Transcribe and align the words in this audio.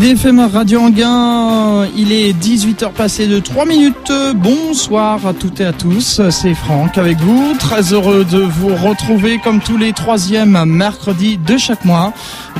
IDFM 0.00 0.48
Radio 0.54 0.80
Anguin, 0.82 1.88
il 1.96 2.12
est 2.12 2.32
18h 2.32 2.92
passé 2.92 3.26
de 3.26 3.40
3 3.40 3.66
minutes. 3.66 4.12
Bonsoir 4.36 5.26
à 5.26 5.34
toutes 5.34 5.60
et 5.60 5.64
à 5.64 5.72
tous, 5.72 6.20
c'est 6.30 6.54
Franck 6.54 6.96
avec 6.98 7.18
vous. 7.18 7.56
Très 7.58 7.92
heureux 7.92 8.24
de 8.24 8.38
vous 8.38 8.76
retrouver 8.76 9.40
comme 9.42 9.58
tous 9.58 9.76
les 9.76 9.92
troisièmes 9.92 10.64
mercredis 10.66 11.36
de 11.36 11.58
chaque 11.58 11.84
mois 11.84 12.12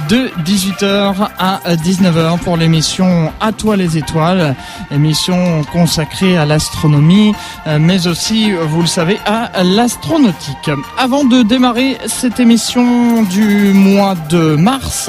de 0.08 0.30
18h 0.44 1.28
à 1.38 1.60
19h 1.76 2.40
pour 2.40 2.56
l'émission 2.56 3.32
À 3.40 3.52
toi 3.52 3.76
les 3.76 3.96
étoiles, 3.96 4.56
émission 4.90 5.62
consacrée 5.70 6.36
à 6.36 6.44
l'astronomie, 6.44 7.34
mais 7.78 8.08
aussi, 8.08 8.50
vous 8.50 8.80
le 8.80 8.88
savez, 8.88 9.18
à 9.26 9.62
l'astronautique. 9.62 10.72
Avant 10.98 11.24
de 11.24 11.42
démarrer 11.42 11.98
cette 12.06 12.40
émission 12.40 13.22
du 13.22 13.72
mois 13.74 14.16
de 14.28 14.56
mars, 14.56 15.08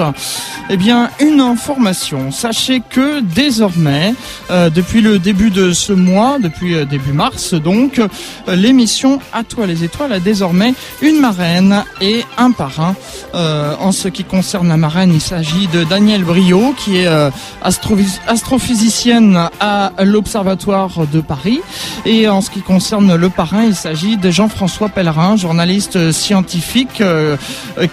eh 0.69 0.77
bien, 0.77 1.09
une 1.19 1.41
information. 1.41 2.18
Sachez 2.31 2.81
que 2.87 3.21
désormais, 3.21 4.13
euh, 4.49 4.69
depuis 4.69 5.01
le 5.01 5.19
début 5.19 5.49
de 5.49 5.73
ce 5.73 5.93
mois, 5.93 6.37
depuis 6.39 6.75
euh, 6.75 6.85
début 6.85 7.11
mars 7.11 7.53
donc, 7.53 7.99
euh, 7.99 8.07
l'émission 8.55 9.19
À 9.33 9.43
toi 9.43 9.65
les 9.65 9.83
étoiles 9.83 10.13
a 10.13 10.19
désormais 10.19 10.73
une 11.01 11.19
marraine 11.19 11.83
et 12.01 12.23
un 12.37 12.51
parrain. 12.51 12.95
en 13.33 13.91
ce 13.91 14.07
qui 14.07 14.23
concerne 14.23 14.67
la 14.69 14.77
marraine, 14.77 15.11
il 15.13 15.21
s'agit 15.21 15.67
de 15.67 15.83
Danielle 15.83 16.23
Brio, 16.23 16.73
qui 16.77 16.97
est 16.97 17.07
astrophysicienne 18.27 19.49
à 19.59 19.91
l'Observatoire 20.03 21.07
de 21.11 21.21
Paris. 21.21 21.61
Et 22.05 22.27
en 22.27 22.41
ce 22.41 22.49
qui 22.49 22.61
concerne 22.61 23.15
le 23.15 23.29
parrain, 23.29 23.63
il 23.63 23.75
s'agit 23.75 24.17
de 24.17 24.31
Jean-François 24.31 24.89
Pellerin, 24.89 25.35
journaliste 25.35 26.11
scientifique, 26.11 27.03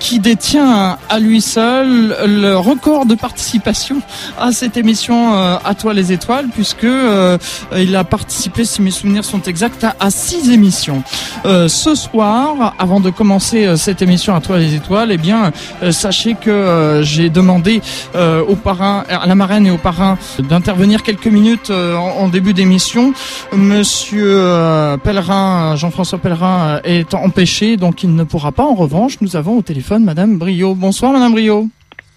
qui 0.00 0.20
détient 0.20 0.98
à 1.08 1.18
lui 1.18 1.40
seul 1.40 2.16
le 2.26 2.56
record 2.56 3.06
de 3.06 3.14
participation 3.14 4.00
à 4.38 4.52
cette 4.52 4.76
émission 4.76 5.34
euh, 5.34 5.56
À 5.64 5.74
toi 5.74 5.94
les 5.94 6.12
étoiles, 6.12 6.48
puisque 6.52 6.84
euh, 6.84 7.38
il 7.76 7.94
a 7.96 8.04
participé, 8.04 8.64
si 8.64 8.82
mes 8.82 8.90
souvenirs 8.90 9.24
sont 9.24 9.42
exacts, 9.42 9.86
à, 9.98 10.10
six 10.10 10.50
émissions. 10.50 11.02
Euh, 11.44 11.68
ce 11.68 11.94
soir, 11.94 12.74
avant 12.78 13.00
de 13.00 13.10
commencer 13.10 13.76
cette 13.76 14.02
émission 14.02 14.34
À 14.34 14.40
toi 14.40 14.58
les 14.58 14.74
étoiles, 14.74 15.10
eh 15.12 15.16
bien, 15.16 15.52
sachez 15.90 16.34
que 16.34 17.00
j'ai 17.02 17.30
demandé 17.30 17.80
au 18.14 18.56
parrain, 18.56 19.04
à 19.08 19.26
la 19.26 19.34
marraine 19.34 19.66
et 19.66 19.70
au 19.70 19.78
parrain 19.78 20.18
d'intervenir 20.38 21.02
quelques 21.02 21.26
minutes 21.26 21.70
en, 21.70 22.28
début 22.28 22.54
d'émission. 22.54 23.12
Monsieur 23.52 24.96
Pellerin, 25.02 25.76
Jean-François 25.76 26.18
Pellerin, 26.18 26.80
est 26.84 27.14
empêché, 27.14 27.76
donc 27.76 28.02
il 28.02 28.14
ne 28.14 28.24
pourra 28.24 28.52
pas. 28.52 28.64
En 28.64 28.74
revanche, 28.74 29.18
nous 29.20 29.36
avons 29.36 29.58
au 29.58 29.62
téléphone 29.62 30.04
Madame 30.04 30.38
Brio. 30.38 30.74
Bonsoir, 30.74 31.12
Madame 31.12 31.32
Brio. 31.32 31.68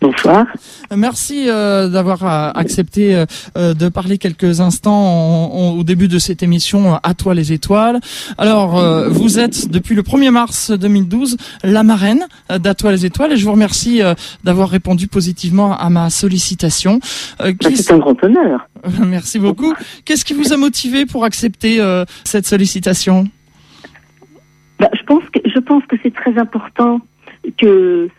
Bonsoir. 0.02 0.46
Merci 0.96 1.50
euh, 1.50 1.90
d'avoir 1.90 2.24
euh, 2.24 2.52
accepté 2.56 3.16
euh, 3.58 3.74
de 3.74 3.90
parler 3.90 4.18
quelques 4.18 4.62
instants 4.62 5.48
au 5.52 5.84
début 5.84 6.08
de 6.08 6.20
cette 6.20 6.42
émission 6.42 6.98
À 7.04 7.14
toi 7.14 7.34
les 7.34 7.52
étoiles. 7.52 8.00
Alors, 8.38 8.82
vous 9.10 9.40
êtes 9.40 9.70
depuis 9.70 9.96
le 9.96 10.02
1er 10.02 10.32
mars 10.32 10.72
2012 10.72 11.36
la 11.64 11.84
marraine 11.84 12.26
d'À 12.50 12.74
toi 12.76 12.92
les 12.92 13.06
étoiles 13.06 13.34
et 13.34 13.38
je 13.38 13.44
vous 13.44 13.52
remercie 13.52 14.02
d'avoir 14.44 14.70
répondu 14.70 15.08
positivement 15.08 15.78
à 15.78 15.90
ma 15.90 16.10
sollicitation. 16.10 17.00
Bah, 17.40 17.50
c'est 17.62 17.92
un 17.92 17.98
grand 17.98 18.24
honneur. 18.24 18.68
Merci 19.06 19.40
beaucoup. 19.40 19.74
Qu'est-ce 20.06 20.24
qui 20.24 20.34
vous 20.34 20.54
a 20.54 20.58
motivé 20.58 21.06
pour 21.06 21.26
accepter 21.26 21.80
cette 22.24 22.46
sollicitation? 22.46 23.26
Bah, 24.80 24.90
je 24.94 25.04
pense 25.04 25.24
que 25.34 25.40
je 25.46 25.60
pense 25.60 25.84
que 25.88 25.98
c'est 26.02 26.14
très 26.14 26.38
important 26.38 27.02
que 27.58 28.10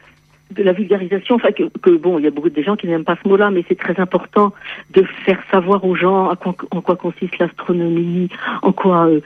de 0.51 0.63
la 0.63 0.73
vulgarisation, 0.73 1.37
enfin 1.37 1.51
que, 1.53 1.91
bon, 1.97 2.19
il 2.19 2.25
y 2.25 2.29
a 2.29 2.31
beaucoup 2.31 2.51
de 2.51 2.63
gens 2.63 2.77
qui 2.77 2.87
n'aiment 2.87 3.05
pas 3.05 3.17
ce 3.23 3.29
mot-là, 3.29 3.51
mais 3.51 3.65
c'est 3.69 3.79
très 3.79 3.99
important 4.01 4.53
de 4.91 5.03
faire 5.25 5.41
savoir 5.51 5.85
aux 5.85 5.95
gens 5.95 6.33
en 6.33 6.81
quoi 6.81 6.97
consiste 6.97 7.39
l'astronomie, 7.39 8.29
en 8.63 8.73
quoi 8.73 9.07
euh, 9.07 9.21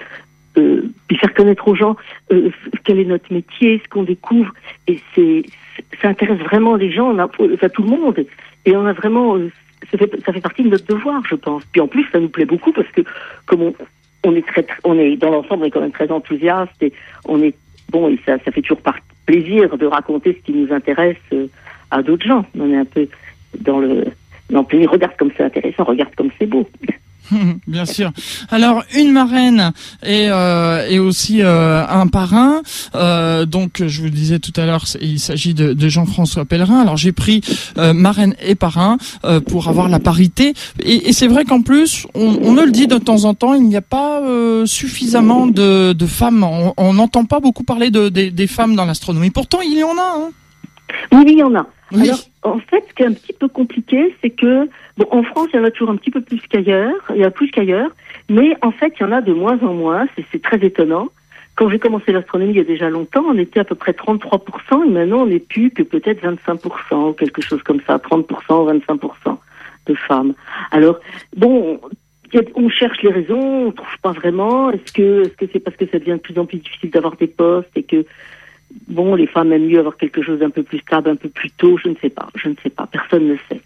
euh, 0.59 0.83
puis 1.09 1.17
faire 1.17 1.35
connaître 1.35 1.67
aux 1.67 1.75
gens 1.75 1.97
euh, 2.33 2.51
quel 2.85 2.99
est 2.99 3.05
notre 3.05 3.33
métier, 3.33 3.81
ce 3.83 3.89
qu'on 3.89 4.05
découvre, 4.05 4.53
et 4.87 5.01
c'est 5.15 5.45
ça 6.01 6.09
intéresse 6.09 6.39
vraiment 6.39 6.77
les 6.77 6.93
gens, 6.93 7.17
enfin 7.19 7.69
tout 7.69 7.83
le 7.83 7.89
monde, 7.89 8.25
et 8.65 8.77
on 8.77 8.87
a 8.87 8.93
vraiment 8.93 9.37
ça 9.91 9.99
fait, 9.99 10.11
ça 10.25 10.33
fait 10.33 10.41
partie 10.41 10.63
de 10.63 10.69
notre 10.69 10.87
devoir, 10.87 11.23
je 11.29 11.35
pense. 11.35 11.65
Puis 11.67 11.81
en 11.81 11.89
plus, 11.89 12.07
ça 12.11 12.21
nous 12.21 12.29
plaît 12.29 12.47
beaucoup 12.47 12.73
parce 12.73 12.89
que 12.89 13.03
comme 13.47 13.63
on, 13.63 13.75
on 14.25 14.35
est 14.35 14.47
très, 14.47 14.67
on 14.85 14.99
est 14.99 15.17
dans 15.17 15.31
l'ensemble, 15.31 15.65
on 15.65 15.67
est 15.67 15.71
quand 15.71 15.81
même 15.81 15.93
très 15.93 16.11
enthousiaste 16.11 16.83
et 16.83 16.93
on 17.27 17.43
est 17.43 17.55
bon, 17.91 18.09
et 18.09 18.19
ça, 18.25 18.39
ça 18.45 18.51
fait 18.51 18.63
toujours 18.63 18.81
partie 18.81 19.14
plaisir 19.27 19.77
de 19.77 19.87
raconter 19.87 20.35
ce 20.35 20.45
qui 20.45 20.53
nous 20.53 20.73
intéresse 20.73 21.17
euh, 21.33 21.47
à 21.91 22.03
d'autres 22.03 22.27
gens. 22.27 22.45
On 22.59 22.71
est 22.71 22.77
un 22.77 22.85
peu 22.85 23.09
dans 23.61 23.79
le 23.79 24.05
non 24.51 24.65
plus 24.65 24.87
regarde 24.87 25.17
comme 25.17 25.31
c'est 25.37 25.45
intéressant, 25.45 25.85
regarde 25.85 26.15
comme 26.15 26.31
c'est 26.39 26.47
beau. 26.47 26.69
Bien 27.67 27.87
sûr. 27.87 28.13
Alors 28.51 28.85
une 28.95 29.13
marraine 29.13 29.73
et, 30.03 30.29
euh, 30.29 30.87
et 30.89 30.99
aussi 30.99 31.43
euh, 31.43 31.87
un 31.87 32.07
parrain. 32.07 32.63
Euh, 32.95 33.47
donc 33.47 33.83
je 33.87 34.01
vous 34.01 34.07
le 34.07 34.11
disais 34.11 34.39
tout 34.39 34.53
à 34.57 34.67
l'heure, 34.67 34.85
il 35.01 35.19
s'agit 35.19 35.55
de, 35.55 35.73
de 35.73 35.89
Jean-François 35.89 36.45
Pellerin. 36.45 36.81
Alors 36.81 36.97
j'ai 36.97 37.13
pris 37.13 37.41
marraine 37.77 38.35
et 38.43 38.55
parrain 38.55 38.99
pour 39.49 39.69
avoir 39.69 39.89
la 39.89 39.99
parité. 39.99 40.55
Et, 40.83 41.09
et 41.09 41.13
c'est 41.13 41.27
vrai 41.27 41.45
qu'en 41.45 41.63
plus, 41.63 42.07
on, 42.15 42.39
on, 42.43 42.55
le 42.55 42.71
dit 42.71 42.87
de 42.87 42.99
temps 42.99 43.25
en 43.25 43.35
temps, 43.35 43.55
il 43.55 43.65
n'y 43.65 43.77
a 43.77 43.83
pas 43.83 44.21
suffisamment 44.67 45.47
de, 45.47 45.93
de 45.93 46.07
femmes. 46.07 46.45
On 46.77 46.93
n'entend 46.95 47.25
pas 47.25 47.41
beaucoup 47.41 47.65
parler 47.65 47.91
de, 47.91 48.09
des 48.09 48.47
femmes 48.47 48.75
dans 48.75 48.85
l'astronomie. 48.85 49.31
Pourtant, 49.31 49.61
il 49.61 49.79
y 49.79 49.85
en 49.85 49.97
a. 49.97 50.15
Hein. 50.17 50.31
Oui, 51.13 51.25
il 51.29 51.39
y 51.39 51.43
en 51.43 51.55
a. 51.55 51.67
Alors, 51.93 52.19
en 52.43 52.59
fait, 52.59 52.85
ce 52.89 52.95
qui 52.95 53.03
est 53.03 53.07
un 53.07 53.13
petit 53.13 53.33
peu 53.33 53.49
compliqué, 53.49 54.15
c'est 54.21 54.31
que, 54.31 54.69
bon, 54.97 55.07
en 55.11 55.23
France, 55.23 55.49
il 55.53 55.57
y 55.57 55.61
en 55.61 55.65
a 55.65 55.71
toujours 55.71 55.91
un 55.91 55.97
petit 55.97 56.11
peu 56.11 56.21
plus 56.21 56.41
qu'ailleurs, 56.49 56.97
il 57.11 57.21
y 57.21 57.25
a 57.25 57.31
plus 57.31 57.51
qu'ailleurs, 57.51 57.91
mais 58.29 58.57
en 58.63 58.71
fait, 58.71 58.93
il 58.99 59.03
y 59.03 59.07
en 59.07 59.13
a 59.13 59.21
de 59.21 59.33
moins 59.33 59.59
en 59.63 59.75
moins, 59.75 60.07
c'est 60.31 60.43
très 60.43 60.59
étonnant. 60.65 61.09
Quand 61.57 61.69
j'ai 61.69 61.79
commencé 61.79 62.11
l'astronomie 62.11 62.53
il 62.53 62.57
y 62.57 62.61
a 62.61 62.65
déjà 62.65 62.91
longtemps, 62.91 63.23
on 63.29 63.39
était 63.39 63.61
à 63.61 63.65
peu 63.65 63.77
près 63.77 63.93
33%, 63.93 64.87
et 64.87 64.91
maintenant 64.91 65.23
on 65.23 65.27
n'est 65.27 65.39
plus 65.39 65.71
que 65.71 65.83
peut-être 65.83 66.23
25%, 66.23 67.11
ou 67.11 67.13
quelque 67.13 67.43
chose 67.43 67.63
comme 67.63 67.81
ça, 67.87 67.99
30%, 67.99 68.27
25% 68.27 69.37
de 69.87 69.95
femmes. 69.95 70.35
Alors, 70.73 70.99
bon, 71.37 71.81
on 72.57 72.69
cherche 72.69 73.03
les 73.03 73.13
raisons, 73.13 73.67
on 73.69 73.73
trouve 73.73 73.99
pas 74.03 74.13
vraiment. 74.13 74.71
Est-ce 74.71 74.93
que 74.93 75.23
est-ce 75.23 75.37
que 75.37 75.47
c'est 75.53 75.61
parce 75.61 75.77
que 75.77 75.87
ça 75.87 75.99
devient 75.99 76.13
de 76.13 76.19
plus 76.19 76.39
en 76.39 76.47
plus 76.47 76.59
difficile 76.59 76.91
d'avoir 76.91 77.17
des 77.17 77.27
postes 77.27 77.71
et 77.77 77.83
que 77.83 78.05
bon, 78.89 79.15
les 79.15 79.27
femmes 79.27 79.53
aiment 79.53 79.67
mieux 79.67 79.79
avoir 79.79 79.97
quelque 79.97 80.23
chose 80.23 80.41
d'un 80.41 80.51
peu 80.51 80.63
plus 80.63 80.79
stable, 80.79 81.11
un 81.11 81.17
peu 81.17 81.29
plus 81.29 81.51
tôt, 81.51 81.79
je 81.79 81.89
ne 81.89 81.95
sais 81.97 82.11
pas, 82.11 82.29
je 82.35 82.49
ne 82.49 82.55
sais 82.63 82.71
pas, 82.71 82.87
personne 82.87 83.29
ne 83.29 83.37
sait. 83.49 83.61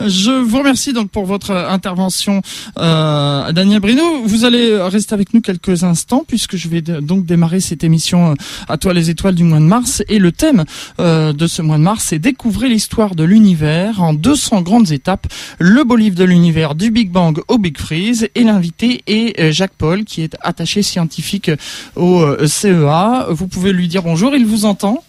Je 0.00 0.30
vous 0.30 0.58
remercie 0.58 0.92
donc 0.92 1.10
pour 1.10 1.26
votre 1.26 1.52
intervention, 1.52 2.42
euh, 2.78 3.52
Daniel 3.52 3.80
Brino. 3.80 4.22
Vous 4.24 4.44
allez 4.44 4.76
rester 4.80 5.14
avec 5.14 5.34
nous 5.34 5.40
quelques 5.40 5.84
instants 5.84 6.24
puisque 6.26 6.56
je 6.56 6.68
vais 6.68 6.82
donc 6.82 7.26
démarrer 7.26 7.60
cette 7.60 7.84
émission 7.84 8.32
euh, 8.32 8.34
à 8.68 8.76
toi 8.78 8.92
les 8.92 9.10
étoiles 9.10 9.34
du 9.34 9.44
mois 9.44 9.58
de 9.58 9.64
mars 9.64 10.02
et 10.08 10.18
le 10.18 10.32
thème 10.32 10.64
euh, 11.00 11.32
de 11.32 11.46
ce 11.46 11.62
mois 11.62 11.78
de 11.78 11.82
mars 11.82 12.06
c'est 12.08 12.18
découvrir 12.18 12.70
l'histoire 12.70 13.14
de 13.14 13.24
l'univers 13.24 14.02
en 14.02 14.14
200 14.14 14.62
grandes 14.62 14.92
étapes, 14.92 15.26
le 15.58 15.84
beau 15.84 15.96
livre 15.96 16.16
de 16.16 16.24
l'univers 16.24 16.74
du 16.74 16.90
Big 16.90 17.10
Bang 17.10 17.40
au 17.48 17.58
Big 17.58 17.78
Freeze 17.78 18.28
et 18.34 18.44
l'invité 18.44 19.02
est 19.06 19.38
euh, 19.40 19.52
Jacques 19.52 19.76
Paul 19.76 20.04
qui 20.04 20.22
est 20.22 20.36
attaché 20.42 20.82
scientifique 20.82 21.50
au 21.96 22.20
euh, 22.20 22.46
CEA. 22.46 23.26
Vous 23.30 23.48
pouvez 23.48 23.72
lui 23.72 23.88
dire 23.88 24.02
bonjour, 24.02 24.34
il 24.34 24.46
vous 24.46 24.64
entend. 24.64 25.02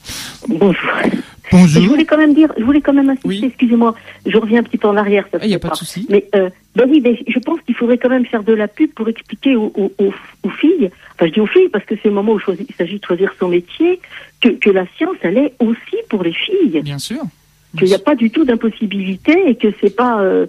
Bonjour. 0.47 0.73
Je 1.67 1.79
voulais 1.87 2.05
quand 2.05 2.17
même 2.17 2.33
dire, 2.33 2.51
je 2.57 2.63
voulais 2.63 2.81
quand 2.81 2.93
même 2.93 3.09
insister, 3.09 3.47
excusez-moi, 3.47 3.95
je 4.25 4.37
reviens 4.37 4.59
un 4.59 4.63
petit 4.63 4.77
peu 4.77 4.87
en 4.87 4.97
arrière. 4.97 5.27
Il 5.41 5.47
n'y 5.47 5.55
a 5.55 5.59
pas, 5.59 5.69
de 5.69 5.75
souci. 5.75 6.05
Mais, 6.09 6.25
euh, 6.35 6.49
ben 6.75 6.87
oui, 6.89 7.01
mais 7.03 7.19
je 7.27 7.39
pense 7.39 7.59
qu'il 7.61 7.75
faudrait 7.75 7.97
quand 7.97 8.09
même 8.09 8.25
faire 8.25 8.43
de 8.43 8.53
la 8.53 8.67
pub 8.67 8.91
pour 8.91 9.07
expliquer 9.07 9.55
aux, 9.55 9.91
filles, 10.59 10.89
enfin 11.13 11.27
je 11.27 11.31
dis 11.31 11.39
aux 11.39 11.47
filles 11.47 11.69
parce 11.69 11.85
que 11.85 11.95
c'est 12.01 12.09
le 12.09 12.15
moment 12.15 12.33
où 12.33 12.39
il 12.51 12.75
s'agit 12.75 12.99
de 12.99 13.05
choisir 13.05 13.33
son 13.39 13.49
métier, 13.49 13.99
que, 14.41 14.49
que 14.49 14.69
la 14.69 14.85
science, 14.97 15.17
elle 15.21 15.37
est 15.37 15.53
aussi 15.59 15.97
pour 16.09 16.23
les 16.23 16.33
filles. 16.33 16.81
Bien 16.83 16.99
sûr. 16.99 17.21
Qu'il 17.77 17.87
n'y 17.87 17.95
a 17.95 17.99
pas 17.99 18.15
du 18.15 18.29
tout 18.29 18.45
d'impossibilité 18.45 19.49
et 19.49 19.55
que 19.55 19.67
c'est 19.81 19.95
pas... 19.95 20.21
Euh, 20.21 20.45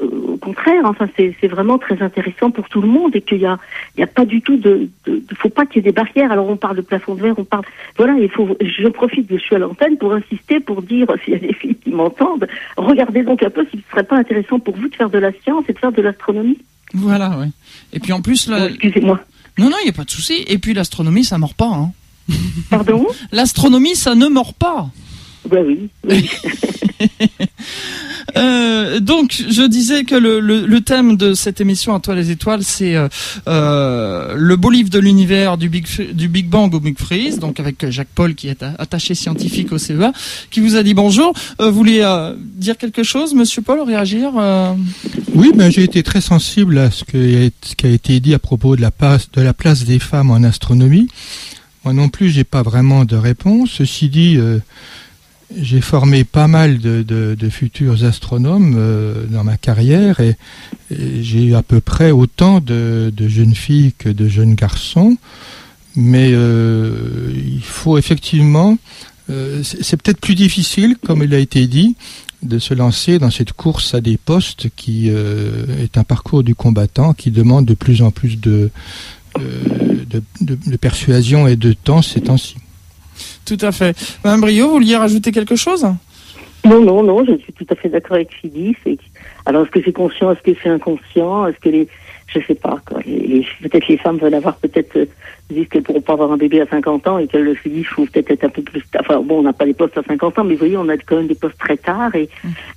au 0.00 0.36
contraire, 0.36 0.84
enfin, 0.84 1.08
c'est 1.16 1.48
vraiment 1.48 1.78
très 1.78 2.00
intéressant 2.02 2.50
pour 2.50 2.68
tout 2.68 2.80
le 2.80 2.88
monde 2.88 3.14
et 3.14 3.20
qu'il 3.20 3.38
y 3.38 3.46
a, 3.46 3.58
il 3.96 4.00
y 4.00 4.04
a 4.04 4.06
pas 4.06 4.24
du 4.24 4.40
tout 4.40 4.56
de, 4.56 4.88
de, 5.06 5.22
faut 5.36 5.48
pas 5.48 5.66
qu'il 5.66 5.76
y 5.76 5.78
ait 5.80 5.90
des 5.90 5.92
barrières. 5.92 6.32
Alors 6.32 6.48
on 6.48 6.56
parle 6.56 6.76
de 6.76 6.82
plafond 6.82 7.14
de 7.14 7.22
verre, 7.22 7.34
on 7.38 7.44
parle, 7.44 7.64
voilà, 7.96 8.14
il 8.18 8.30
faut, 8.30 8.56
je 8.60 8.88
profite 8.88 9.28
de 9.30 9.36
je 9.36 9.42
suis 9.42 9.56
à 9.56 9.58
l'antenne 9.58 9.96
pour 9.98 10.12
insister, 10.12 10.60
pour 10.60 10.82
dire 10.82 11.08
s'il 11.24 11.34
y 11.34 11.36
a 11.36 11.40
des 11.40 11.52
filles 11.52 11.76
qui 11.76 11.90
m'entendent, 11.90 12.46
regardez 12.76 13.22
donc 13.22 13.42
un 13.42 13.50
peu 13.50 13.66
s'il 13.70 13.80
ne 13.80 13.84
serait 13.90 14.04
pas 14.04 14.16
intéressant 14.16 14.58
pour 14.58 14.76
vous 14.76 14.88
de 14.88 14.94
faire 14.94 15.10
de 15.10 15.18
la 15.18 15.32
science 15.42 15.64
et 15.68 15.72
de 15.72 15.78
faire 15.78 15.92
de 15.92 16.02
l'astronomie. 16.02 16.58
Voilà, 16.94 17.36
oui. 17.40 17.48
Et 17.92 18.00
puis 18.00 18.12
en 18.12 18.22
plus, 18.22 18.50
excusez-moi. 18.50 19.20
Non, 19.58 19.68
non, 19.70 19.76
il 19.82 19.84
n'y 19.84 19.90
a 19.90 19.92
pas 19.92 20.04
de 20.04 20.10
souci. 20.10 20.44
Et 20.46 20.58
puis 20.58 20.72
l'astronomie, 20.72 21.24
ça 21.24 21.36
mord 21.36 21.54
pas. 21.54 21.66
Hein. 21.66 21.92
Pardon? 22.70 23.06
L'astronomie, 23.32 23.96
ça 23.96 24.14
ne 24.14 24.28
mord 24.28 24.54
pas. 24.54 24.88
Bah 25.48 25.58
oui. 25.64 25.88
oui. 26.04 26.30
Euh, 28.36 29.00
donc, 29.00 29.42
je 29.48 29.66
disais 29.66 30.04
que 30.04 30.14
le, 30.14 30.80
thème 30.80 31.16
de 31.16 31.34
cette 31.34 31.60
émission 31.60 31.94
à 31.94 32.00
toi 32.00 32.14
les 32.14 32.30
étoiles, 32.30 32.62
c'est 32.62 32.94
euh, 32.94 33.08
euh, 33.48 34.34
le 34.36 34.56
beau 34.56 34.70
livre 34.70 34.90
de 34.90 34.98
l'univers 34.98 35.56
du 35.56 35.68
Big, 35.68 36.48
Bang 36.48 36.74
au 36.74 36.80
Big 36.80 36.98
Freeze, 36.98 37.38
donc 37.38 37.60
avec 37.60 37.90
Jacques 37.90 38.08
Paul 38.14 38.34
qui 38.34 38.48
est 38.48 38.62
attaché 38.62 39.14
scientifique 39.14 39.72
au 39.72 39.78
CEA, 39.78 40.12
qui 40.50 40.60
vous 40.60 40.76
a 40.76 40.82
dit 40.82 40.94
bonjour. 40.94 41.32
Vous 41.58 41.72
voulez 41.72 42.04
dire 42.38 42.76
quelque 42.76 43.02
chose, 43.02 43.34
Monsieur 43.34 43.62
Paul, 43.62 43.80
réagir 43.80 44.32
Oui, 45.34 45.52
j'ai 45.70 45.82
été 45.82 46.02
très 46.02 46.20
sensible 46.20 46.78
à 46.78 46.90
ce, 46.90 47.04
qui 47.04 47.86
a 47.86 47.90
été 47.90 48.20
dit 48.20 48.34
à 48.34 48.38
propos 48.38 48.76
de 48.76 48.80
la 48.80 48.90
place, 48.90 49.30
de 49.32 49.42
la 49.42 49.52
place 49.52 49.84
des 49.84 49.98
femmes 49.98 50.30
en 50.30 50.42
astronomie. 50.42 51.08
Moi 51.84 51.92
non 51.92 52.08
plus, 52.08 52.30
j'ai 52.30 52.44
pas 52.44 52.62
vraiment 52.62 53.04
de 53.04 53.16
réponse. 53.16 53.70
Ceci 53.78 54.08
dit 54.08 54.38
j'ai 55.56 55.80
formé 55.80 56.24
pas 56.24 56.46
mal 56.46 56.78
de, 56.78 57.02
de, 57.02 57.34
de 57.34 57.48
futurs 57.48 58.04
astronomes 58.04 58.74
euh, 58.76 59.24
dans 59.26 59.44
ma 59.44 59.56
carrière 59.56 60.20
et, 60.20 60.36
j'ai 60.90 61.44
eu 61.44 61.54
à 61.54 61.62
peu 61.62 61.82
près 61.82 62.10
autant 62.10 62.60
de, 62.60 63.12
de, 63.14 63.28
jeunes 63.28 63.54
filles 63.54 63.92
que 63.92 64.08
de 64.08 64.26
jeunes 64.26 64.54
garçons. 64.54 65.18
Mais 65.96 66.30
euh, 66.32 67.30
il 67.34 67.62
faut 67.62 67.98
effectivement, 67.98 68.78
euh, 69.28 69.62
c'est 69.62 70.00
peut-être 70.00 70.20
plus 70.20 70.34
difficile, 70.34 70.96
comme 71.04 71.22
il 71.22 71.34
a 71.34 71.38
été 71.38 71.66
dit, 71.66 71.94
de 72.42 72.58
se 72.58 72.72
lancer 72.72 73.18
dans 73.18 73.30
cette 73.30 73.52
course 73.52 73.94
à 73.94 74.00
des 74.00 74.16
postes 74.16 74.68
qui 74.76 75.10
euh, 75.10 75.82
est 75.82 75.98
un 75.98 76.04
parcours 76.04 76.42
du 76.42 76.54
combattant 76.54 77.12
qui 77.12 77.30
demande 77.30 77.66
de 77.66 77.74
plus 77.74 78.00
en 78.00 78.10
plus 78.10 78.40
de, 78.40 78.70
euh, 79.38 80.04
de 80.40 80.76
persuasion 80.76 81.46
et 81.46 81.56
de 81.56 81.72
temps 81.74 82.00
ces 82.00 82.22
temps-ci. 82.22 82.56
Tout 83.48 83.64
à 83.64 83.72
fait. 83.72 83.96
Mme 84.24 84.42
Brio, 84.42 84.66
vous 84.66 84.72
vouliez 84.74 84.96
rajouter 84.96 85.32
quelque 85.32 85.56
chose? 85.56 85.86
Non, 86.64 86.82
non, 86.82 87.02
non, 87.02 87.24
je 87.24 87.36
suis 87.38 87.52
tout 87.52 87.66
à 87.70 87.74
fait 87.74 87.88
d'accord 87.88 88.16
avec 88.16 88.34
Philippe. 88.34 88.76
Alors, 89.46 89.62
est-ce 89.62 89.70
que 89.70 89.80
c'est 89.82 89.92
conscient, 89.92 90.30
est-ce 90.32 90.42
que 90.42 90.58
c'est 90.62 90.68
inconscient 90.68 91.46
Est-ce 91.46 91.58
que 91.58 91.68
les. 91.70 91.88
Je 92.26 92.40
sais 92.46 92.54
pas, 92.54 92.78
quoi. 92.86 93.00
peut-être 93.00 93.88
les 93.88 93.96
femmes 93.96 94.18
veulent 94.18 94.34
avoir 94.34 94.56
peut-être. 94.56 94.96
Euh, 94.96 95.06
disent 95.48 95.66
qu'elles 95.68 95.82
pourront 95.82 96.02
pas 96.02 96.12
avoir 96.12 96.30
un 96.30 96.36
bébé 96.36 96.60
à 96.60 96.66
50 96.66 97.06
ans 97.06 97.16
et 97.16 97.26
qu'elles 97.26 97.44
le 97.44 97.56
disent, 97.64 97.86
faut 97.86 98.04
peut-être 98.04 98.30
être 98.30 98.44
un 98.44 98.50
peu 98.50 98.60
plus. 98.60 98.82
Enfin, 99.00 99.20
bon, 99.20 99.38
on 99.38 99.42
n'a 99.44 99.54
pas 99.54 99.64
les 99.64 99.72
postes 99.72 99.96
à 99.96 100.02
50 100.02 100.38
ans, 100.38 100.44
mais 100.44 100.52
vous 100.52 100.58
voyez, 100.58 100.76
on 100.76 100.90
a 100.90 100.98
quand 100.98 101.16
même 101.16 101.26
des 101.26 101.34
postes 101.34 101.56
très 101.58 101.78
tard. 101.78 102.14
Et 102.14 102.28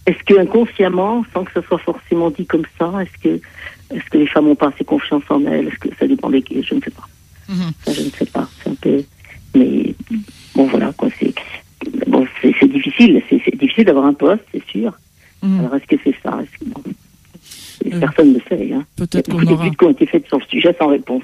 est-ce 0.07 0.23
que 0.23 0.39
inconsciemment, 0.39 1.25
sans 1.33 1.43
que 1.43 1.51
ce 1.53 1.61
soit 1.67 1.79
forcément 1.79 2.29
dit 2.29 2.45
comme 2.45 2.63
ça, 2.79 2.93
est-ce 3.01 3.21
que, 3.21 3.41
est-ce 3.93 4.09
que 4.09 4.19
les 4.19 4.27
femmes 4.27 4.47
ont 4.47 4.55
pas 4.55 4.69
assez 4.69 4.85
confiance 4.85 5.23
en 5.27 5.45
elles? 5.45 5.67
Est-ce 5.67 5.79
que 5.79 5.89
ça 5.99 6.07
dépend 6.07 6.29
des. 6.29 6.45
Je 6.49 6.75
ne 6.75 6.79
sais 6.79 6.91
pas. 6.91 7.07
Ça, 7.83 7.91
je 7.91 8.03
ne 8.03 8.09
sais 8.09 8.25
pas. 8.27 8.47
C'est 8.63 8.69
un 8.69 8.75
peu. 8.75 9.03
Mais 9.53 9.93
bon, 10.55 10.65
voilà, 10.65 10.91
quoi, 10.95 11.09
c'est 11.19 11.33
bon, 12.07 12.25
c'est 12.41 12.67
difficile, 12.71 13.21
c'est 13.29 13.55
difficile 13.57 13.85
d'avoir 13.85 14.05
un 14.05 14.13
poste, 14.13 14.43
c'est 14.51 14.65
sûr. 14.69 14.93
Mmh. 15.41 15.59
Alors, 15.59 15.75
est-ce 15.75 15.85
que 15.85 15.95
c'est 16.03 16.15
ça 16.23 16.39
est-ce 16.41 16.59
que, 16.59 16.71
bon, 16.71 16.83
euh, 17.85 17.99
Personne 17.99 18.33
ne 18.33 18.39
sait. 18.47 18.73
Hein. 18.73 18.85
Peut-être 18.95 19.31
qu'on 19.31 19.45
aura. 19.47 19.69
qui 19.69 19.83
ont 19.85 19.89
été 19.89 20.05
faites 20.05 20.27
sur 20.27 20.37
le 20.37 20.45
sujet 20.45 20.75
sans 20.77 20.87
réponse. 20.87 21.23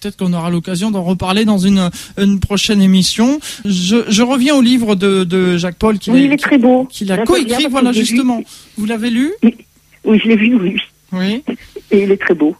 Peut-être 0.00 0.16
qu'on 0.16 0.32
aura 0.32 0.50
l'occasion 0.50 0.90
d'en 0.90 1.02
reparler 1.02 1.44
dans 1.44 1.58
une, 1.58 1.90
une 2.18 2.38
prochaine 2.38 2.80
émission. 2.80 3.40
Je, 3.64 4.04
je 4.08 4.22
reviens 4.22 4.54
au 4.54 4.60
livre 4.60 4.94
de, 4.94 5.24
de 5.24 5.56
Jacques 5.56 5.78
Paul 5.78 5.98
qui 5.98 6.10
oui, 6.10 6.24
il 6.26 6.32
est 6.32 6.36
très 6.36 6.58
beau. 6.58 6.84
Qu'il 6.84 7.10
a 7.10 7.18
coécrit, 7.18 7.66
voilà 7.68 7.90
justement. 7.90 8.42
Vous 8.76 8.86
l'avez 8.86 9.10
lu? 9.10 9.32
Oui. 9.42 9.56
oui, 10.04 10.20
je 10.22 10.28
l'ai 10.28 10.36
vu, 10.36 10.54
oui. 10.54 10.76
Oui. 11.12 11.42
Et 11.90 12.04
il 12.04 12.12
est 12.12 12.20
très 12.20 12.34
beau. 12.34 12.54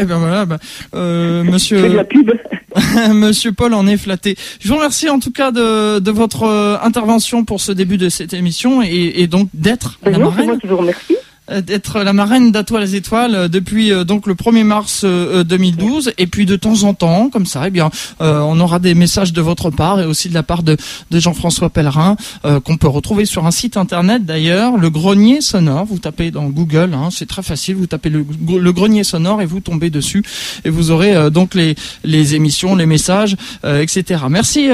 Eh 0.00 0.04
bien 0.04 0.18
voilà, 0.18 0.46
bah, 0.46 0.58
euh, 0.94 1.44
monsieur. 1.44 1.82
de 1.82 1.94
la 1.94 2.04
pub. 2.04 2.30
monsieur 3.12 3.52
Paul 3.52 3.74
en 3.74 3.86
est 3.86 3.96
flatté. 3.96 4.36
Je 4.60 4.68
vous 4.68 4.76
remercie 4.76 5.08
en 5.08 5.18
tout 5.18 5.32
cas 5.32 5.50
de, 5.50 5.98
de 5.98 6.10
votre 6.10 6.44
euh, 6.44 6.76
intervention 6.82 7.44
pour 7.44 7.60
ce 7.60 7.72
début 7.72 7.98
de 7.98 8.08
cette 8.08 8.32
émission 8.32 8.82
et, 8.82 9.12
et 9.16 9.26
donc 9.26 9.48
d'être 9.54 9.98
la 10.04 10.18
marraine. 10.18 10.46
Moi 10.46 10.58
qui 10.58 10.66
vous 10.66 10.76
remercie. 10.76 11.16
Euh, 11.50 11.60
d'être 11.62 12.00
la 12.02 12.12
marraine 12.12 12.52
d'Atoile 12.52 12.82
les 12.82 12.94
Étoiles 12.94 13.34
euh, 13.34 13.48
depuis 13.48 13.90
euh, 13.90 14.04
donc 14.04 14.26
le 14.26 14.34
1er 14.34 14.64
mars 14.64 15.04
2012 15.04 16.12
et 16.18 16.26
puis 16.26 16.46
de 16.46 16.56
temps 16.56 16.82
en 16.82 16.94
temps 16.94 17.30
comme 17.30 17.46
ça 17.46 17.64
eh 17.66 17.70
bien 17.70 17.90
on 18.20 18.60
aura 18.60 18.78
des 18.78 18.94
messages 18.94 19.32
de 19.32 19.40
votre 19.40 19.70
part 19.70 20.00
et 20.00 20.04
aussi 20.04 20.28
de 20.28 20.34
la 20.34 20.42
part 20.42 20.62
de, 20.62 20.76
de 21.10 21.18
Jean-François 21.18 21.70
Pellerin 21.70 22.16
qu'on 22.64 22.76
peut 22.76 22.88
retrouver 22.88 23.24
sur 23.24 23.46
un 23.46 23.50
site 23.50 23.76
internet 23.76 24.24
d'ailleurs 24.24 24.76
le 24.76 24.90
grenier 24.90 25.40
sonore. 25.40 25.84
Vous 25.84 25.98
tapez 25.98 26.30
dans 26.30 26.48
Google 26.48 26.92
hein, 26.94 27.08
c'est 27.10 27.26
très 27.26 27.42
facile. 27.42 27.76
Vous 27.76 27.86
tapez 27.86 28.10
le, 28.10 28.24
le, 28.58 28.72
grenier 28.72 29.04
sonore 29.04 29.42
et 29.42 29.46
vous 29.46 29.60
tombez 29.60 29.90
dessus. 29.90 30.22
Et 30.64 30.70
vous 30.70 30.90
aurez 30.90 31.30
donc 31.30 31.54
les, 31.54 31.74
les 32.04 32.34
émissions 32.34 32.74
les 32.76 32.86
messages 32.86 33.36
etc 33.64 34.22
merci 34.28 34.68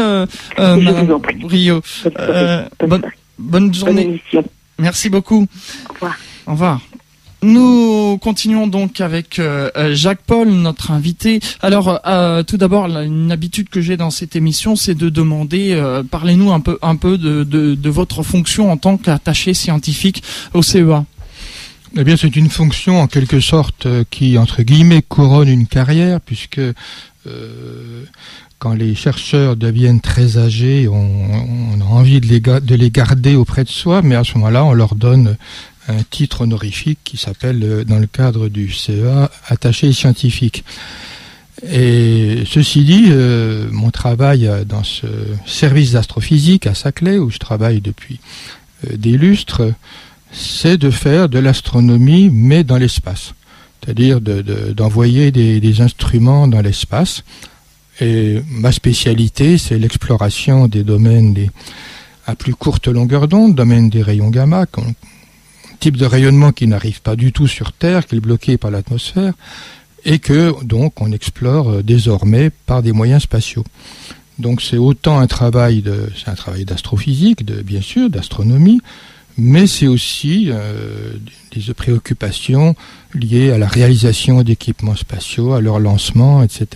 Madame 0.59 1.21
Rio 1.45 1.83
bonne, 2.87 3.03
bonne 3.39 3.75
journée. 3.75 4.23
merci 4.79 5.09
beaucoup. 5.09 5.47
Au 5.91 5.95
revoir 5.95 6.17
au 6.47 6.53
revoir. 6.53 6.81
Nous 7.45 8.17
continuons 8.23 8.67
donc 8.67 9.03
avec 9.03 9.39
euh, 9.39 9.71
euh, 9.77 9.95
Jacques 9.95 10.23
Paul, 10.27 10.49
notre 10.49 10.93
invité. 10.93 11.41
Alors, 11.61 12.01
euh, 12.07 12.43
tout 12.43 12.57
d'abord, 12.57 12.87
une 12.87 13.31
habitude 13.31 13.69
que 13.69 13.83
j'ai 13.83 13.99
dans 13.99 14.09
cette 14.09 14.35
émission, 14.35 14.77
c'est 14.77 14.95
de 14.95 15.11
demander, 15.11 15.79
parlez-nous 16.11 16.53
un 16.53 16.61
peu, 16.61 17.19
de, 17.19 17.91
votre 17.91 18.23
fonction 18.23 18.73
en 18.73 18.79
tant 18.79 18.97
qu'attaché 18.97 19.53
scientifique 19.53 20.23
au 20.55 20.63
CEA. 20.63 21.05
Eh 21.97 22.03
bien, 22.03 22.17
c'est 22.17 22.35
une 22.35 22.49
fonction 22.49 23.03
en 23.03 23.09
quelque 23.09 23.41
sorte 23.41 23.87
qui, 24.09 24.39
entre 24.39 24.63
guillemets, 24.63 25.03
couronne 25.03 25.49
une 25.49 25.67
carrière, 25.67 26.23
puisque 26.23 26.63
quand 28.59 28.73
les 28.73 28.95
chercheurs 28.95 29.57
deviennent 29.57 30.01
très 30.01 30.39
âgés, 30.39 30.89
on, 30.89 31.79
a 31.79 31.85
envie 31.85 32.23
de 32.23 32.75
les 32.75 32.91
garder 32.91 33.37
auprès 33.37 33.65
de 33.65 33.69
soi, 33.69 34.01
mais 34.03 34.15
à 34.15 34.25
ce 34.25 34.39
moment-là, 34.39 34.65
on 34.65 34.73
leur 34.73 34.95
donne 34.95 35.37
un 35.89 36.03
titre 36.03 36.43
honorifique 36.43 36.99
qui 37.05 37.17
s'appelle, 37.17 37.61
euh, 37.63 37.85
dans 37.85 37.99
le 37.99 38.07
cadre 38.07 38.49
du 38.49 38.73
CEA, 38.73 39.31
attaché 39.49 39.93
scientifique. 39.93 40.65
Et 41.71 42.43
ceci 42.47 42.85
dit, 42.85 43.07
euh, 43.09 43.69
mon 43.71 43.91
travail 43.91 44.51
dans 44.67 44.83
ce 44.83 45.07
service 45.47 45.93
d'astrophysique 45.93 46.67
à 46.67 46.75
Saclay, 46.75 47.19
où 47.19 47.31
je 47.31 47.39
travaille 47.39 47.81
depuis 47.81 48.19
euh, 48.87 48.97
des 48.97 49.17
lustres, 49.17 49.63
c'est 50.33 50.77
de 50.77 50.91
faire 50.91 51.29
de 51.29 51.39
l'astronomie, 51.39 52.29
mais 52.33 52.65
dans 52.65 52.77
l'espace. 52.77 53.35
C'est-à-dire 53.81 54.21
d'envoyer 54.21 55.31
de, 55.31 55.41
des, 55.41 55.61
des, 55.61 55.81
instruments 55.81 56.49
dans 56.49 56.63
l'espace. 56.63 57.23
Et 58.01 58.41
ma 58.51 58.73
spécialité, 58.73 59.59
c'est 59.59 59.79
l'exploration 59.79 60.67
des 60.67 60.83
domaines 60.83 61.35
des, 61.35 61.51
à 62.27 62.35
plus 62.35 62.55
courte 62.55 62.89
longueur 62.89 63.29
d'onde, 63.29 63.55
domaine 63.55 63.91
des 63.91 64.03
rayons 64.03 64.31
gamma, 64.31 64.67
type 65.85 65.99
de 65.99 66.07
rayonnement 66.07 66.51
qui 66.51 66.67
n'arrive 66.67 67.03
pas 67.03 67.15
du 67.15 67.31
tout 67.31 67.47
sur 67.47 67.73
Terre, 67.73 68.07
qui 68.07 68.17
est 68.17 68.21
bloqué 68.21 68.57
par 68.57 68.71
l'atmosphère, 68.71 69.35
et 70.07 70.19
que 70.19 70.55
donc 70.65 71.03
on 71.03 71.13
explore 71.13 71.69
euh, 71.69 71.83
désormais 71.83 72.49
par 72.49 72.83
des 72.83 72.93
moyens 72.93 73.25
spatiaux. 73.25 73.65
Donc 74.39 74.63
c'est 74.63 74.79
autant 74.79 75.19
un 75.19 75.27
travail 75.27 75.83
de, 75.83 76.09
c'est 76.17 76.31
un 76.31 76.37
travail 76.37 76.65
d'astrophysique, 76.65 77.45
bien 77.45 77.83
sûr, 77.83 78.09
d'astronomie, 78.09 78.81
mais 79.37 79.67
c'est 79.67 79.87
aussi 79.87 80.47
euh, 80.49 81.13
des 81.55 81.75
préoccupations 81.75 82.75
liées 83.13 83.51
à 83.51 83.59
la 83.59 83.69
réalisation 83.69 84.43
d'équipements 84.43 84.97
spatiaux, 84.97 85.53
à 85.53 85.61
leur 85.61 85.81
lancement, 85.81 86.43
etc. 86.43 86.67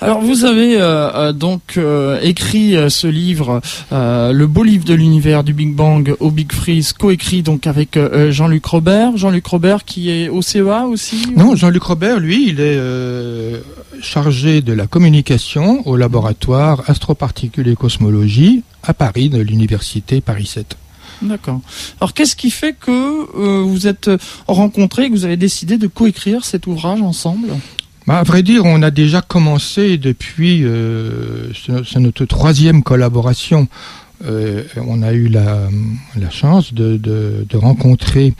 Alors 0.00 0.20
vous 0.22 0.44
avez 0.44 0.76
euh, 0.76 1.10
euh, 1.14 1.32
donc 1.32 1.74
euh, 1.76 2.18
écrit 2.22 2.76
ce 2.88 3.06
livre, 3.06 3.60
le 3.90 4.44
beau 4.46 4.62
livre 4.62 4.84
de 4.84 4.94
l'univers 4.94 5.44
du 5.44 5.52
Big 5.52 5.74
Bang 5.74 6.14
au 6.20 6.30
Big 6.30 6.52
Freeze, 6.52 6.92
coécrit 6.92 7.42
donc 7.42 7.66
avec 7.66 7.98
Jean-Luc 8.30 8.64
Robert. 8.66 9.16
Jean-Luc 9.16 9.46
Robert 9.46 9.84
qui 9.84 10.10
est 10.10 10.28
au 10.28 10.42
CEA 10.42 10.86
aussi 10.86 11.26
Non, 11.36 11.56
Jean-Luc 11.56 11.82
Robert, 11.82 12.18
lui, 12.18 12.48
il 12.48 12.60
est 12.60 12.80
chargé 14.00 14.62
de 14.62 14.72
la 14.72 14.86
communication 14.86 15.86
au 15.86 15.96
laboratoire 15.96 16.82
Astroparticules 16.86 17.68
et 17.68 17.74
Cosmologie 17.74 18.62
à 18.82 18.94
Paris, 18.94 19.28
de 19.28 19.38
l'université 19.38 20.20
Paris 20.20 20.46
7. 20.46 20.76
D'accord. 21.22 21.60
Alors 22.00 22.14
qu'est-ce 22.14 22.36
qui 22.36 22.50
fait 22.50 22.72
que 22.72 23.62
vous 23.62 23.86
êtes 23.86 24.10
rencontrés 24.48 25.04
et 25.04 25.08
que 25.08 25.14
vous 25.14 25.26
avez 25.26 25.36
décidé 25.36 25.76
de 25.76 25.86
coécrire 25.86 26.44
cet 26.44 26.66
ouvrage 26.66 27.02
ensemble? 27.02 27.50
Bah, 28.10 28.18
à 28.18 28.22
vrai 28.24 28.42
dire, 28.42 28.64
on 28.64 28.82
a 28.82 28.90
déjà 28.90 29.22
commencé 29.22 29.96
depuis, 29.96 30.64
euh, 30.64 31.52
c'est 31.54 32.00
notre 32.00 32.24
troisième 32.24 32.82
collaboration. 32.82 33.68
Euh, 34.24 34.64
on 34.84 35.02
a 35.02 35.12
eu 35.12 35.28
la, 35.28 35.68
chance 36.28 36.74
de, 36.74 37.46
rencontrer 37.54 38.34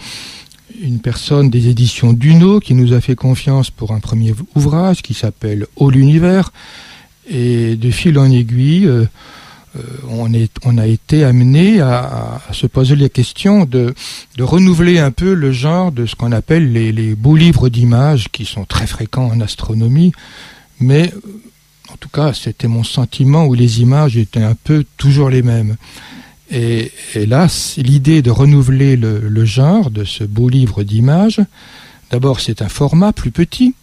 une 0.82 0.98
personne 0.98 1.50
des 1.50 1.68
éditions 1.68 2.12
Duno 2.12 2.58
qui 2.58 2.74
nous 2.74 2.94
a 2.94 3.00
fait 3.00 3.14
confiance 3.14 3.70
pour 3.70 3.92
un 3.92 4.00
premier 4.00 4.34
ouvrage 4.56 5.02
qui 5.02 5.14
s'appelle 5.14 5.68
All 5.80 5.92
l'univers. 5.92 6.52
Et 7.28 7.76
de 7.76 7.92
fil 7.92 8.18
en 8.18 8.28
aiguille, 8.28 8.88
euh, 8.88 9.04
euh, 9.76 9.80
on, 10.64 10.78
a 10.78 10.86
été 10.86 11.22
amené 11.22 11.80
à, 11.80 12.40
se 12.52 12.66
poser 12.66 12.96
les 12.96 13.08
questions 13.08 13.64
de, 13.64 13.94
renouveler 14.38 14.98
un 14.98 15.12
peu 15.12 15.32
le 15.32 15.52
genre 15.52 15.92
de 15.92 16.06
ce 16.06 16.16
qu'on 16.16 16.32
appelle 16.32 16.72
les, 16.72 17.14
beaux 17.14 17.36
livres 17.36 17.68
d'images 17.68 18.28
qui 18.32 18.44
sont 18.44 18.64
très 18.64 18.86
fréquents 18.86 19.30
en 19.30 19.40
astronomie, 19.40 20.12
mais 20.80 21.12
en 21.92 21.96
tout 21.96 22.08
cas, 22.08 22.32
c'était 22.32 22.68
mon 22.68 22.84
sentiment 22.84 23.46
où 23.46 23.54
les 23.54 23.80
images 23.80 24.16
étaient 24.16 24.42
un 24.42 24.54
peu 24.54 24.84
toujours 24.96 25.30
les 25.30 25.42
mêmes. 25.42 25.76
Et, 26.50 26.90
là, 27.14 27.46
l'idée 27.76 28.22
de 28.22 28.30
renouveler 28.30 28.96
le, 28.96 29.44
genre 29.44 29.90
de 29.90 30.04
ce 30.04 30.24
beau 30.24 30.48
livre 30.48 30.82
d'images. 30.82 31.40
D'abord, 32.10 32.40
c'est 32.40 32.60
un 32.60 32.68
format 32.68 33.12
plus 33.12 33.30
petit, 33.30 33.74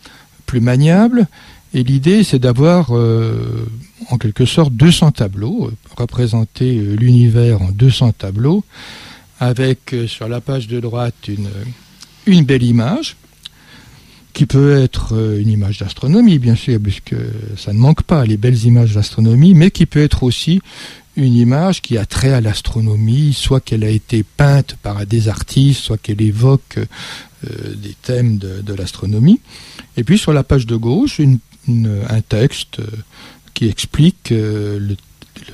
plus 0.45 0.59
maniable, 0.59 1.27
et 1.73 1.83
l'idée, 1.83 2.23
c'est 2.23 2.39
d'avoir, 2.39 2.95
euh, 2.95 3.67
en 4.09 4.17
quelque 4.17 4.45
sorte, 4.45 4.73
200 4.73 5.11
tableaux, 5.11 5.67
euh, 5.67 5.71
représenter 5.97 6.77
euh, 6.77 6.95
l'univers 6.95 7.61
en 7.61 7.71
200 7.71 8.13
tableaux, 8.13 8.63
avec 9.39 9.95
sur 10.07 10.27
la 10.27 10.41
page 10.41 10.67
de 10.67 10.79
droite 10.79 11.29
une, 12.25 12.43
belle 12.43 12.63
image, 12.63 13.15
qui 14.33 14.47
peut 14.47 14.81
être 14.81 15.13
une 15.39 15.49
image 15.49 15.77
d'astronomie, 15.77 16.39
bien 16.39 16.55
sûr, 16.55 16.79
puisque 16.81 17.15
ça 17.55 17.71
ne 17.71 17.77
manque 17.77 18.01
pas, 18.01 18.25
les 18.25 18.37
belles 18.37 18.65
images 18.65 18.95
d'astronomie, 18.95 19.53
mais 19.53 19.69
qui 19.69 19.85
peut 19.85 20.01
être 20.01 20.23
aussi 20.23 20.59
une 21.17 21.35
image 21.35 21.81
qui 21.81 21.97
a 21.97 22.05
trait 22.05 22.31
à 22.31 22.41
l'astronomie, 22.41 23.33
soit 23.33 23.59
qu'elle 23.59 23.83
a 23.83 23.89
été 23.89 24.23
peinte 24.23 24.75
par 24.81 25.05
des 25.05 25.27
artistes, 25.27 25.81
soit 25.81 25.97
qu'elle 25.97 26.21
évoque 26.21 26.79
euh, 27.45 27.75
des 27.75 27.95
thèmes 28.01 28.37
de, 28.37 28.73
l'astronomie. 28.73 29.41
Et 29.95 30.03
puis 30.03 30.17
sur 30.17 30.33
la 30.33 30.43
page 30.43 30.65
de 30.65 30.75
gauche, 30.75 31.19
un 31.19 32.21
texte 32.21 32.79
euh, 32.79 32.87
qui 33.57 33.67
explique 33.67 34.31
euh, 34.31 34.95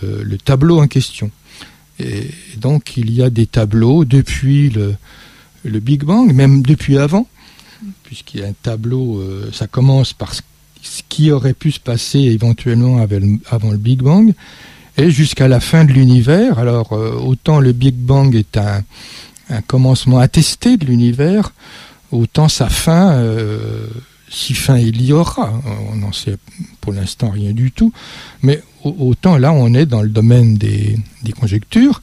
le, 0.01 0.37
tableau 0.37 0.81
en 0.81 0.87
question. 0.87 1.31
Et 1.99 2.29
donc 2.57 2.97
il 2.97 3.11
y 3.11 3.23
a 3.23 3.29
des 3.29 3.45
tableaux 3.45 4.03
depuis 4.03 4.69
le, 4.69 5.79
Big 5.79 6.03
Bang, 6.03 6.33
même 6.33 6.63
depuis 6.63 6.97
avant, 6.97 7.27
puisqu'il 8.03 8.41
y 8.41 8.43
a 8.43 8.47
un 8.47 8.55
tableau, 8.61 9.23
ça 9.53 9.67
commence 9.67 10.11
par 10.11 10.33
ce 10.33 11.01
qui 11.07 11.31
aurait 11.31 11.53
pu 11.53 11.71
se 11.71 11.79
passer 11.79 12.19
éventuellement 12.19 12.97
avant 13.49 13.71
le 13.71 13.77
Big 13.77 14.01
Bang, 14.01 14.33
et 14.97 15.09
jusqu'à 15.09 15.47
la 15.47 15.61
fin 15.61 15.85
de 15.85 15.93
l'univers. 15.93 16.59
Alors 16.59 16.91
euh, 16.91 17.13
autant 17.13 17.61
le 17.61 17.71
Big 17.71 17.95
Bang 17.95 18.35
est 18.35 18.57
un, 18.57 18.83
commencement 19.67 20.19
attesté 20.19 20.77
de 20.77 20.85
l'univers, 20.85 21.53
autant 22.11 22.49
sa 22.49 22.69
fin, 22.69 23.13
euh, 23.13 23.87
si 24.29 24.53
fin 24.55 24.77
il 24.77 25.01
y 25.01 25.13
aura, 25.13 25.53
on 25.91 25.97
n'en 25.97 26.11
sait 26.11 26.37
pour 26.83 26.91
l'instant 26.91 27.29
rien 27.29 27.53
du 27.53 27.71
tout, 27.71 27.93
mais 28.41 28.61
autant 28.83 29.37
là 29.37 29.53
on 29.53 29.73
est 29.73 29.85
dans 29.85 30.01
le 30.01 30.09
domaine 30.09 30.57
des, 30.57 30.99
conjectures, 31.39 32.01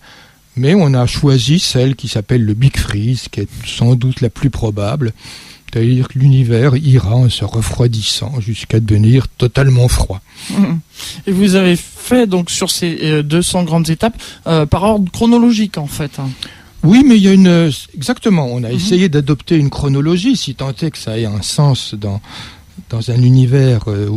mais 0.57 0.75
on 0.75 0.95
a 0.95 1.07
choisi 1.07 1.59
celle 1.59 1.97
qui 1.97 2.09
s'appelle 2.09 2.43
le 2.43 2.55
Big 2.55 2.79
Freeze, 2.79 3.29
qui 3.31 3.41
est 3.41 3.49
sans 3.67 3.95
doute 3.95 4.23
la 4.23 4.31
plus 4.31 4.49
probable. 4.49 5.13
C'est-à-dire 5.71 6.09
que 6.09 6.19
l'univers 6.19 6.75
ira 6.77 7.15
en 7.15 7.29
se 7.29 7.45
refroidissant 7.45 8.41
jusqu'à 8.41 8.81
devenir 8.81 9.29
totalement 9.29 9.87
froid. 9.87 10.21
Et 11.27 11.31
vous 11.31 11.55
avez 11.55 11.77
fait 11.77 12.27
donc 12.27 12.51
sur 12.51 12.71
ces 12.71 13.23
200 13.23 13.61
euh, 13.61 13.65
grandes 13.65 13.91
étapes 13.91 14.21
euh, 14.47 14.65
par 14.65 14.83
ordre 14.83 15.13
chronologique 15.13 15.77
en 15.77 15.87
fait. 15.87 16.19
Hein. 16.19 16.31
Oui, 16.83 17.05
mais 17.07 17.19
il 17.19 17.23
y 17.23 17.29
a 17.29 17.35
une 17.35 17.71
exactement. 17.95 18.47
On 18.51 18.65
a 18.65 18.71
mhm. 18.71 18.75
essayé 18.75 19.09
d'adopter 19.11 19.57
une 19.57 19.69
chronologie, 19.69 20.37
si 20.37 20.55
tant 20.55 20.71
est 20.71 20.91
que 20.91 20.99
ça 20.99 21.19
ait 21.19 21.27
un 21.27 21.43
sens 21.43 21.95
dans 21.95 22.23
dans 22.89 23.11
un 23.11 23.23
univers 23.23 23.89
euh, 23.89 24.09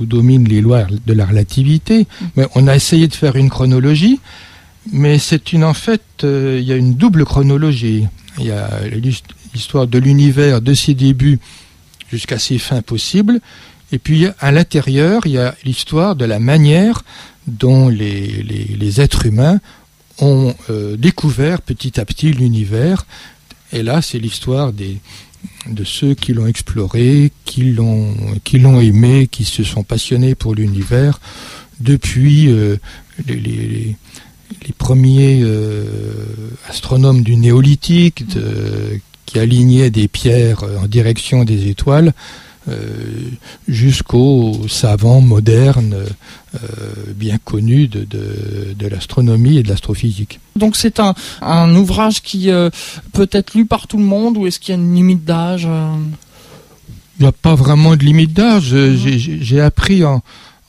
où, 0.00 0.06
dominent 0.06 0.48
les 0.48 0.60
lois 0.60 0.86
de 1.06 1.12
la 1.12 1.26
relativité. 1.26 2.06
Mais 2.36 2.46
on 2.54 2.66
a 2.66 2.76
essayé 2.76 3.08
de 3.08 3.14
faire 3.14 3.36
une 3.36 3.50
chronologie, 3.50 4.20
mais 4.92 5.18
c'est 5.18 5.52
une 5.52 5.64
en 5.64 5.74
fait, 5.74 6.02
il 6.22 6.62
y 6.62 6.72
a 6.72 6.76
une 6.76 6.94
double 6.94 7.24
chronologie. 7.24 8.06
Il 8.38 8.46
y 8.46 8.50
a 8.50 8.68
l'histoire 9.54 9.86
de 9.86 9.98
l'univers 9.98 10.60
de 10.60 10.74
ses 10.74 10.94
débuts 10.94 11.38
jusqu'à 12.10 12.38
ses 12.38 12.58
fins 12.58 12.82
possibles, 12.82 13.40
et 13.92 13.98
puis 13.98 14.26
à 14.40 14.52
l'intérieur, 14.52 15.22
il 15.26 15.32
y 15.32 15.38
a 15.38 15.54
l'histoire 15.64 16.16
de 16.16 16.24
la 16.24 16.38
manière 16.38 17.02
dont 17.46 17.88
les, 17.88 18.42
les, 18.42 19.00
êtres 19.00 19.26
humains 19.26 19.60
ont 20.18 20.54
euh, 20.70 20.96
découvert 20.96 21.62
petit 21.62 22.00
à 22.00 22.04
petit 22.04 22.32
l'univers. 22.32 23.06
Et 23.72 23.82
là, 23.82 24.02
c'est 24.02 24.18
l'histoire 24.18 24.72
des, 24.72 24.98
de 25.68 25.84
ceux 25.84 26.14
qui 26.14 26.32
l'ont 26.32 26.46
exploré, 26.46 27.32
qui 27.44 27.72
l'ont, 27.72 28.80
aimé, 28.80 29.28
qui 29.30 29.44
se 29.44 29.64
sont 29.64 29.82
passionnés 29.82 30.34
pour 30.34 30.54
l'univers. 30.54 31.20
Depuis 31.80 32.48
euh, 32.48 32.76
les, 33.26 33.96
premiers 34.78 35.40
euh, 35.42 35.84
astronomes 36.68 37.22
du 37.22 37.36
néolithique 37.36 38.24
qui 39.26 39.38
alignaient 39.38 39.90
des 39.90 40.08
pierres 40.08 40.64
en 40.82 40.86
direction 40.86 41.44
des 41.44 41.68
étoiles 41.68 42.08
euh, 42.08 42.45
jusqu'aux 43.68 44.66
savants 44.68 45.20
modernes 45.20 46.04
euh, 46.56 47.12
bien 47.14 47.38
connus 47.38 47.88
de, 47.88 48.04
de, 48.04 48.86
l'astronomie 48.86 49.58
et 49.58 49.62
de 49.62 49.68
l'astrophysique. 49.68 50.40
Donc 50.54 50.76
c'est 50.76 51.00
un, 51.00 51.14
un, 51.42 51.74
ouvrage 51.74 52.22
qui 52.22 52.50
euh, 52.50 52.70
peut 53.12 53.28
être 53.32 53.54
lu 53.54 53.66
par 53.66 53.86
tout 53.86 53.98
le 53.98 54.04
monde 54.04 54.38
ou 54.38 54.46
est-ce 54.46 54.60
qu'il 54.60 54.74
y 54.74 54.78
a 54.78 54.80
une 54.80 54.94
limite 54.94 55.24
d'âge 55.24 55.68
Il 57.18 57.22
n'y 57.22 57.26
a 57.26 57.32
pas 57.32 57.54
vraiment 57.54 57.96
de 57.96 58.04
limite 58.04 58.32
d'âge. 58.32 58.74
J'ai 58.94 59.60
appris 59.60 60.04
en, 60.04 60.22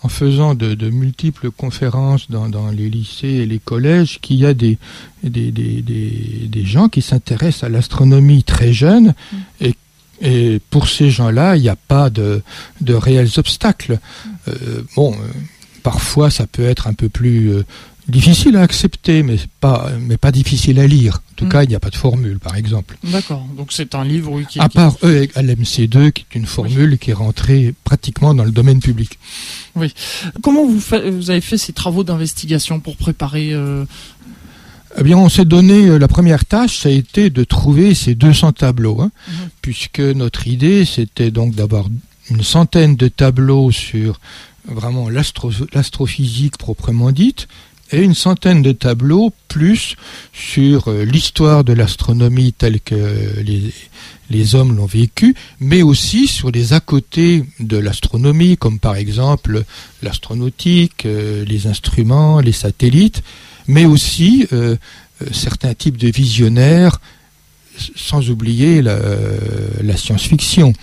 en 0.04 0.10
faisant 0.10 0.56
de, 0.56 0.74
de, 0.74 0.89
multiples 0.89 1.51
conférences 1.51 2.30
dans, 2.30 2.50
dans, 2.50 2.70
les 2.70 2.89
lycées 2.89 3.27
et 3.27 3.46
les 3.46 3.60
collèges 3.60 4.20
qu'il 4.20 4.38
y 4.38 4.46
a 4.46 4.54
des, 4.54 4.77
des, 5.24 5.51
des, 5.51 5.82
des 5.82 6.66
gens 6.66 6.89
qui 6.89 7.01
s'intéressent 7.01 7.63
à 7.63 7.70
l'astronomie 7.70 8.44
très 8.44 8.74
jeunes 8.74 9.13
mhm. 9.32 9.39
et 9.62 9.75
et 10.21 10.59
pour 10.69 10.88
ces 10.88 11.09
gens-là, 11.09 11.55
il 11.55 11.62
n'y 11.62 11.69
a 11.69 11.75
pas 11.75 12.09
de, 12.09 12.41
de 12.81 12.93
réels 12.93 13.29
obstacles. 13.38 14.00
Euh, 14.47 14.81
bon, 14.95 15.13
euh, 15.13 15.15
parfois 15.83 16.29
ça 16.29 16.47
peut 16.47 16.65
être 16.65 16.88
un 16.88 16.93
peu 16.93 17.09
plus 17.09 17.51
euh, 17.51 17.65
difficile 18.07 18.57
à 18.57 18.62
accepter, 18.62 19.21
mais 19.21 19.38
pas, 19.59 19.91
mais 20.00 20.17
pas 20.17 20.31
difficile 20.31 20.79
à 20.79 20.88
lire. 20.88 21.21
En 21.31 21.36
tout 21.36 21.45
mm. 21.45 21.50
cas, 21.50 21.63
il 21.63 21.69
n'y 21.69 21.75
a 21.75 21.79
pas 21.79 21.91
de 21.91 21.95
formule, 21.95 22.39
par 22.39 22.55
exemple. 22.55 22.97
D'accord. 23.03 23.45
Donc 23.55 23.71
c'est 23.71 23.93
un 23.93 24.03
livre 24.03 24.31
oui, 24.31 24.45
qui. 24.50 24.59
À 24.59 24.69
part 24.69 24.95
E 25.03 25.25
LMC2, 25.25 26.12
qui 26.12 26.25
est 26.31 26.36
une 26.36 26.47
formule 26.47 26.97
qui 26.97 27.12
est 27.12 27.15
rentrée 27.15 27.75
pratiquement 27.83 28.33
dans 28.33 28.43
le 28.43 28.51
domaine 28.51 28.79
public. 28.79 29.19
Oui. 29.75 29.93
Comment 30.41 30.65
vous, 30.65 30.79
vous 30.79 31.29
avez 31.29 31.41
fait 31.41 31.57
ces 31.59 31.74
travaux 31.74 32.03
d'investigation 32.03 32.79
pour 32.79 32.97
préparer 32.97 33.53
eh 35.00 35.04
bien, 35.04 35.18
on 35.18 35.30
s'est 35.30 35.46
donné 35.46 35.88
euh, 35.88 35.98
la 35.98 36.08
première 36.08 36.46
tâche, 36.46 36.80
ça 36.80 36.89
a 36.89 36.92
été 36.92 37.30
de 37.30 37.44
trouver 37.44 37.94
ces 37.94 38.16
200 38.16 38.54
tableaux, 38.54 39.01
hein, 39.01 39.12
mhm. 39.27 39.50
puisque 39.62 40.00
notre 40.00 40.48
idée, 40.48 40.86
c'était 40.86 41.32
donc 41.32 41.54
d'avoir 41.54 41.86
une 42.30 42.44
centaine 42.44 42.96
de 42.96 43.08
tableaux 43.08 43.72
sur 43.72 44.20
vraiment 44.66 45.08
l'astrophysique 45.10 46.58
proprement 46.58 47.12
dite, 47.12 47.48
et 47.92 48.01
une 48.01 48.16
centaine 48.16 48.62
de 48.62 48.74
tableaux 48.74 49.34
plus 49.48 49.96
sur 50.34 50.89
euh, 50.89 51.06
l'histoire 51.06 51.63
de 51.63 51.74
l'astronomie 51.74 52.51
telle 52.51 52.82
que 52.82 53.39
les, 53.42 53.74
les 54.30 54.56
hommes 54.56 54.75
l'ont 54.75 54.86
vécu, 54.86 55.36
mais 55.60 55.82
aussi 55.84 56.27
sur 56.27 56.51
les 56.51 56.74
à 56.74 56.80
côté 56.80 57.46
de 57.60 57.77
l'astronomie, 57.77 58.58
comme 58.58 58.80
par 58.80 58.96
exemple 58.96 59.63
l'astronautique, 60.01 61.06
euh, 61.06 61.46
les 61.46 61.68
instruments, 61.68 62.39
les 62.39 62.51
satellites, 62.51 63.24
mais 63.67 63.86
aussi 63.86 64.47
euh, 64.53 64.75
euh, 65.21 65.25
certains 65.31 65.74
types 65.74 65.97
de 65.97 66.09
visionnaires, 66.09 67.00
sans 67.95 68.29
oublier 68.29 68.81
la, 68.81 69.97
science-fiction, 69.97 70.74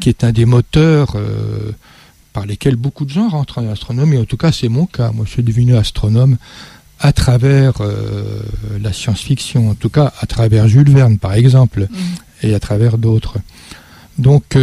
qui 0.00 0.08
est 0.08 0.24
un 0.24 0.32
des 0.32 0.46
moteurs 0.46 1.14
euh, 1.16 1.72
par 2.32 2.46
lesquels 2.46 2.76
beaucoup 2.76 3.04
de 3.04 3.10
gens 3.10 3.28
rentrent 3.28 3.58
en 3.58 3.70
astronomie. 3.70 4.16
En 4.16 4.24
tout 4.24 4.36
cas, 4.36 4.52
c'est 4.52 4.68
mon 4.68 4.86
cas. 4.86 5.10
Moi, 5.12 5.24
je 5.26 5.32
suis 5.32 5.42
devenu 5.42 5.76
astronome 5.76 6.38
à 7.00 7.12
travers 7.12 7.74
la 8.80 8.92
science-fiction, 8.92 9.70
en 9.70 9.74
tout 9.76 9.88
cas 9.88 10.12
à 10.20 10.26
travers 10.26 10.66
Jules 10.66 10.90
Verne, 10.90 11.18
par 11.18 11.34
exemple, 11.34 11.82
mmh. 11.82 12.46
et 12.46 12.54
à 12.54 12.60
travers 12.60 12.98
d'autres. 12.98 13.36
Donc, 14.18 14.56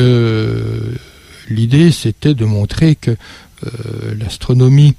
l'idée, 1.50 1.92
c'était 1.92 2.34
de 2.34 2.44
montrer 2.44 2.96
que 2.96 3.16
l'astronomie 4.20 4.96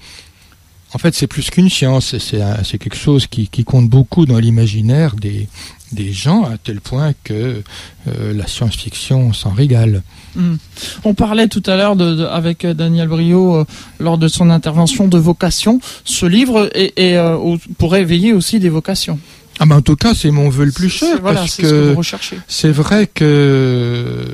en 0.95 0.99
fait, 0.99 1.15
c'est 1.15 1.27
plus 1.27 1.51
qu'une 1.51 1.69
science, 1.69 2.17
c'est 2.19 2.79
quelque 2.79 2.97
chose 2.97 3.27
qui, 3.27 3.49
compte 3.65 3.89
beaucoup 3.89 4.25
dans 4.25 4.39
l'imaginaire 4.39 5.15
des, 5.17 5.49
gens, 6.13 6.45
à 6.45 6.59
tel 6.59 6.81
point 6.81 7.13
que 7.25 7.63
euh, 8.09 8.33
la 8.33 8.47
science-fiction 8.47 9.33
s'en 9.33 9.51
régale. 9.51 10.03
Hmm. 10.35 10.57
On 11.05 11.15
parlait 11.15 11.49
tout 11.49 11.63
à 11.67 11.77
l'heure 11.77 11.97
avec 12.33 12.67
Daniel 12.67 13.09
Brio 13.09 13.57
euh, 13.57 13.65
lors 13.99 14.19
de 14.19 14.29
son 14.29 14.51
intervention 14.51 15.09
de 15.09 15.19
vocation. 15.19 15.81
Ce 16.05 16.27
livre 16.27 16.71
est, 16.75 17.17
euh, 17.17 17.57
pourrait 17.79 18.03
éveiller 18.03 18.33
aussi 18.33 18.59
des 18.59 18.69
vocations. 18.69 19.19
Ah 19.59 19.65
ben 19.65 19.77
en 19.77 19.83
tout 19.83 19.97
cas, 19.97 20.15
c'est 20.15 20.31
mon 20.31 20.51
vœu 20.51 20.67
le 20.67 20.73
plus 20.73 20.91
cher 20.91 21.21
parce 21.23 21.57
que 21.57 21.97
c'est 22.47 22.71
vrai 22.71 23.07
que 23.07 24.25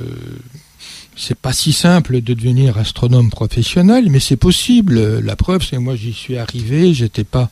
c'est 1.23 1.38
pas 1.38 1.52
si 1.52 1.73
simple 1.73 2.21
de 2.21 2.35
devenir 2.35 2.79
astronome 2.79 3.31
professionnel, 3.31 4.11
mais 4.11 4.19
c'est 4.19 4.37
possible. 4.37 5.21
La 5.21 5.37
preuve, 5.37 5.62
c'est 5.62 5.76
que 5.76 5.81
moi 5.81 5.95
j'y 5.95 6.12
suis 6.12 6.37
arrivé, 6.37 6.93
j'étais 6.95 7.23
pas 7.23 7.49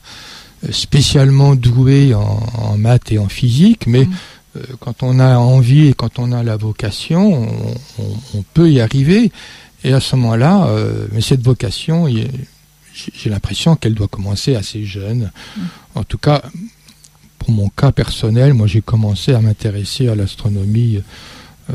euh, 0.65 0.71
spécialement 0.73 1.55
doué 1.55 2.13
en, 2.13 2.77
maths 2.77 3.13
et 3.13 3.17
en 3.19 3.29
physique, 3.29 3.87
mais 3.87 4.03
mm. 4.05 4.13
euh, 4.57 4.63
quand 4.81 5.03
on 5.03 5.19
a 5.19 5.37
envie 5.37 5.87
et 5.87 5.93
quand 5.93 6.19
on 6.19 6.33
a 6.33 6.43
la 6.43 6.57
vocation, 6.57 7.47
on, 7.97 8.43
peut 8.53 8.69
y 8.69 8.81
arriver. 8.81 9.31
Et 9.85 9.93
à 9.93 10.01
ce 10.01 10.17
moment-là, 10.17 10.67
euh, 10.67 11.07
mais 11.13 11.21
cette 11.21 11.41
vocation, 11.41 12.07
j'ai 12.09 13.29
l'impression 13.29 13.77
qu'elle 13.77 13.95
doit 13.95 14.09
commencer 14.09 14.55
assez 14.55 14.83
jeune. 14.83 15.31
Mm. 15.55 15.61
En 15.95 16.03
tout 16.03 16.17
cas, 16.17 16.41
pour 17.39 17.51
mon 17.51 17.69
cas 17.69 17.93
personnel, 17.93 18.53
moi 18.53 18.67
j'ai 18.67 18.81
commencé 18.81 19.33
à 19.33 19.39
m'intéresser 19.39 20.09
à 20.09 20.15
l'astronomie 20.15 20.99
euh, 21.71 21.73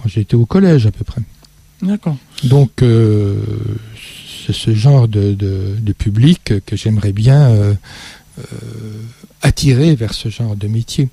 quand 0.00 0.08
j'étais 0.08 0.34
au 0.34 0.46
collège 0.46 0.86
à 0.86 0.90
peu 0.90 1.04
près. 1.04 1.22
D'accord. 1.82 2.16
Donc 2.44 2.82
euh, 2.82 3.36
c'est 4.46 4.54
ce 4.54 4.74
genre 4.74 5.08
de, 5.08 5.36
public 5.98 6.52
que 6.64 6.76
j'aimerais 6.76 7.12
bien 7.12 7.76
attirer 9.42 9.94
vers 9.94 10.14
ce 10.14 10.28
genre 10.28 10.56
de 10.56 10.68
métier. 10.68 11.08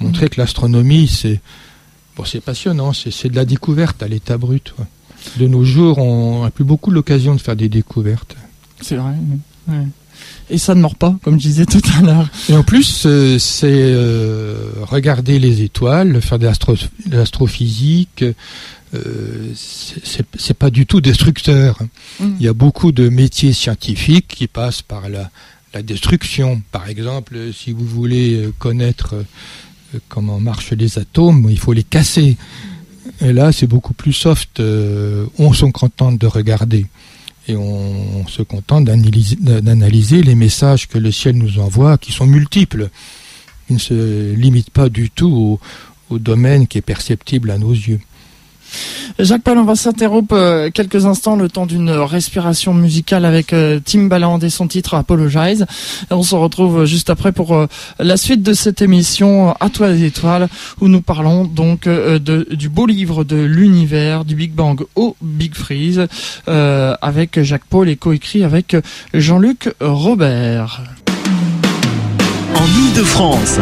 Montrer 0.00 0.28
que 0.28 0.40
l'astronomie, 0.40 1.08
c'est 1.08 1.40
bon, 2.16 2.24
c'est 2.24 2.40
passionnant, 2.40 2.92
c'est 2.92 3.28
de 3.28 3.36
la 3.36 3.44
découverte 3.44 4.02
à 4.02 4.08
l'état 4.08 4.38
brut. 4.38 4.74
De 5.38 5.46
nos 5.46 5.64
jours, 5.64 5.98
on 5.98 6.44
n'a 6.44 6.50
plus 6.50 6.64
beaucoup 6.64 6.90
l'occasion 6.90 7.34
de 7.34 7.40
faire 7.40 7.56
des 7.56 7.68
découvertes. 7.68 8.36
C'est 8.80 8.96
vrai. 8.96 9.14
Et 10.50 10.58
ça 10.58 10.74
ne 10.74 10.80
mord 10.80 10.94
pas, 10.94 11.16
comme 11.22 11.34
je 11.34 11.46
disais 11.48 11.66
tout 11.66 11.82
à 11.98 12.02
l'heure. 12.02 12.28
Et 12.48 12.56
en 12.56 12.62
plus, 12.62 13.04
euh, 13.06 13.38
c'est 13.38 13.66
euh, 13.66 14.70
regarder 14.82 15.38
les 15.38 15.62
étoiles, 15.62 16.20
faire 16.20 16.38
de 16.38 16.48
l'astrophysique. 17.10 18.24
Euh, 18.94 19.52
c'est 19.54 20.54
pas 20.54 20.70
du 20.70 20.86
tout 20.86 21.00
destructeur. 21.00 21.78
Mm. 22.20 22.34
Il 22.38 22.44
y 22.44 22.48
a 22.48 22.52
beaucoup 22.52 22.92
de 22.92 23.08
métiers 23.08 23.52
scientifiques 23.52 24.28
qui 24.28 24.46
passent 24.46 24.82
par 24.82 25.08
la, 25.08 25.30
la 25.72 25.82
destruction. 25.82 26.62
Par 26.70 26.88
exemple, 26.88 27.36
si 27.52 27.72
vous 27.72 27.86
voulez 27.86 28.50
connaître 28.58 29.14
comment 30.08 30.40
marchent 30.40 30.72
les 30.72 30.98
atomes, 30.98 31.46
il 31.50 31.58
faut 31.58 31.72
les 31.72 31.82
casser. 31.82 32.36
Et 33.20 33.32
là, 33.32 33.52
c'est 33.52 33.66
beaucoup 33.66 33.94
plus 33.94 34.12
soft. 34.12 34.60
Euh, 34.60 35.26
on 35.38 35.52
se 35.52 35.64
contente 35.66 36.18
de 36.18 36.26
regarder. 36.26 36.86
Et 37.46 37.56
on, 37.56 38.26
se 38.26 38.42
contente 38.42 38.86
d'analyser 38.86 40.22
les 40.22 40.34
messages 40.34 40.88
que 40.88 40.96
le 40.96 41.12
ciel 41.12 41.36
nous 41.36 41.58
envoie, 41.58 41.98
qui 41.98 42.10
sont 42.10 42.26
multiples. 42.26 42.88
Ils 43.68 43.74
ne 43.74 43.80
se 43.80 44.32
limitent 44.34 44.70
pas 44.70 44.88
du 44.88 45.10
tout 45.10 45.60
au 46.08 46.18
domaine 46.18 46.66
qui 46.66 46.78
est 46.78 46.82
perceptible 46.82 47.50
à 47.50 47.58
nos 47.58 47.72
yeux. 47.72 48.00
Jacques 49.18 49.42
Paul, 49.42 49.58
on 49.58 49.64
va 49.64 49.76
s'interrompre 49.76 50.34
euh, 50.34 50.70
quelques 50.74 51.06
instants 51.06 51.36
le 51.36 51.48
temps 51.48 51.66
d'une 51.66 51.90
respiration 51.90 52.74
musicale 52.74 53.24
avec 53.24 53.52
euh, 53.52 53.78
Timbaland 53.78 54.40
et 54.40 54.50
son 54.50 54.66
titre 54.66 54.94
Apologize. 54.94 55.66
on 56.10 56.22
se 56.22 56.34
retrouve 56.34 56.84
juste 56.84 57.10
après 57.10 57.30
pour 57.30 57.54
euh, 57.54 57.66
la 58.00 58.16
suite 58.16 58.42
de 58.42 58.52
cette 58.54 58.82
émission 58.82 59.54
À 59.60 59.68
toi 59.70 59.88
les 59.90 60.04
étoiles 60.04 60.48
où 60.80 60.88
nous 60.88 61.00
parlons 61.00 61.44
donc 61.44 61.88
du 61.88 62.68
beau 62.68 62.86
livre 62.86 63.24
de 63.24 63.36
l'univers 63.36 64.24
du 64.24 64.34
Big 64.34 64.52
Bang 64.52 64.82
au 64.96 65.16
Big 65.22 65.54
Freeze 65.54 66.06
avec 66.46 67.40
Jacques 67.42 67.66
Paul 67.68 67.88
et 67.88 67.96
coécrit 67.96 68.44
avec 68.44 68.76
Jean-Luc 69.12 69.74
Robert. 69.80 70.82
En 72.54 72.66
Ile-de-France, 72.66 73.58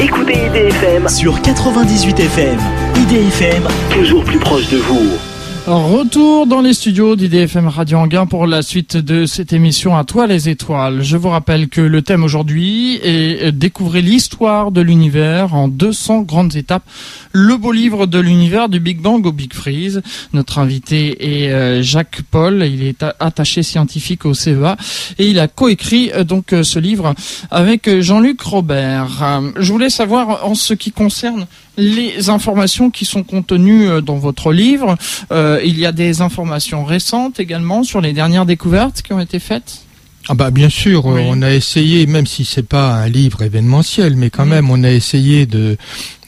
écoutez 0.00 0.46
IDFM 0.46 1.08
sur 1.08 1.40
98 1.42 2.20
FM. 2.20 2.58
IDFM, 2.96 3.68
toujours 3.90 4.24
plus 4.24 4.38
proche 4.38 4.68
de 4.70 4.78
vous. 4.78 5.31
Retour 5.64 6.48
dans 6.48 6.60
les 6.60 6.74
studios 6.74 7.14
d'IDFM 7.14 7.68
Radio 7.68 7.98
Anguin 7.98 8.26
pour 8.26 8.48
la 8.48 8.62
suite 8.62 8.96
de 8.96 9.26
cette 9.26 9.52
émission 9.52 9.96
à 9.96 10.02
toi 10.02 10.26
les 10.26 10.48
étoiles. 10.48 11.02
Je 11.02 11.16
vous 11.16 11.28
rappelle 11.28 11.68
que 11.68 11.80
le 11.80 12.02
thème 12.02 12.24
aujourd'hui 12.24 12.98
est 13.04 13.52
découvrir 13.52 14.02
l'histoire 14.02 14.72
de 14.72 14.80
l'univers 14.80 15.54
en 15.54 15.68
200 15.68 16.22
grandes 16.22 16.56
étapes. 16.56 16.82
Le 17.30 17.56
beau 17.56 17.70
livre 17.70 18.06
de 18.06 18.18
l'univers 18.18 18.68
du 18.68 18.80
Big 18.80 19.00
Bang 19.00 19.24
au 19.24 19.30
Big 19.30 19.54
Freeze. 19.54 20.02
Notre 20.32 20.58
invité 20.58 21.44
est 21.44 21.52
euh, 21.52 21.80
Jacques 21.80 22.22
Paul. 22.28 22.64
Il 22.66 22.82
est 22.82 23.04
attaché 23.20 23.62
scientifique 23.62 24.26
au 24.26 24.34
CEA 24.34 24.76
et 25.20 25.28
il 25.28 25.38
a 25.38 25.46
coécrit 25.46 26.10
euh, 26.12 26.24
donc 26.24 26.52
euh, 26.52 26.64
ce 26.64 26.80
livre 26.80 27.14
avec 27.52 27.88
Jean-Luc 28.00 28.40
Robert. 28.40 29.42
Je 29.56 29.72
voulais 29.72 29.90
savoir 29.90 30.44
en 30.44 30.56
ce 30.56 30.74
qui 30.74 30.90
concerne 30.90 31.46
les 31.76 32.28
informations 32.28 32.90
qui 32.90 33.04
sont 33.04 33.22
contenues 33.22 33.88
euh, 33.88 34.00
dans 34.00 34.16
votre 34.16 34.52
livre. 34.52 34.96
Euh, 35.30 35.60
il 35.64 35.78
y 35.78 35.86
a 35.86 35.92
des 35.92 36.20
informations 36.20 36.84
récentes 36.84 37.40
également 37.40 37.82
sur 37.82 38.00
les 38.00 38.12
dernières 38.12 38.46
découvertes 38.46 39.02
qui 39.02 39.12
ont 39.12 39.20
été 39.20 39.38
faites? 39.38 39.82
Ah 40.28 40.34
bah 40.34 40.52
bien 40.52 40.68
sûr, 40.68 41.06
on 41.06 41.42
a 41.42 41.50
essayé, 41.50 42.06
même 42.06 42.28
si 42.28 42.44
c'est 42.44 42.62
pas 42.62 42.94
un 42.94 43.08
livre 43.08 43.42
événementiel, 43.42 44.14
mais 44.14 44.30
quand 44.30 44.46
même 44.46 44.70
on 44.70 44.84
a 44.84 44.90
essayé 44.90 45.46
de, 45.46 45.76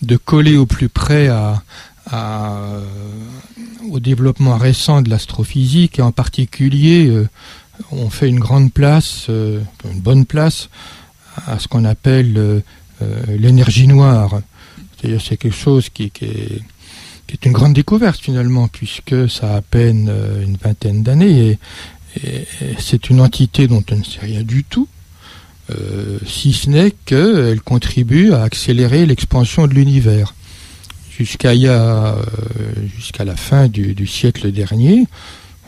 de 0.03 0.17
coller 0.17 0.57
au 0.57 0.67
plus 0.67 0.89
près 0.89 1.29
à, 1.29 1.63
au 3.89 4.01
développement 4.01 4.57
récent 4.57 5.01
de 5.01 5.11
l'astrophysique 5.11 6.01
et 6.01 6.03
en 6.03 6.11
particulier 6.11 7.07
euh, 7.07 7.29
on 7.93 8.11
fait 8.11 8.29
une 8.29 8.41
grande 8.41 8.73
place, 8.73 9.29
une 9.29 10.01
bonne 10.01 10.27
place 10.27 10.71
à 11.47 11.61
ce 11.61 11.69
qu'on 11.69 11.85
appelle 11.85 12.63
l'énergie 13.29 13.87
noire 13.87 14.41
c'est 15.21 15.37
quelque 15.37 15.57
chose 15.57 15.89
qui, 15.89 16.11
est, 16.21 17.45
une 17.45 17.53
grande 17.53 17.75
découverte 17.75 18.21
finalement, 18.21 18.69
puisque 18.69 19.29
ça 19.29 19.55
a 19.55 19.57
à 19.57 19.63
peine 19.63 20.09
euh, 20.11 20.45
une 20.45 20.57
vingtaine 20.57 21.03
d'années 21.03 21.51
et, 21.51 21.59
c'est 22.79 23.11
une 23.11 23.21
entité 23.21 23.67
dont 23.67 23.83
on 23.91 23.97
ne 23.97 24.05
sait 24.05 24.21
rien 24.21 24.45
du 24.45 24.63
tout, 24.63 24.87
euh, 25.71 26.21
si 26.25 26.53
ce 26.53 26.71
n'est 26.71 26.93
qu'elle 26.93 27.61
contribue 27.61 28.33
à 28.33 28.43
accélérer 28.43 29.05
l'expansion 29.05 29.67
de 29.67 29.75
l'univers. 29.75 30.33
Jusqu'à 31.19 31.51
euh, 31.51 32.23
jusqu'à 32.97 33.25
la 33.25 33.35
fin 33.35 33.67
du, 33.67 34.07
siècle 34.07 34.53
dernier, 34.53 35.07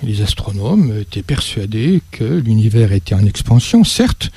les 0.05 0.23
astronomes 0.23 1.01
étaient 1.01 1.23
persuadés 1.23 2.01
que 2.13 2.23
l'univers 2.23 2.93
était 2.93 3.17
en 3.17 3.27
expansion, 3.27 3.83
certes, 3.83 4.31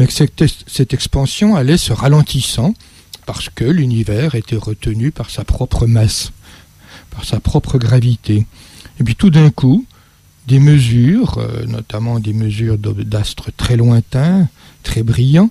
mais 0.00 0.08
que 0.08 0.12
cette 0.12 0.94
expansion 0.94 1.54
allait 1.54 1.76
se 1.76 1.92
ralentissant 1.92 2.74
parce 3.26 3.48
que 3.48 3.64
l'univers 3.64 4.34
était 4.34 4.56
retenu 4.56 5.10
par 5.10 5.30
sa 5.30 5.44
propre 5.44 5.86
masse, 5.86 6.32
par 7.10 7.24
sa 7.24 7.40
propre 7.40 7.78
gravité. 7.78 8.46
Et 9.00 9.04
puis 9.04 9.14
tout 9.14 9.30
d'un 9.30 9.50
coup, 9.50 9.86
des 10.48 10.58
mesures, 10.58 11.38
euh, 11.38 11.64
notamment 11.66 12.18
des 12.18 12.32
mesures 12.32 12.78
d'astres 12.78 13.50
très 13.56 13.76
lointains, 13.76 14.48
très 14.82 15.02
brillants, 15.02 15.50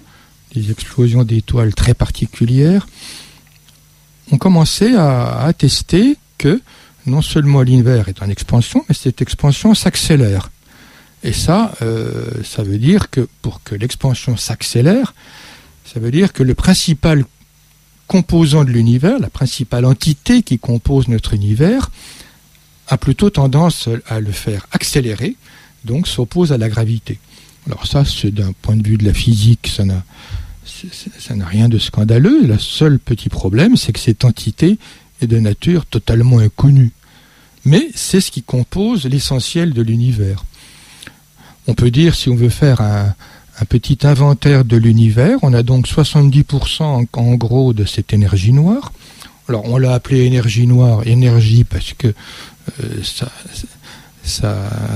des 0.54 0.72
explosions 0.72 1.24
d'étoiles 1.24 1.74
très 1.74 1.94
particulières, 1.94 2.88
ont 4.32 4.38
commencé 4.38 4.96
à 4.96 5.44
attester 5.44 6.18
que 6.38 6.62
non 7.06 7.22
seulement 7.22 7.62
l'univers 7.62 8.10
est 8.10 8.22
en 8.22 8.30
expansion, 8.30 8.86
mais 8.88 8.96
cette 8.96 9.22
expansion 9.22 9.74
s'accélère. 9.74 10.52
Et 11.24 11.34
ça, 11.34 11.74
euh, 11.82 12.26
ça 12.44 12.64
veut 12.64 12.78
dire 12.78 13.10
que 13.10 13.28
pour 13.42 13.64
que 13.64 13.76
l'expansion 13.76 14.38
s'accélère, 14.38 15.14
ça 15.86 16.00
veut 16.00 16.12
dire 16.12 16.34
que 16.34 16.44
le 16.44 16.56
principal 16.56 17.26
composant 18.12 18.66
de 18.66 18.72
l'univers, 18.72 19.20
la 19.20 19.30
principale 19.30 19.86
entité 19.86 20.44
qui 20.44 20.60
compose 20.60 21.08
notre 21.08 21.34
univers, 21.34 21.92
a 22.90 22.98
plutôt 22.98 23.30
tendance 23.30 23.88
à 24.10 24.20
le 24.20 24.34
faire 24.34 24.68
accélérer, 24.74 25.38
donc 25.86 26.10
s'oppose 26.10 26.52
à 26.52 26.58
la 26.58 26.68
gravité. 26.68 27.20
Alors 27.68 27.88
ça, 27.88 28.04
c'est 28.04 28.32
d'un 28.32 28.52
point 28.52 28.76
de 28.76 28.86
vue 28.86 28.98
de 28.98 29.06
la 29.06 29.14
physique, 29.14 29.72
ça 29.74 29.86
n'a, 29.86 30.04
ça 31.20 31.36
n'a 31.36 31.46
rien 31.46 31.70
de 31.70 31.78
scandaleux. 31.78 32.46
Le 32.46 32.60
seul 32.60 33.00
petit 33.00 33.30
problème, 33.30 33.78
c'est 33.78 33.94
que 33.94 34.00
cette 34.00 34.26
entité 34.26 34.78
est 35.22 35.28
de 35.28 35.40
nature 35.40 35.86
totalement 35.86 36.40
inconnue. 36.40 36.92
Mais 37.64 37.92
c'est 37.96 38.20
ce 38.20 38.30
qui 38.30 38.44
compose 38.44 39.06
l'essentiel 39.06 39.72
de 39.72 39.82
l'univers. 39.82 40.44
On 41.66 41.76
peut 41.76 41.92
dire, 41.92 42.14
si 42.14 42.28
on 42.28 42.36
veut 42.36 42.50
faire 42.50 42.82
un, 42.82 43.16
un 43.62 43.66
petit 43.66 44.00
inventaire 44.04 44.66
de 44.66 44.76
l'univers. 44.76 45.38
On 45.44 45.54
a 45.54 45.62
donc 45.62 45.88
70% 45.88 47.08
en, 47.14 47.34
gros 47.36 47.74
de 47.74 47.86
cette 47.86 48.12
énergie 48.12 48.54
noire. 48.54 48.92
Alors 49.48 49.66
on 49.66 49.78
l'a 49.78 49.94
appelé 49.94 50.22
énergie 50.22 50.66
noire, 50.66 51.06
énergie 51.06 51.64
parce 51.64 51.94
que 51.94 52.08
euh, 52.82 53.02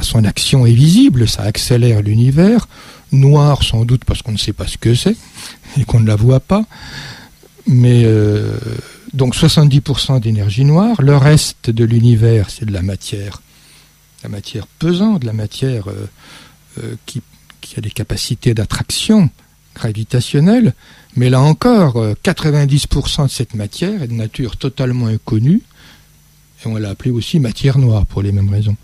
son 0.02 0.24
action 0.24 0.66
est 0.66 0.74
visible, 0.74 1.28
ça 1.28 1.44
accélère 1.44 2.02
l'univers. 2.02 2.68
Noir 3.12 3.64
sans 3.64 3.86
doute 3.86 4.04
parce 4.04 4.24
qu'on 4.24 4.32
ne 4.32 4.38
sait 4.38 4.54
pas 4.54 4.66
ce 4.66 4.78
que 4.78 4.96
c'est 4.96 5.16
et 5.80 5.86
qu'on 5.86 6.00
ne 6.00 6.08
la 6.08 6.16
voit 6.16 6.40
pas. 6.40 6.66
Mais 7.68 8.04
euh, 8.06 8.58
donc 9.14 9.36
70% 9.36 10.22
d'énergie 10.22 10.66
noire. 10.66 11.02
Le 11.02 11.16
reste 11.16 11.70
de 11.70 11.86
l'univers, 11.86 12.50
c'est 12.50 12.66
de 12.66 12.74
la 12.74 12.82
matière, 12.82 13.42
la 14.24 14.30
matière 14.30 14.66
pesante, 14.66 15.24
la 15.24 15.34
matière 15.34 15.86
euh, 15.88 16.96
qui 17.06 17.22
qui 17.66 17.78
a 17.78 17.82
des 17.82 17.92
capacités 17.92 18.54
d'attraction 18.54 19.30
gravitationnelle, 19.76 20.74
mais 21.16 21.30
là 21.30 21.42
encore, 21.42 21.96
90% 22.24 23.22
euh, 23.22 23.26
de 23.26 23.30
cette 23.30 23.56
matière 23.56 24.02
est 24.04 24.08
de 24.08 24.14
nature 24.14 24.58
totalement 24.58 25.08
inconnue, 25.08 25.62
et 26.64 26.68
on 26.68 26.78
l'a 26.78 26.90
appelée 26.90 27.12
aussi 27.12 27.40
matière 27.40 27.78
noire 27.78 28.06
pour 28.06 28.22
les 28.22 28.32
mêmes 28.32 28.50
raisons. 28.50 28.78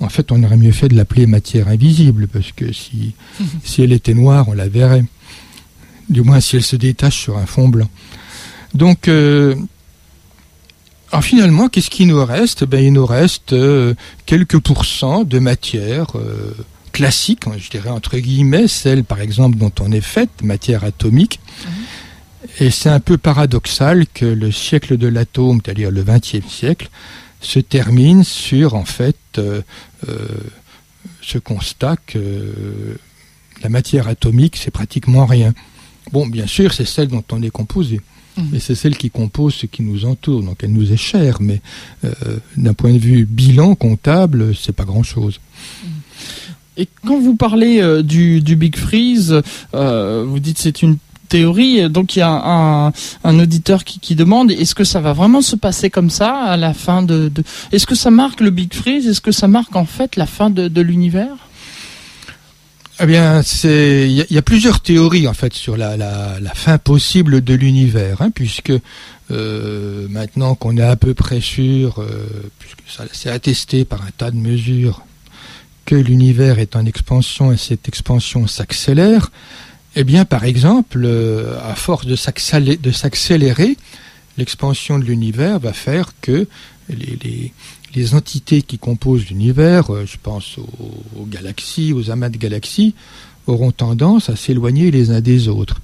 En 0.00 0.08
fait, 0.08 0.32
on 0.32 0.42
aurait 0.42 0.56
mieux 0.56 0.72
fait 0.72 0.88
de 0.88 0.96
l'appeler 0.96 1.26
matière 1.26 1.68
invisible, 1.68 2.28
parce 2.28 2.52
que 2.52 2.72
si, 2.72 3.14
si 3.64 3.82
elle 3.82 3.92
était 3.92 4.14
noire, 4.14 4.48
on 4.48 4.52
la 4.52 4.68
verrait. 4.68 5.04
Du 6.08 6.22
moins 6.22 6.40
si 6.40 6.56
elle 6.56 6.62
se 6.62 6.76
détache 6.76 7.18
sur 7.18 7.38
un 7.38 7.46
fond 7.46 7.68
blanc. 7.68 7.88
Donc, 8.74 9.08
euh, 9.08 9.54
Alors 11.10 11.24
finalement, 11.24 11.68
qu'est-ce 11.68 11.90
qui 11.90 12.06
nous 12.06 12.22
reste? 12.24 12.64
Ben, 12.64 12.84
Il 12.84 12.92
nous 12.92 13.06
reste 13.06 13.52
euh, 13.52 13.94
quelques 14.26 14.58
pourcents 14.58 15.24
de 15.24 15.38
matière 15.38 16.08
euh, 16.16 16.54
classique, 16.94 17.42
je 17.58 17.68
dirais 17.68 17.90
entre 17.90 18.16
guillemets, 18.16 18.68
celle 18.68 19.04
par 19.04 19.20
exemple 19.20 19.58
dont 19.58 19.72
on 19.80 19.90
est 19.92 20.00
faite, 20.00 20.30
matière 20.42 20.84
atomique. 20.84 21.40
Mhm. 21.40 21.72
Et 22.60 22.70
c'est 22.70 22.88
un 22.88 23.00
peu 23.00 23.18
paradoxal 23.18 24.06
que 24.06 24.24
le 24.24 24.52
siècle 24.52 24.96
de 24.96 25.08
l'atome, 25.08 25.60
c'est-à-dire 25.62 25.90
le 25.90 26.04
XXe 26.04 26.46
siècle, 26.48 26.88
se 27.40 27.58
termine 27.58 28.22
sur 28.22 28.74
en 28.74 28.84
fait 28.84 29.18
euh, 29.38 29.62
ce 31.20 31.38
constat 31.38 31.96
que 32.06 32.96
la 33.62 33.68
matière 33.68 34.06
atomique, 34.08 34.56
c'est 34.56 34.70
pratiquement 34.70 35.26
rien. 35.26 35.52
Bon, 36.12 36.26
bien 36.26 36.46
sûr, 36.46 36.72
c'est 36.72 36.84
celle 36.84 37.08
dont 37.08 37.24
on 37.32 37.42
est 37.42 37.50
composé. 37.50 38.00
Et 38.52 38.58
c'est 38.58 38.74
celle 38.74 38.96
qui 38.96 39.10
compose 39.10 39.54
ce 39.54 39.66
qui 39.66 39.82
nous 39.82 40.04
entoure, 40.06 40.42
donc 40.42 40.64
elle 40.64 40.72
nous 40.72 40.92
est 40.92 40.96
chère, 40.96 41.40
mais 41.40 41.60
euh, 42.04 42.12
d'un 42.56 42.74
point 42.74 42.92
de 42.92 42.98
vue 42.98 43.26
bilan 43.26 43.76
comptable, 43.76 44.56
c'est 44.56 44.72
pas 44.72 44.84
grand-chose. 44.84 45.38
Et 46.76 46.88
quand 47.06 47.20
vous 47.20 47.36
parlez 47.36 47.80
euh, 47.80 48.02
du, 48.02 48.40
Big 48.56 48.76
Freeze, 48.76 49.42
euh, 49.74 50.24
vous 50.26 50.40
dites 50.40 50.58
c'est 50.58 50.82
une 50.82 50.96
théorie, 51.28 51.88
donc 51.88 52.16
il 52.16 52.18
y 52.18 52.22
a 52.22 52.30
un, 52.30 52.92
un 53.24 53.38
auditeur 53.38 53.84
qui, 53.84 53.98
qui 53.98 54.14
demande 54.14 54.50
est-ce 54.50 54.74
que 54.74 54.84
ça 54.84 55.00
va 55.00 55.12
vraiment 55.12 55.40
se 55.40 55.56
passer 55.56 55.88
comme 55.88 56.10
ça 56.10 56.34
à 56.34 56.56
la 56.56 56.74
fin 56.74 57.02
de, 57.02 57.28
de... 57.28 57.42
est-ce 57.72 57.86
que 57.86 57.94
ça 57.94 58.10
marque 58.10 58.40
le 58.40 58.50
Big 58.50 58.74
Freeze, 58.74 59.06
est-ce 59.06 59.20
que 59.20 59.32
ça 59.32 59.48
marque 59.48 59.74
en 59.74 59.86
fait 59.86 60.16
la 60.16 60.26
fin 60.26 60.50
de, 60.50 60.68
de 60.68 60.80
l'univers? 60.80 61.36
Eh 63.00 63.06
bien, 63.06 63.42
c'est 63.42 64.08
il 64.08 64.26
y, 64.30 64.38
a 64.38 64.42
plusieurs 64.42 64.78
théories 64.78 65.26
en 65.26 65.34
fait 65.34 65.52
sur 65.52 65.76
la, 65.76 65.96
la, 65.96 66.54
fin 66.54 66.78
possible 66.78 67.42
de 67.42 67.54
l'univers, 67.54 68.22
hein, 68.22 68.30
puisque 68.30 68.72
euh, 69.32 70.06
maintenant 70.10 70.54
qu'on 70.54 70.76
est 70.76 70.82
à 70.82 70.94
peu 70.94 71.14
près 71.14 71.40
sûr, 71.40 72.04
puisque 72.60 72.78
ça 72.86 73.04
c'est 73.12 73.30
attesté 73.30 73.84
par 73.84 74.02
un 74.02 74.10
tas 74.16 74.30
de 74.30 74.36
mesures, 74.36 75.02
que 75.84 75.94
l'univers 75.94 76.58
est 76.58 76.76
en 76.76 76.86
expansion 76.86 77.52
et 77.52 77.56
cette 77.56 77.88
expansion 77.88 78.46
s'accélère, 78.46 79.30
eh 79.96 80.04
bien, 80.04 80.24
par 80.24 80.44
exemple, 80.44 81.02
euh, 81.04 81.58
à 81.62 81.74
force 81.74 82.06
de 82.06 82.16
s'accélérer, 82.16 83.76
l'expansion 84.36 84.98
de 84.98 85.04
l'univers 85.04 85.58
va 85.60 85.72
faire 85.72 86.12
que 86.20 86.46
les, 86.88 88.14
entités 88.14 88.62
qui 88.62 88.78
composent 88.78 89.26
l'univers, 89.28 89.94
euh, 89.94 90.04
je 90.04 90.16
pense 90.20 90.58
aux, 90.58 91.26
galaxies, 91.26 91.92
aux 91.92 92.10
amas 92.10 92.28
de 92.28 92.38
galaxies, 92.38 92.94
auront 93.46 93.70
tendance 93.70 94.28
à 94.30 94.36
s'éloigner 94.36 94.90
les 94.90 95.10
uns 95.10 95.20
des 95.20 95.48
autres. 95.48 95.80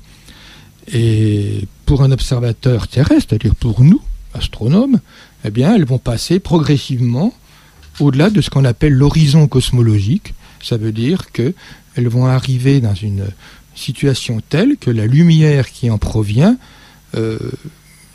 Et 0.92 1.68
pour 1.86 2.02
un 2.02 2.10
observateur 2.10 2.88
terrestre, 2.88 3.26
c'est-à-dire 3.28 3.54
pour 3.54 3.82
nous, 3.82 4.00
astronomes, 4.34 4.98
eh 5.44 5.50
bien, 5.50 5.74
elles 5.74 5.84
vont 5.84 5.98
passer 5.98 6.40
progressivement 6.40 7.32
au-delà 8.00 8.30
de 8.30 8.40
ce 8.40 8.50
qu'on 8.50 8.64
appelle 8.64 8.92
l'horizon 8.92 9.46
cosmologique. 9.46 10.34
Ça 10.62 10.76
veut 10.76 10.92
dire 10.92 11.30
qu'elles 11.32 11.54
vont 12.08 12.26
arriver 12.26 12.80
dans 12.80 12.94
une 12.94 13.26
situation 13.74 14.40
telle 14.48 14.76
que 14.76 14.90
la 14.90 15.06
lumière 15.06 15.70
qui 15.70 15.90
en 15.90 15.98
provient 15.98 16.56
euh, 17.14 17.38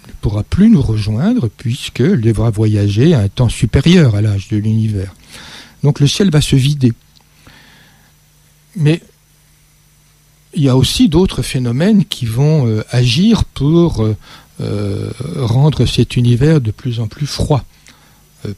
ne 0.08 0.14
pourra 0.22 0.44
plus 0.44 0.70
nous 0.70 0.82
rejoindre 0.82 1.50
puisqu'elle 1.50 2.22
devra 2.22 2.50
voyager 2.50 3.14
à 3.14 3.20
un 3.20 3.28
temps 3.28 3.50
supérieur 3.50 4.16
à 4.16 4.22
l'âge 4.22 4.50
de 4.50 4.58
l'univers. 4.58 5.14
Donc 5.84 6.00
le 6.00 6.08
ciel 6.08 6.30
va 6.30 6.42
se 6.42 6.56
vider. 6.56 6.94
Mais 8.76 9.02
il 10.54 10.64
y 10.64 10.70
a 10.70 10.78
aussi 10.78 11.10
d'autres 11.10 11.42
phénomènes 11.42 12.06
qui 12.06 12.26
vont 12.26 12.68
euh, 12.68 12.84
agir 12.92 13.44
pour 13.46 14.06
euh, 14.62 15.10
rendre 15.36 15.86
cet 15.86 16.16
univers 16.16 16.62
de 16.62 16.72
plus 16.72 17.00
en 17.00 17.08
plus 17.08 17.28
froid. 17.28 17.66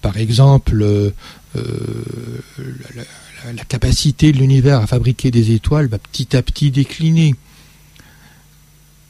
Par 0.01 0.17
exemple, 0.17 1.13
la, 1.55 3.63
capacité 3.67 4.31
de 4.31 4.37
l'univers 4.37 4.81
à 4.81 4.87
fabriquer 4.87 5.31
des 5.31 5.51
étoiles 5.51 5.87
va 5.87 5.97
petit 5.97 6.35
à 6.35 6.41
petit 6.41 6.71
décliner. 6.71 7.35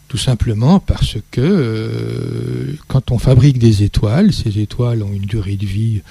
Tout 0.08 0.18
simplement 0.18 0.80
parce 0.80 1.18
que 1.32 1.42
euh, 1.42 2.78
quand 2.88 3.12
on 3.12 3.18
fabrique 3.18 3.60
des 3.60 3.84
étoiles, 3.84 4.32
ces 4.32 4.60
étoiles 4.60 5.04
ont 5.04 5.12
une 5.12 5.26
durée 5.26 5.58
de 5.58 5.66
vie 5.66 6.02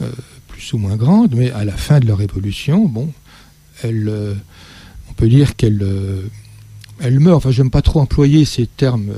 euh, 0.00 0.10
plus 0.48 0.72
ou 0.72 0.78
moins 0.78 0.96
grande, 0.96 1.34
mais 1.34 1.50
à 1.50 1.64
la 1.64 1.76
fin 1.76 2.00
de 2.00 2.06
leur 2.06 2.22
évolution, 2.22 2.86
bon, 2.86 3.12
euh, 3.84 4.34
on 5.10 5.12
peut 5.12 5.28
dire 5.28 5.54
qu'elles 5.54 5.86
elles 7.00 7.20
meurent. 7.20 7.36
Enfin, 7.36 7.50
j'aime 7.50 7.70
pas 7.70 7.82
trop 7.82 8.00
employer 8.00 8.46
ces 8.46 8.66
termes 8.66 9.12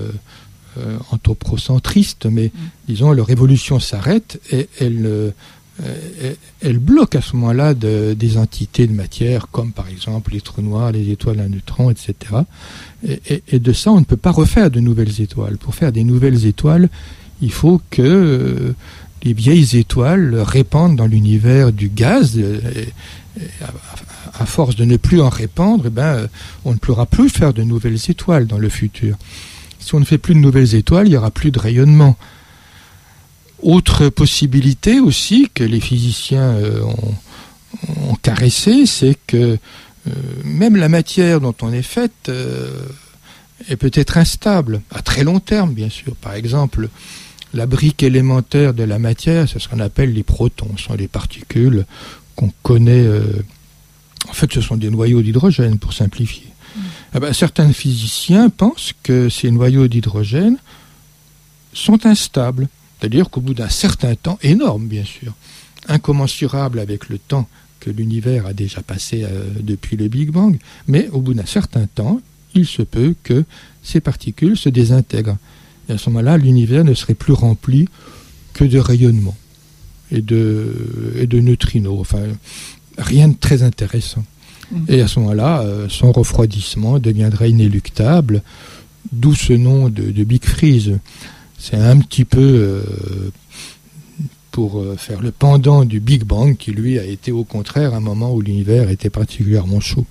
anthropocentristes, 1.11 2.27
mais 2.27 2.47
mm. 2.47 2.59
disons 2.89 3.13
leur 3.13 3.31
évolution 3.31 3.81
s'arrête 3.81 4.41
et 4.51 4.69
elles 4.81 5.33
euh, 5.83 6.35
elle 6.63 6.79
bloque 6.79 7.17
à 7.17 7.21
ce 7.21 7.35
moment-là 7.37 7.75
des 7.75 8.39
entités 8.39 8.87
de 8.87 8.93
matière, 8.93 9.49
comme 9.51 9.73
par 9.73 9.89
exemple 9.89 10.33
les 10.33 10.41
trous 10.41 10.63
noirs, 10.63 10.93
les 10.93 11.11
étoiles 11.11 11.41
à 11.41 11.49
neutrons, 11.49 11.91
etc. 11.91 12.15
Et, 13.27 13.59
de 13.59 13.73
ça, 13.73 13.91
on 13.91 13.99
ne 13.99 14.05
peut 14.05 14.17
pas 14.17 14.31
refaire 14.31 14.71
de 14.71 14.81
nouvelles 14.81 15.21
étoiles. 15.21 15.59
Pour 15.59 15.75
faire 15.75 15.93
des 15.93 16.05
nouvelles 16.05 16.47
étoiles, 16.47 16.89
il 17.43 17.53
faut 17.53 17.81
que 17.91 18.03
euh, 18.03 18.75
les 19.25 19.33
vieilles 19.33 19.77
étoiles 19.77 20.37
répandent 20.39 20.97
dans 20.97 21.07
l'univers 21.07 21.73
du 21.73 21.89
gaz. 21.89 22.41
à, 24.39 24.47
force 24.47 24.77
de 24.77 24.85
ne 24.85 24.97
plus 24.97 25.21
en 25.21 25.29
répandre, 25.29 25.85
eh 25.87 25.91
ben, 25.91 26.29
on 26.65 26.73
ne 26.73 26.79
pourra 26.79 27.07
plus 27.07 27.29
faire 27.29 27.53
de 27.53 27.63
nouvelles 27.63 27.99
étoiles 28.09 28.47
dans 28.47 28.59
le 28.59 28.69
futur. 28.69 29.17
Si 29.85 29.95
on 29.95 30.01
ne 30.01 30.05
fait 30.07 30.17
plus 30.17 30.35
de 30.35 30.39
nouvelles 30.39 30.75
étoiles, 30.75 31.07
il 31.07 31.11
n'y 31.11 31.17
aura 31.17 31.31
plus 31.31 31.51
de 31.51 31.59
rayonnement. 31.59 32.17
Autre 33.63 34.09
possibilité 34.09 34.99
aussi 34.99 35.51
que 35.53 35.63
les 35.63 35.79
physiciens 35.79 36.55
euh, 36.55 36.81
ont, 38.09 38.15
caressé, 38.23 38.87
c'est 38.87 39.19
que 39.27 39.59
euh, 40.07 40.11
même 40.43 40.77
la 40.77 40.89
matière 40.89 41.41
dont 41.41 41.55
on 41.61 41.71
est 41.71 41.83
faite 41.83 42.31
euh, 42.31 42.71
est 43.69 43.77
peut-être 43.77 44.17
instable, 44.17 44.81
à 44.91 45.03
très 45.03 45.23
long 45.23 45.39
terme 45.39 45.75
bien 45.75 45.91
sûr. 45.91 46.17
Par 46.17 46.33
exemple, 46.33 46.89
la 47.53 47.67
brique 47.67 48.03
élémentaire 48.03 48.73
de 48.73 48.85
la 48.85 48.99
matière, 48.99 49.47
c'est 49.51 49.59
ce 49.59 49.69
qu'on 49.69 49.81
appelle 49.81 50.15
les 50.15 50.23
protons, 50.23 50.71
ce 50.79 50.85
sont 50.85 50.95
des 50.95 51.09
particules 51.09 51.85
qu'on 52.37 52.51
connaît. 52.63 53.07
en 54.29 54.33
fait, 54.33 54.51
ce 54.51 54.63
sont 54.63 54.77
des 54.77 54.91
noyaux 54.91 55.21
d'hydrogène, 55.21 55.79
pour 55.79 55.93
simplifier. 55.93 56.54
Eh 57.15 57.21
ben, 57.21 57.33
certains 57.33 57.73
physiciens 57.73 58.51
pensent 58.51 58.93
que 59.03 59.29
ces 59.29 59.51
noyaux 59.51 59.87
d'hydrogène 59.87 60.57
sont 61.73 62.07
instables. 62.07 62.69
C'est-à-dire 62.99 63.31
qu'au 63.31 63.41
bout 63.41 63.55
d'un 63.55 63.69
certain 63.69 64.15
temps, 64.17 64.39
énorme 64.43 64.87
bien 64.87 65.05
sûr, 65.05 65.33
incommensurable 65.89 66.81
avec 66.81 67.09
le 67.09 67.19
temps 67.19 67.49
que 67.79 67.91
l'univers 67.91 68.47
a 68.47 68.53
déjà 68.53 68.83
passé 68.83 69.25
euh, 69.25 69.45
depuis 69.61 69.97
le 69.97 70.09
Big 70.09 70.31
Bang, 70.31 70.59
mais 70.89 71.09
au 71.11 71.21
bout 71.21 71.35
d'un 71.35 71.47
certain 71.47 71.87
temps, 71.87 72.21
il 72.55 72.67
se 72.67 72.83
peut 72.83 73.15
que 73.23 73.45
ces 73.83 74.01
particules 74.01 74.57
se 74.57 74.69
désintègrent. 74.69 75.37
Et 75.89 75.93
à 75.93 75.99
ce 75.99 76.09
moment-là, 76.11 76.37
l'univers 76.37 76.85
ne 76.85 76.95
serait 76.95 77.15
plus 77.15 77.33
rempli 77.33 77.89
que 78.55 78.65
de 78.65 78.79
rayonnement 78.79 79.37
et 80.11 80.23
de, 80.23 81.15
et 81.19 81.27
de 81.27 81.41
neutrinos. 81.41 82.01
Enfin, 82.01 82.23
rien 82.97 83.29
de 83.29 83.35
très 83.35 83.63
intéressant. 83.63 84.25
Et 84.89 85.01
à 85.01 85.09
ce 85.09 85.21
moment-là, 85.21 85.61
euh, 85.61 85.89
son 85.89 86.13
refroidissement 86.13 86.99
deviendrait 86.99 87.51
inéluctable, 87.51 88.43
d'où 89.13 89.35
ce 89.35 89.53
nom 89.53 89.89
de, 89.89 90.11
de 90.11 90.25
Big 90.25 90.45
Freeze 90.45 90.99
c'est 91.65 91.77
un 91.77 91.99
petit 91.99 92.27
peu 92.27 92.41
euh, 92.41 92.83
pour 94.51 94.81
euh, 94.81 94.97
faire 94.99 95.23
le 95.23 95.31
pendant 95.31 95.87
du 95.87 95.99
Big 95.99 96.23
Bang 96.23 96.59
qui 96.59 96.73
lui 96.73 96.99
a 96.99 97.05
été 97.05 97.33
au 97.33 97.45
contraire 97.45 97.95
un 97.95 98.01
moment 98.01 98.35
où 98.35 98.43
l'univers 98.43 98.91
était 98.91 99.09
particulièrement 99.09 99.81
chaud. 99.81 100.05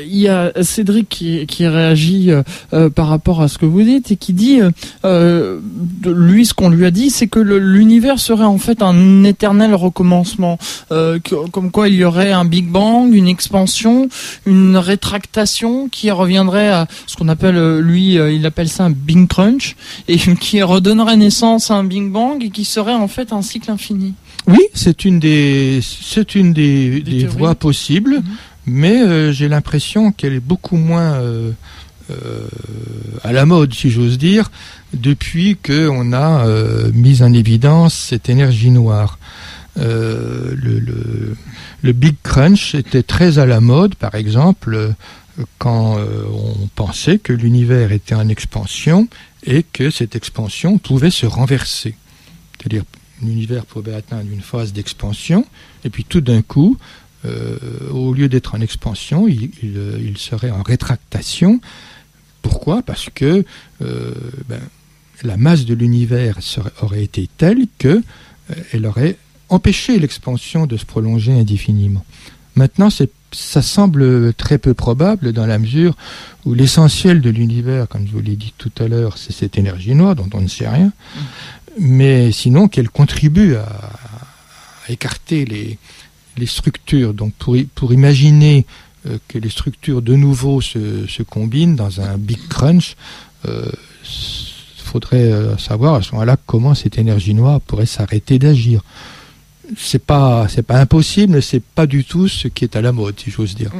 Il 0.00 0.16
y 0.16 0.28
a 0.28 0.52
Cédric 0.62 1.08
qui, 1.08 1.46
qui 1.46 1.66
réagit 1.66 2.30
euh, 2.30 2.42
euh, 2.72 2.88
par 2.88 3.08
rapport 3.08 3.42
à 3.42 3.48
ce 3.48 3.58
que 3.58 3.66
vous 3.66 3.82
dites 3.82 4.12
et 4.12 4.16
qui 4.16 4.32
dit, 4.32 4.60
euh, 5.04 5.60
lui, 6.04 6.46
ce 6.46 6.54
qu'on 6.54 6.68
lui 6.68 6.86
a 6.86 6.90
dit, 6.90 7.10
c'est 7.10 7.26
que 7.26 7.40
l'univers 7.40 8.20
serait 8.20 8.44
en 8.44 8.58
fait 8.58 8.82
un 8.82 9.24
éternel 9.24 9.74
recommencement, 9.74 10.58
comme 11.52 11.70
quoi 11.70 11.88
il 11.88 11.94
y 11.96 12.04
aurait 12.04 12.32
un 12.32 12.44
Big 12.44 12.68
Bang, 12.68 13.12
une 13.12 13.28
expansion, 13.28 14.08
une 14.46 14.76
rétractation 14.76 15.88
qui 15.88 16.10
reviendrait 16.10 16.68
à 16.68 16.86
ce 17.06 17.16
qu'on 17.16 17.28
appelle, 17.28 17.78
lui, 17.78 18.14
il 18.14 18.46
appelle 18.46 18.68
ça 18.68 18.84
un 18.84 18.90
Big 18.90 19.26
Crunch, 19.26 19.76
et 20.06 20.16
qui 20.40 20.62
redonnerait 20.62 21.16
naissance 21.16 21.70
à 21.70 21.74
un 21.74 21.84
Big 21.84 22.10
Bang 22.10 22.42
et 22.42 22.50
qui 22.50 22.64
serait 22.64 22.94
en 22.94 23.08
fait 23.08 23.32
un 23.32 23.42
cycle 23.42 23.70
infini. 23.70 24.14
Oui, 24.46 24.60
c'est 24.72 25.04
une 25.04 25.18
des, 25.18 25.80
c'est 25.82 26.34
une 26.34 26.52
des, 26.52 27.00
des, 27.00 27.26
voies 27.26 27.54
possibles. 27.54 28.16
Mhm 28.16 28.36
mais 28.68 29.02
euh, 29.02 29.32
j'ai 29.32 29.48
l'impression 29.48 30.12
qu'elle 30.12 30.34
est 30.34 30.40
beaucoup 30.40 30.76
moins 30.76 31.14
euh, 31.14 31.50
euh, 32.10 32.46
à 33.24 33.32
la 33.32 33.46
mode, 33.46 33.74
si 33.74 33.90
j'ose 33.90 34.18
dire, 34.18 34.50
depuis 34.92 35.56
qu'on 35.56 36.12
a 36.12 36.46
mis 36.94 37.22
en 37.22 37.32
évidence 37.32 37.94
cette 37.94 38.28
énergie 38.28 38.70
noire. 38.70 39.18
Le, 39.76 40.56
le, 41.82 41.92
Big 41.92 42.16
Crunch 42.22 42.74
était 42.74 43.02
très 43.02 43.38
à 43.38 43.46
la 43.46 43.60
mode, 43.60 43.94
par 43.94 44.14
exemple, 44.14 44.94
quand 45.58 45.98
on 45.98 46.66
pensait 46.74 47.18
que 47.18 47.32
l'univers 47.32 47.92
était 47.92 48.14
en 48.14 48.28
expansion 48.28 49.08
et 49.44 49.62
que 49.62 49.90
cette 49.90 50.16
expansion 50.16 50.78
pouvait 50.78 51.10
se 51.10 51.26
renverser. 51.26 51.94
C'est-à-dire 52.58 52.84
l'univers 53.22 53.66
pouvait 53.66 53.94
atteindre 53.94 54.30
une 54.32 54.40
phase 54.40 54.72
d'expansion, 54.72 55.44
et 55.84 55.90
puis 55.90 56.04
tout 56.04 56.20
d'un 56.20 56.42
coup, 56.42 56.76
au 57.90 58.12
lieu 58.14 58.28
d'être 58.28 58.54
en 58.54 58.60
expansion, 58.60 59.28
il, 59.28 60.18
serait 60.18 60.50
en 60.50 60.62
rétractation. 60.62 61.60
Pourquoi? 62.42 62.82
Parce 62.82 63.08
que 63.14 63.44
euh, 63.82 64.14
ben, 64.48 64.60
la 65.22 65.36
masse 65.36 65.64
de 65.64 65.74
l'univers 65.74 66.38
aurait 66.80 67.02
été 67.02 67.28
telle 67.36 67.66
que 67.78 68.02
elle 68.72 68.86
aurait 68.86 69.16
empêché 69.48 69.98
l'expansion 69.98 70.66
de 70.66 70.76
se 70.76 70.84
prolonger 70.84 71.32
indéfiniment. 71.32 72.04
Maintenant, 72.54 72.88
ça 72.90 73.62
semble 73.62 74.34
très 74.34 74.58
peu 74.58 74.74
probable 74.74 75.32
dans 75.32 75.46
la 75.46 75.58
mesure 75.58 75.96
où 76.44 76.54
l'essentiel 76.54 77.20
de 77.20 77.30
l'univers, 77.30 77.88
comme 77.88 78.06
je 78.06 78.12
vous 78.12 78.20
l'ai 78.20 78.36
dit 78.36 78.52
tout 78.58 78.72
à 78.78 78.88
l'heure, 78.88 79.16
c'est 79.16 79.32
cette 79.32 79.58
énergie 79.58 79.94
noire 79.94 80.16
dont 80.16 80.28
on 80.34 80.40
ne 80.40 80.48
sait 80.48 80.68
rien, 80.68 80.92
mais 81.78 82.32
sinon 82.32 82.68
qu'elle 82.68 82.88
contribue 82.88 83.54
à, 83.56 83.66
écarter 84.88 85.44
les, 85.44 85.78
structures. 86.46 87.14
Donc 87.14 87.32
pour, 87.34 87.56
pour 87.74 87.92
imaginer 87.92 88.66
euh, 89.06 89.18
que 89.28 89.38
les 89.38 89.48
structures 89.48 90.02
de 90.02 90.14
nouveau 90.14 90.60
se, 90.60 91.22
combinent 91.22 91.76
dans 91.76 92.00
un 92.00 92.18
big 92.18 92.48
crunch, 92.48 92.96
il 93.44 93.50
euh, 93.50 93.70
faudrait 94.78 95.32
euh, 95.32 95.56
savoir 95.56 95.94
à 95.94 96.02
ce 96.02 96.12
moment-là 96.12 96.36
comment 96.46 96.74
cette 96.74 96.98
énergie 96.98 97.34
noire 97.34 97.60
pourrait 97.60 97.86
s'arrêter 97.86 98.38
d'agir. 98.38 98.82
C'est 99.76 100.02
pas 100.02 100.46
c'est 100.48 100.62
pas 100.62 100.80
impossible, 100.80 101.42
c'est 101.42 101.62
pas 101.62 101.86
du 101.86 102.04
tout 102.04 102.26
ce 102.26 102.48
qui 102.48 102.64
est 102.64 102.74
à 102.74 102.80
la 102.80 102.90
mode, 102.90 103.20
si 103.20 103.30
j'ose 103.30 103.54
dire. 103.54 103.70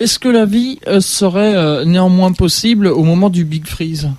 Est-ce 0.00 0.18
que 0.18 0.28
la 0.28 0.44
vie 0.44 0.80
serait 1.00 1.84
néanmoins 1.86 2.32
possible 2.32 2.88
au 2.88 3.04
moment 3.04 3.30
du 3.30 3.44
big 3.44 3.66
freeze? 3.66 4.10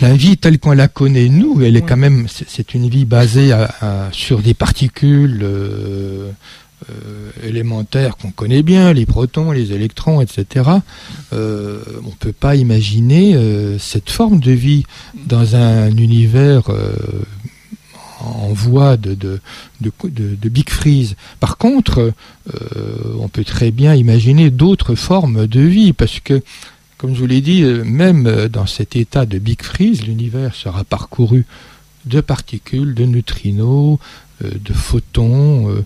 La 0.00 0.14
vie 0.14 0.36
telle 0.36 0.58
qu'on 0.58 0.72
la 0.72 0.88
connaît 0.88 1.28
nous, 1.28 1.62
elle 1.62 1.76
est 1.76 1.82
quand 1.82 1.96
même, 1.96 2.26
c'est 2.28 2.74
une 2.74 2.88
vie 2.88 3.04
basée 3.04 3.52
sur 4.12 4.40
des 4.40 4.54
particules 4.54 5.40
euh, 5.42 6.30
euh, 6.90 7.30
élémentaires 7.42 8.16
qu'on 8.16 8.30
connaît 8.30 8.62
bien, 8.62 8.92
les 8.92 9.06
protons, 9.06 9.50
les 9.50 9.72
électrons, 9.72 10.20
etc. 10.20 10.70
Euh, 11.32 11.82
on 12.04 12.08
ne 12.08 12.14
peut 12.18 12.32
pas 12.32 12.54
imaginer 12.54 13.36
cette 13.78 14.10
forme 14.10 14.40
de 14.40 14.52
vie 14.52 14.84
dans 15.26 15.56
un 15.56 15.90
univers 15.96 16.70
en 18.20 18.52
voie 18.52 18.96
de, 18.96 19.14
de, 19.14 19.40
de, 19.80 20.48
Big 20.48 20.70
Freeze. 20.70 21.16
Par 21.40 21.56
contre, 21.56 22.12
on 23.18 23.28
peut 23.28 23.44
très 23.44 23.70
bien 23.70 23.94
imaginer 23.94 24.50
d'autres 24.50 24.94
formes 24.94 25.46
de 25.46 25.60
vie, 25.60 25.92
parce 25.92 26.20
que 26.20 26.42
comme 26.98 27.14
je 27.14 27.20
vous 27.20 27.26
l'ai 27.26 27.40
dit, 27.40 27.62
euh, 27.62 27.84
même 27.84 28.26
euh, 28.26 28.48
dans 28.48 28.66
cet 28.66 28.96
état 28.96 29.24
de 29.24 29.38
Big 29.38 29.62
Freeze, 29.62 30.02
l'univers 30.02 30.54
sera 30.54 30.82
parcouru 30.82 31.46
de 32.04 32.20
particules, 32.20 32.92
de 32.92 33.04
neutrinos, 33.04 33.98
euh, 34.44 34.50
de 34.52 34.72
photons. 34.72 35.84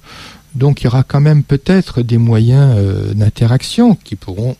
Donc 0.54 0.80
il 0.80 0.84
y 0.84 0.86
aura 0.86 1.02
quand 1.04 1.20
même 1.20 1.44
peut-être 1.44 2.02
des 2.02 2.18
moyens 2.18 2.76
d'interaction 3.14 3.94
qui 3.94 4.16
pourront 4.16 4.56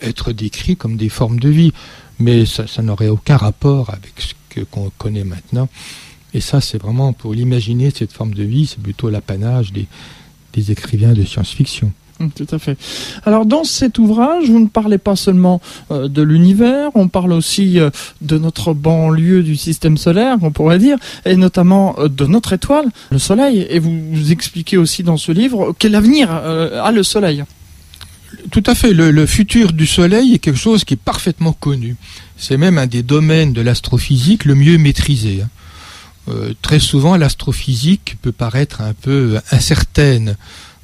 être 0.00 0.32
décrits 0.32 0.76
comme 0.76 0.96
des 0.96 1.08
formes 1.08 1.40
de 1.40 1.48
vie. 1.48 1.72
Mais 2.18 2.44
ça, 2.46 2.82
n'aurait 2.82 3.08
aucun 3.08 3.36
rapport 3.36 3.90
avec 3.90 4.12
ce 4.18 4.60
qu'on 4.64 4.90
connaît 4.98 5.24
maintenant. 5.24 5.68
Et 6.32 6.40
ça, 6.40 6.60
c'est 6.60 6.78
vraiment 6.78 7.12
pour 7.12 7.34
l'imaginer, 7.34 7.90
cette 7.90 8.12
forme 8.12 8.34
de 8.34 8.44
vie, 8.44 8.66
c'est 8.66 8.80
plutôt 8.80 9.10
l'apanage 9.10 9.72
des 9.72 10.70
écrivains 10.70 11.12
de 11.12 11.24
science-fiction. 11.24 11.92
Hum, 12.20 12.30
tout 12.30 12.46
à 12.52 12.60
fait. 12.60 12.78
Alors 13.24 13.44
dans 13.44 13.64
cet 13.64 13.98
ouvrage, 13.98 14.48
vous 14.48 14.60
ne 14.60 14.68
parlez 14.68 14.98
pas 14.98 15.16
seulement 15.16 15.60
euh, 15.90 16.06
de 16.06 16.22
l'univers, 16.22 16.90
on 16.94 17.08
parle 17.08 17.32
aussi 17.32 17.80
euh, 17.80 17.90
de 18.20 18.38
notre 18.38 18.72
banlieue 18.72 19.42
du 19.42 19.56
système 19.56 19.96
solaire, 19.96 20.36
on 20.42 20.52
pourrait 20.52 20.78
dire, 20.78 20.96
et 21.24 21.34
notamment 21.34 21.96
euh, 21.98 22.08
de 22.08 22.26
notre 22.26 22.52
étoile, 22.52 22.86
le 23.10 23.18
Soleil. 23.18 23.66
Et 23.68 23.80
vous, 23.80 24.30
expliquez 24.30 24.76
aussi 24.76 25.02
dans 25.02 25.16
ce 25.16 25.32
livre 25.32 25.74
quel 25.78 25.94
avenir 25.94 26.30
a 26.30 26.90
le 26.92 27.02
Soleil. 27.02 27.44
Tout 28.50 28.62
à 28.66 28.74
fait. 28.74 28.92
Le, 28.92 29.26
futur 29.26 29.72
du 29.72 29.86
Soleil 29.86 30.34
est 30.34 30.38
quelque 30.38 30.58
chose 30.58 30.84
qui 30.84 30.94
est 30.94 31.02
parfaitement 31.02 31.52
connu. 31.52 31.96
C'est 32.36 32.56
même 32.56 32.78
un 32.78 32.86
des 32.86 33.02
domaines 33.02 33.52
de 33.52 33.60
l'astrophysique 33.60 34.44
le 34.44 34.54
mieux 34.54 34.78
maîtrisé. 34.78 35.42
Hein. 35.42 36.32
très 36.62 36.78
souvent, 36.78 37.16
l'astrophysique 37.16 38.16
peut 38.22 38.32
paraître 38.32 38.80
un 38.80 38.94
peu 38.94 39.38
incertaine 39.50 40.36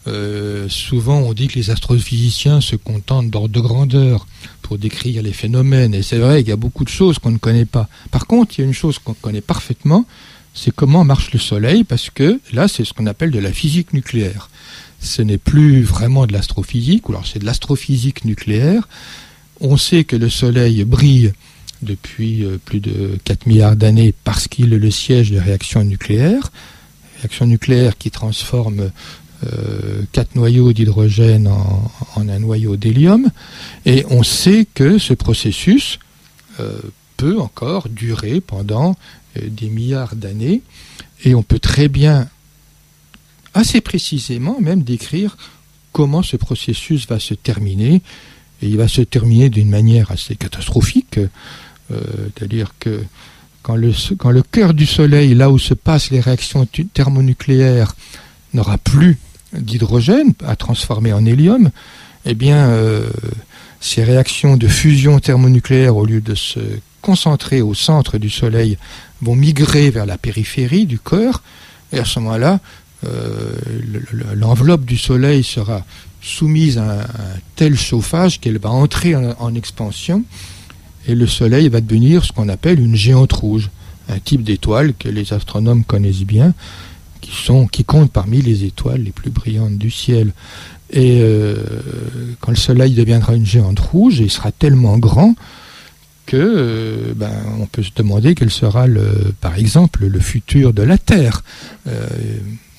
euh, 0.06 0.68
souvent, 0.68 1.18
on 1.18 1.34
dit 1.34 1.48
que 1.48 1.58
les 1.58 1.70
astrophysiciens 1.70 2.60
se 2.60 2.76
contentent 2.76 3.30
d'ordre 3.30 3.50
de 3.50 3.60
grandeur 3.60 4.26
pour 4.62 4.78
décrire 4.78 5.22
les 5.22 5.32
phénomènes. 5.32 5.94
Et 5.94 6.02
c'est 6.02 6.18
vrai 6.18 6.38
qu'il 6.38 6.48
y 6.48 6.52
a 6.52 6.56
beaucoup 6.56 6.84
de 6.84 6.88
choses 6.88 7.18
qu'on 7.18 7.30
ne 7.30 7.38
connaît 7.38 7.66
pas. 7.66 7.88
Par 8.10 8.26
contre, 8.26 8.58
il 8.58 8.62
y 8.62 8.64
a 8.64 8.66
une 8.66 8.74
chose 8.74 8.98
qu'on 8.98 9.14
connaît 9.14 9.40
parfaitement, 9.40 10.06
c'est 10.54 10.74
comment 10.74 11.04
marche 11.04 11.32
le 11.32 11.38
Soleil, 11.38 11.84
parce 11.84 12.10
que 12.10 12.40
là, 12.52 12.66
c'est 12.66 12.84
ce 12.84 12.92
qu'on 12.92 13.06
appelle 13.06 13.30
de 13.30 13.38
la 13.38 13.52
physique 13.52 13.92
nucléaire. 13.92 14.50
Ce 15.00 15.22
n'est 15.22 15.38
plus 15.38 15.82
vraiment 15.82 16.26
de 16.26 16.32
l'astrophysique, 16.32 17.08
ou 17.08 17.12
alors 17.12 17.26
c'est 17.26 17.38
de 17.38 17.46
l'astrophysique 17.46 18.24
nucléaire. 18.24 18.88
On 19.60 19.76
sait 19.76 20.04
que 20.04 20.16
le 20.16 20.28
Soleil 20.28 20.84
brille 20.84 21.32
depuis 21.82 22.44
euh, 22.44 22.58
plus 22.64 22.80
de 22.80 23.18
4 23.24 23.46
milliards 23.46 23.76
d'années 23.76 24.12
parce 24.24 24.48
qu'il 24.48 24.72
est 24.72 24.78
le 24.78 24.90
siège 24.90 25.30
de 25.30 25.38
réactions 25.38 25.84
nucléaires, 25.84 26.50
réactions 27.18 27.46
nucléaires 27.46 27.96
qui 27.96 28.10
transforment 28.10 28.90
quatre 30.12 30.34
noyaux 30.36 30.72
d'hydrogène 30.72 31.48
en, 31.48 31.90
un 32.16 32.38
noyau 32.38 32.76
d'hélium, 32.76 33.30
et 33.86 34.04
on 34.10 34.22
sait 34.22 34.66
que 34.74 34.98
ce 34.98 35.14
processus 35.14 35.98
euh, 36.60 36.78
peut 37.16 37.40
encore 37.40 37.88
durer 37.88 38.40
pendant 38.40 38.96
euh, 39.36 39.48
des 39.48 39.70
milliards 39.70 40.16
d'années, 40.16 40.62
et 41.24 41.34
on 41.34 41.42
peut 41.42 41.58
très 41.58 41.88
bien, 41.88 42.28
assez 43.54 43.80
précisément 43.80 44.60
même, 44.60 44.82
décrire 44.82 45.36
comment 45.92 46.22
ce 46.22 46.36
processus 46.36 47.08
va 47.08 47.18
se 47.18 47.34
terminer, 47.34 48.02
et 48.62 48.68
il 48.68 48.76
va 48.76 48.88
se 48.88 49.00
terminer 49.00 49.48
d'une 49.48 49.70
manière 49.70 50.10
assez 50.10 50.36
catastrophique, 50.36 51.18
c'est-à-dire 51.88 52.74
que 52.78 53.02
quand 53.62 53.74
le 53.74 54.42
cœur 54.42 54.74
du 54.74 54.86
Soleil, 54.86 55.34
là 55.34 55.50
où 55.50 55.58
se 55.58 55.74
passent 55.74 56.10
les 56.10 56.20
réactions 56.20 56.68
thermonucléaires, 56.94 57.94
n'aura 58.54 58.78
plus 58.78 59.18
d'hydrogène 59.52 60.32
à 60.46 60.56
transformer 60.56 61.12
en 61.12 61.24
hélium, 61.24 61.70
eh 62.24 62.34
bien, 62.34 62.68
euh, 62.68 63.08
ces 63.80 64.04
réactions 64.04 64.56
de 64.56 64.68
fusion 64.68 65.18
thermonucléaire, 65.18 65.96
au 65.96 66.04
lieu 66.04 66.20
de 66.20 66.34
se 66.34 66.60
concentrer 67.00 67.62
au 67.62 67.74
centre 67.74 68.18
du 68.18 68.28
Soleil, 68.28 68.76
vont 69.22 69.34
migrer 69.34 69.90
vers 69.90 70.06
la 70.06 70.18
périphérie 70.18 70.86
du 70.86 70.98
corps, 70.98 71.42
et 71.92 71.98
à 71.98 72.04
ce 72.04 72.20
moment-là, 72.20 72.60
euh, 73.06 73.54
l'enveloppe 74.34 74.84
du 74.84 74.98
Soleil 74.98 75.42
sera 75.42 75.84
soumise 76.20 76.76
à 76.76 77.00
un, 77.00 77.04
tel 77.56 77.76
chauffage 77.76 78.40
qu'elle 78.40 78.58
va 78.58 78.70
entrer 78.70 79.14
en, 79.16 79.54
expansion, 79.54 80.24
et 81.06 81.14
le 81.14 81.26
Soleil 81.26 81.68
va 81.68 81.80
devenir 81.80 82.24
ce 82.24 82.32
qu'on 82.32 82.48
appelle 82.50 82.78
une 82.78 82.94
géante 82.94 83.32
rouge, 83.32 83.70
un 84.10 84.18
type 84.18 84.42
d'étoile 84.42 84.92
que 84.92 85.08
les 85.08 85.32
astronomes 85.32 85.84
connaissent 85.84 86.24
bien, 86.24 86.52
qui, 87.30 87.44
sont, 87.44 87.68
comptent 87.86 88.12
parmi 88.12 88.42
les 88.42 88.64
étoiles 88.64 89.02
les 89.02 89.12
plus 89.12 89.30
brillantes 89.30 89.78
du 89.78 89.90
ciel. 89.90 90.32
Et 90.92 91.20
euh, 91.22 91.56
quand 92.40 92.50
le 92.50 92.56
Soleil 92.56 92.94
deviendra 92.94 93.34
une 93.34 93.46
géante 93.46 93.78
rouge, 93.78 94.18
il 94.18 94.30
sera 94.30 94.50
tellement 94.50 94.98
grand 94.98 95.34
que 96.26 96.36
euh, 96.36 97.12
ben, 97.14 97.32
on 97.60 97.66
peut 97.66 97.82
se 97.82 97.90
demander 97.94 98.34
quel 98.34 98.50
sera, 98.50 98.86
le, 98.86 99.34
par 99.40 99.56
exemple, 99.56 100.06
le 100.06 100.20
futur 100.20 100.72
de 100.72 100.82
la 100.82 100.98
Terre. 100.98 101.42
Euh, 101.86 102.06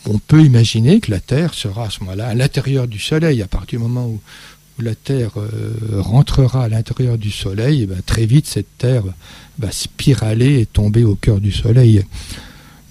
on 0.09 0.17
peut 0.17 0.41
imaginer 0.41 0.99
que 0.99 1.11
la 1.11 1.19
Terre 1.19 1.53
sera 1.53 1.85
à 1.85 1.89
ce 1.89 2.01
moment-là 2.01 2.27
à 2.27 2.35
l'intérieur 2.35 2.87
du 2.87 2.99
Soleil. 2.99 3.41
À 3.41 3.47
partir 3.47 3.79
du 3.79 3.85
moment 3.85 4.07
où, 4.07 4.19
la 4.79 4.95
Terre 4.95 5.33
rentrera 5.99 6.63
à 6.63 6.69
l'intérieur 6.69 7.19
du 7.19 7.29
Soleil, 7.29 7.85
ben, 7.85 8.01
très 8.03 8.25
vite 8.25 8.47
cette 8.47 8.79
Terre 8.79 9.03
va 9.59 9.69
spiraler 9.69 10.61
et 10.61 10.65
tomber 10.65 11.03
au 11.03 11.13
cœur 11.13 11.39
du 11.39 11.51
Soleil. 11.51 12.03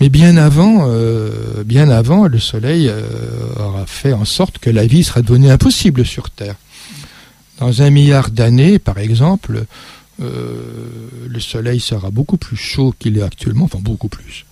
Mais 0.01 0.09
bien 0.09 0.39
avant, 0.39 0.87
euh, 0.89 1.63
bien 1.63 1.91
avant, 1.91 2.27
le 2.27 2.39
Soleil 2.39 2.89
euh, 2.89 3.03
aura 3.59 3.85
fait 3.85 4.15
en 4.15 4.25
sorte 4.25 4.59
que 4.59 4.71
la 4.71 4.87
vie 4.87 5.05
sera 5.05 5.21
devenue 5.21 5.51
impossible 5.51 6.07
sur 6.07 6.31
Terre. 6.31 6.57
Dans 7.59 7.83
un 7.83 7.91
milliard 7.91 8.31
d'années, 8.31 8.79
par 8.79 8.97
exemple, 8.97 9.67
euh, 10.23 10.63
le 11.29 11.41
Soleil 11.41 11.81
sera 11.81 12.11
beaucoup 12.11 12.39
plus 12.39 12.57
chaud 12.57 12.95
qu'il 12.99 13.19
est 13.19 13.23
actuellement, 13.23 13.67
enfin 13.67 13.81
beaucoup 13.81 14.09
plus. 14.09 14.47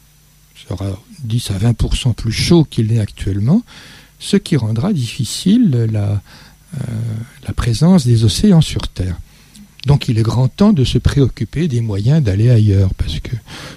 sera 0.69 0.99
10 1.25 1.51
à 1.53 1.59
20% 1.59 2.13
plus 2.13 2.33
chaud 2.33 2.67
qu'il 2.69 2.93
est 2.93 3.01
actuellement, 3.01 3.63
ce 4.19 4.37
qui 4.37 4.57
rendra 4.59 4.93
difficile 4.93 5.89
la, 5.91 6.21
la 7.47 7.53
présence 7.55 8.05
des 8.07 8.25
océans 8.25 8.61
sur 8.61 8.87
Terre. 8.89 9.17
Donc 9.87 10.09
il 10.09 10.19
est 10.19 10.23
grand 10.23 10.49
temps 10.49 10.73
de 10.73 10.85
se 10.85 10.99
préoccuper 10.99 11.69
des 11.69 11.81
moyens 11.81 12.23
d'aller 12.23 12.51
ailleurs, 12.51 12.93
parce 12.95 13.21
que 13.21 13.35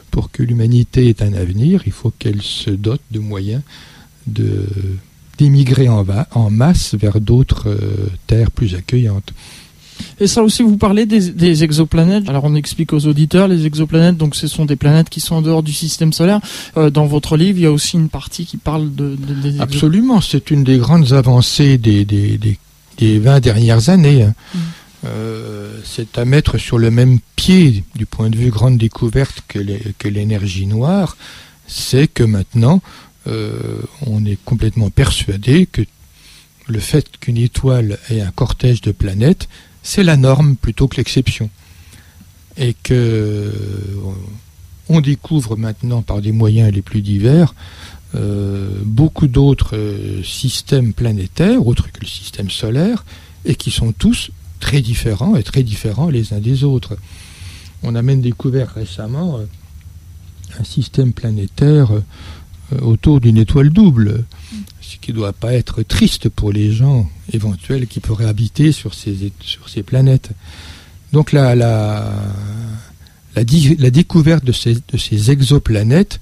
pour 0.10 0.32
que 0.32 0.44
l'humanité 0.44 1.08
ait 1.10 1.24
un 1.24 1.34
avenir, 1.34 1.84
il 1.86 1.92
faut 1.92 2.12
qu'elle 2.18 2.42
se 2.42 2.70
dote 2.70 3.02
de 3.12 3.20
moyens 3.20 3.62
de 4.28 4.68
d'émigrer 5.38 5.90
en, 5.90 6.06
en, 6.34 6.50
masse 6.52 6.94
vers 6.94 7.20
d'autres 7.20 7.70
euh, 7.70 8.10
terres 8.28 8.52
plus 8.52 8.76
accueillantes. 8.76 9.34
Et 10.20 10.28
ça 10.28 10.44
aussi, 10.44 10.64
vous 10.64 10.78
parlez 10.78 11.06
des, 11.06 11.64
exoplanètes. 11.64 12.30
Alors 12.30 12.44
on 12.44 12.56
explique 12.56 12.94
aux 12.94 13.08
auditeurs, 13.08 13.48
les 13.48 13.66
exoplanètes, 13.66 14.18
donc 14.18 14.36
ce 14.36 14.48
sont 14.48 14.66
des 14.66 14.76
planètes 14.76 15.10
qui 15.10 15.20
sont 15.20 15.36
en 15.36 15.42
dehors 15.42 15.64
du 15.64 15.74
système 15.74 16.14
solaire. 16.14 16.40
Euh, 16.78 16.90
dans 16.90 17.06
votre 17.06 17.38
livre, 17.38 17.58
il 17.58 17.64
y 17.64 17.66
a 17.66 17.72
aussi 17.72 17.98
une 17.98 18.10
partie 18.10 18.46
qui 18.46 18.58
parle 18.58 18.94
de, 18.94 19.16
des 19.16 19.60
Absolument, 19.60 20.22
c'est 20.22 20.52
une 20.52 20.64
des 20.64 20.78
grandes 20.78 21.14
avancées 21.14 21.78
des, 21.78 22.06
des, 22.06 22.38
des, 22.98 23.20
20 23.20 23.40
dernières 23.40 23.90
années. 23.90 24.24
Hein. 24.24 24.34
Euh, 25.04 25.80
c'est 25.84 26.18
à 26.18 26.26
mettre 26.26 26.58
sur 26.58 26.78
le 26.78 26.92
même 26.92 27.20
pied 27.36 27.84
du 27.96 28.06
point 28.06 28.30
de 28.30 28.38
vue 28.38 28.52
grande 28.52 28.78
découverte 28.78 29.44
que 29.48 30.08
l'énergie 30.08 30.68
noire, 30.68 31.18
c'est 31.68 32.08
que 32.08 32.24
maintenant 32.24 32.82
euh, 33.28 33.82
on 34.06 34.26
est 34.26 34.38
complètement 34.46 34.90
persuadé 34.90 35.66
que 35.66 35.82
le 36.68 36.80
fait 36.80 37.18
qu'une 37.20 37.38
étoile 37.38 37.98
ait 38.10 38.22
un 38.22 38.32
cortège 38.32 38.82
de 38.82 38.92
planètes, 38.92 39.50
c'est 39.82 40.04
la 40.04 40.18
norme 40.18 40.56
plutôt 40.56 40.88
que 40.88 40.98
l'exception. 40.98 41.50
Et 42.58 42.74
que 42.74 42.94
euh, 42.94 43.52
on 44.88 45.02
découvre 45.02 45.56
maintenant 45.58 46.04
par 46.04 46.22
des 46.22 46.32
moyens 46.32 46.72
les 46.72 46.82
plus 46.82 47.02
divers 47.02 47.56
beaucoup 48.84 49.28
d'autres 49.28 49.78
systèmes 50.22 50.92
planétaires, 50.92 51.66
autres 51.66 51.90
que 51.94 52.02
le 52.02 52.08
système 52.08 52.50
solaire, 52.50 53.06
et 53.46 53.56
qui 53.56 53.72
sont 53.72 53.94
tous 53.94 54.32
très 54.62 54.82
différents 54.82 55.36
et 55.36 55.44
très 55.44 55.64
différents 55.64 56.10
les 56.10 56.34
uns 56.34 56.40
des 56.40 56.64
autres. 56.64 56.96
On 57.84 57.96
a 57.96 58.02
même 58.02 58.22
découvert 58.22 58.74
récemment 58.74 59.40
un 60.58 60.64
système 60.64 61.12
planétaire 61.12 61.90
autour 62.82 63.20
d'une 63.20 63.38
étoile 63.38 63.70
double 63.70 64.24
qui 65.02 65.12
ne 65.12 65.18
doit 65.18 65.34
pas 65.34 65.54
être 65.54 65.84
triste 65.84 66.30
pour 66.30 66.52
les 66.52 66.72
gens 66.72 67.10
éventuels 67.34 67.88
qui 67.88 68.00
pourraient 68.00 68.28
habiter 68.28 68.72
sur 68.72 68.94
ces, 68.94 69.32
sur 69.40 69.68
ces 69.68 69.84
planètes. 69.84 70.30
Donc 71.12 71.32
la, 71.32 71.56
la, 71.56 72.14
la, 73.36 73.44
découverte 73.44 74.46
de 74.46 74.52
ces, 74.52 74.76
de 74.76 74.98
ces, 74.98 75.32
exoplanètes 75.32 76.20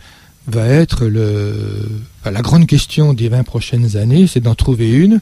va 0.47 0.65
être 0.65 1.05
le, 1.05 1.87
la 2.25 2.41
grande 2.41 2.65
question 2.65 3.13
des 3.13 3.29
20 3.29 3.43
prochaines 3.43 3.97
années, 3.97 4.25
c'est 4.25 4.39
d'en 4.39 4.55
trouver 4.55 4.89
une 4.89 5.19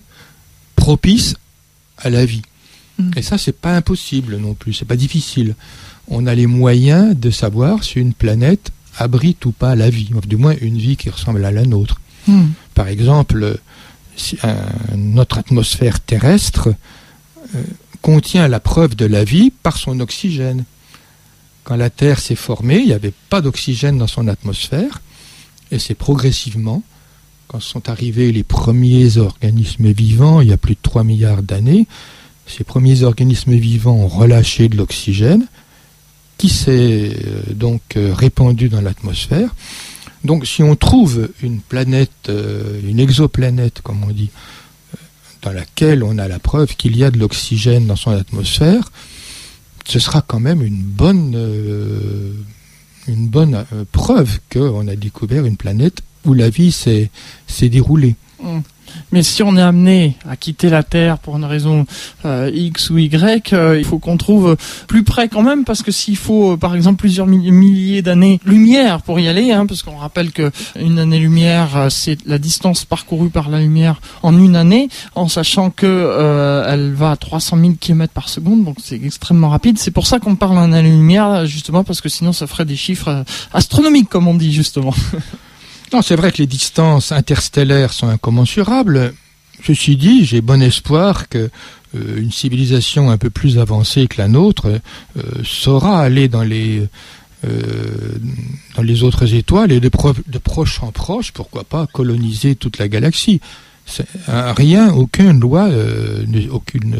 propice 0.75 1.35
à 1.97 2.09
la 2.09 2.25
vie. 2.25 2.43
Et 3.15 3.21
ça, 3.21 3.37
c'est 3.37 3.55
pas 3.55 3.75
impossible 3.75 4.37
non 4.37 4.53
plus, 4.53 4.73
c'est 4.73 4.85
pas 4.85 4.95
difficile. 4.95 5.55
On 6.07 6.25
a 6.25 6.33
les 6.33 6.47
moyens 6.47 7.15
de 7.15 7.29
savoir 7.29 7.83
si 7.83 7.99
une 7.99 8.13
planète 8.13 8.71
abrite 8.97 9.45
ou 9.45 9.51
pas 9.51 9.75
la 9.75 9.89
vie, 9.89 10.09
ou 10.13 10.21
du 10.21 10.37
moins 10.37 10.55
une 10.61 10.77
vie 10.77 10.97
qui 10.97 11.09
ressemble 11.09 11.45
à 11.45 11.51
la 11.51 11.63
nôtre. 11.63 12.01
Hmm. 12.27 12.47
Par 12.73 12.87
exemple, 12.87 13.59
notre 14.95 15.37
atmosphère 15.37 15.99
terrestre 15.99 16.69
euh, 17.55 17.63
contient 18.01 18.47
la 18.47 18.59
preuve 18.59 18.95
de 18.95 19.05
la 19.05 19.23
vie 19.23 19.51
par 19.51 19.77
son 19.77 19.99
oxygène. 19.99 20.63
Quand 21.63 21.75
la 21.75 21.89
Terre 21.89 22.19
s'est 22.19 22.35
formée, 22.35 22.79
il 22.79 22.87
n'y 22.87 22.93
avait 22.93 23.13
pas 23.29 23.41
d'oxygène 23.41 23.97
dans 23.97 24.07
son 24.07 24.27
atmosphère, 24.27 25.01
et 25.71 25.79
c'est 25.79 25.95
progressivement, 25.95 26.83
quand 27.47 27.59
sont 27.59 27.89
arrivés 27.89 28.31
les 28.31 28.43
premiers 28.43 29.17
organismes 29.17 29.91
vivants, 29.91 30.41
il 30.41 30.49
y 30.49 30.53
a 30.53 30.57
plus 30.57 30.75
de 30.75 30.79
3 30.81 31.03
milliards 31.03 31.43
d'années, 31.43 31.87
ces 32.47 32.63
premiers 32.63 33.03
organismes 33.03 33.55
vivants 33.55 33.95
ont 33.95 34.07
relâché 34.07 34.69
de 34.69 34.77
l'oxygène, 34.77 35.45
qui 36.37 36.49
s'est 36.49 37.11
euh, 37.25 37.53
donc 37.53 37.81
euh, 37.95 38.13
répandu 38.13 38.69
dans 38.69 38.81
l'atmosphère, 38.81 39.53
donc 40.23 40.45
si 40.45 40.63
on 40.63 40.75
trouve 40.75 41.29
une 41.41 41.59
planète, 41.59 42.29
euh, 42.29 42.79
une 42.87 42.99
exoplanète, 42.99 43.81
comme 43.81 44.03
on 44.03 44.11
dit, 44.11 44.29
dans 45.41 45.51
laquelle 45.51 46.03
on 46.03 46.17
a 46.17 46.27
la 46.27 46.39
preuve 46.39 46.75
qu'il 46.75 46.97
y 46.97 47.03
a 47.03 47.11
de 47.11 47.19
l'oxygène 47.19 47.85
dans 47.85 47.95
son 47.95 48.11
atmosphère, 48.11 48.91
ce 49.85 49.99
sera 49.99 50.21
quand 50.21 50.39
même 50.39 50.61
une 50.63 50.81
bonne, 50.81 51.37
une 53.07 53.27
bonne 53.27 53.63
preuve 53.93 54.39
qu'on 54.51 54.87
a 54.87 54.95
découvert 54.97 55.45
une 55.45 55.55
planète 55.55 56.01
où 56.25 56.33
la 56.33 56.49
vie 56.49 56.73
s'est 56.73 57.09
déroulée. 57.69 58.15
Mmh. 58.43 58.59
Mais 59.11 59.23
si 59.23 59.43
on 59.43 59.55
est 59.55 59.61
amené 59.61 60.17
à 60.29 60.35
quitter 60.35 60.69
la 60.69 60.83
Terre 60.83 61.17
pour 61.17 61.37
une 61.37 61.45
raison 61.45 61.85
euh, 62.25 62.51
X 62.53 62.89
ou 62.89 62.97
Y, 62.97 63.53
euh, 63.53 63.77
il 63.77 63.85
faut 63.85 63.99
qu'on 63.99 64.17
trouve 64.17 64.57
plus 64.87 65.03
près 65.03 65.29
quand 65.29 65.43
même, 65.43 65.63
parce 65.63 65.83
que 65.83 65.91
s'il 65.91 66.17
faut, 66.17 66.53
euh, 66.53 66.57
par 66.57 66.75
exemple, 66.75 66.99
plusieurs 66.99 67.27
milliers 67.27 68.01
d'années-lumière 68.01 69.01
pour 69.01 69.19
y 69.19 69.27
aller, 69.27 69.51
hein, 69.51 69.65
parce 69.65 69.83
qu'on 69.83 69.97
rappelle 69.97 70.31
que 70.31 70.51
une 70.79 70.99
année-lumière, 70.99 71.87
c'est 71.89 72.17
la 72.25 72.37
distance 72.37 72.85
parcourue 72.85 73.29
par 73.29 73.49
la 73.49 73.59
lumière 73.59 74.01
en 74.23 74.37
une 74.37 74.55
année, 74.55 74.89
en 75.15 75.27
sachant 75.27 75.69
que 75.69 76.65
elle 76.67 76.93
va 76.93 77.11
à 77.11 77.17
300 77.17 77.57
000 77.59 77.73
km 77.79 78.11
par 78.13 78.29
seconde, 78.29 78.63
donc 78.63 78.77
c'est 78.83 79.01
extrêmement 79.03 79.49
rapide. 79.49 79.77
C'est 79.77 79.91
pour 79.91 80.07
ça 80.07 80.19
qu'on 80.19 80.35
parle 80.35 80.57
en 80.57 80.71
année-lumière, 80.73 81.45
justement, 81.45 81.83
parce 81.83 82.01
que 82.01 82.09
sinon 82.09 82.33
ça 82.33 82.47
ferait 82.47 82.65
des 82.65 82.75
chiffres 82.75 83.23
astronomiques, 83.53 84.09
comme 84.09 84.27
on 84.27 84.35
dit 84.35 84.51
justement. 84.51 84.93
Non, 85.93 86.01
c'est 86.01 86.15
vrai 86.15 86.31
que 86.31 86.39
les 86.39 86.47
distances 86.47 87.11
interstellaires 87.11 87.93
sont 87.93 88.09
incommensurables. 88.09 89.13
Ceci 89.65 89.95
dit, 89.95 90.25
j'ai 90.25 90.41
bon 90.41 90.61
espoir 90.61 91.29
que 91.29 91.49
euh, 91.95 92.17
une 92.17 92.31
civilisation 92.31 93.09
un 93.09 93.17
peu 93.17 93.29
plus 93.29 93.57
avancée 93.57 94.07
que 94.07 94.21
la 94.21 94.27
nôtre 94.27 94.67
euh, 94.67 95.21
saura 95.43 96.01
aller 96.01 96.27
dans 96.27 96.43
les 96.43 96.85
euh, 97.45 98.17
dans 98.75 98.81
les 98.81 99.03
autres 99.03 99.33
étoiles 99.33 99.71
et 99.71 99.79
de, 99.79 99.89
proche 99.89 100.83
en 100.83 100.91
proche, 100.91 101.31
pourquoi 101.31 101.63
pas 101.63 101.87
coloniser 101.87 102.55
toute 102.55 102.79
la 102.79 102.87
galaxie. 102.87 103.39
Rien, 104.27 104.91
aucune 104.91 105.39
loi, 105.39 105.69
aucune 106.51 106.97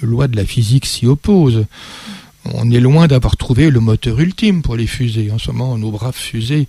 loi 0.00 0.28
de 0.28 0.36
la 0.36 0.44
physique 0.44 0.86
s'y 0.86 1.06
oppose. 1.06 1.64
On 2.44 2.70
est 2.70 2.78
loin 2.78 3.08
d'avoir 3.08 3.36
trouvé 3.36 3.70
le 3.70 3.80
moteur 3.80 4.20
ultime 4.20 4.62
pour 4.62 4.76
les 4.76 4.86
fusées. 4.86 5.30
En 5.32 5.38
ce 5.38 5.50
moment, 5.50 5.76
nos 5.76 5.90
braves 5.90 6.14
fusées 6.14 6.68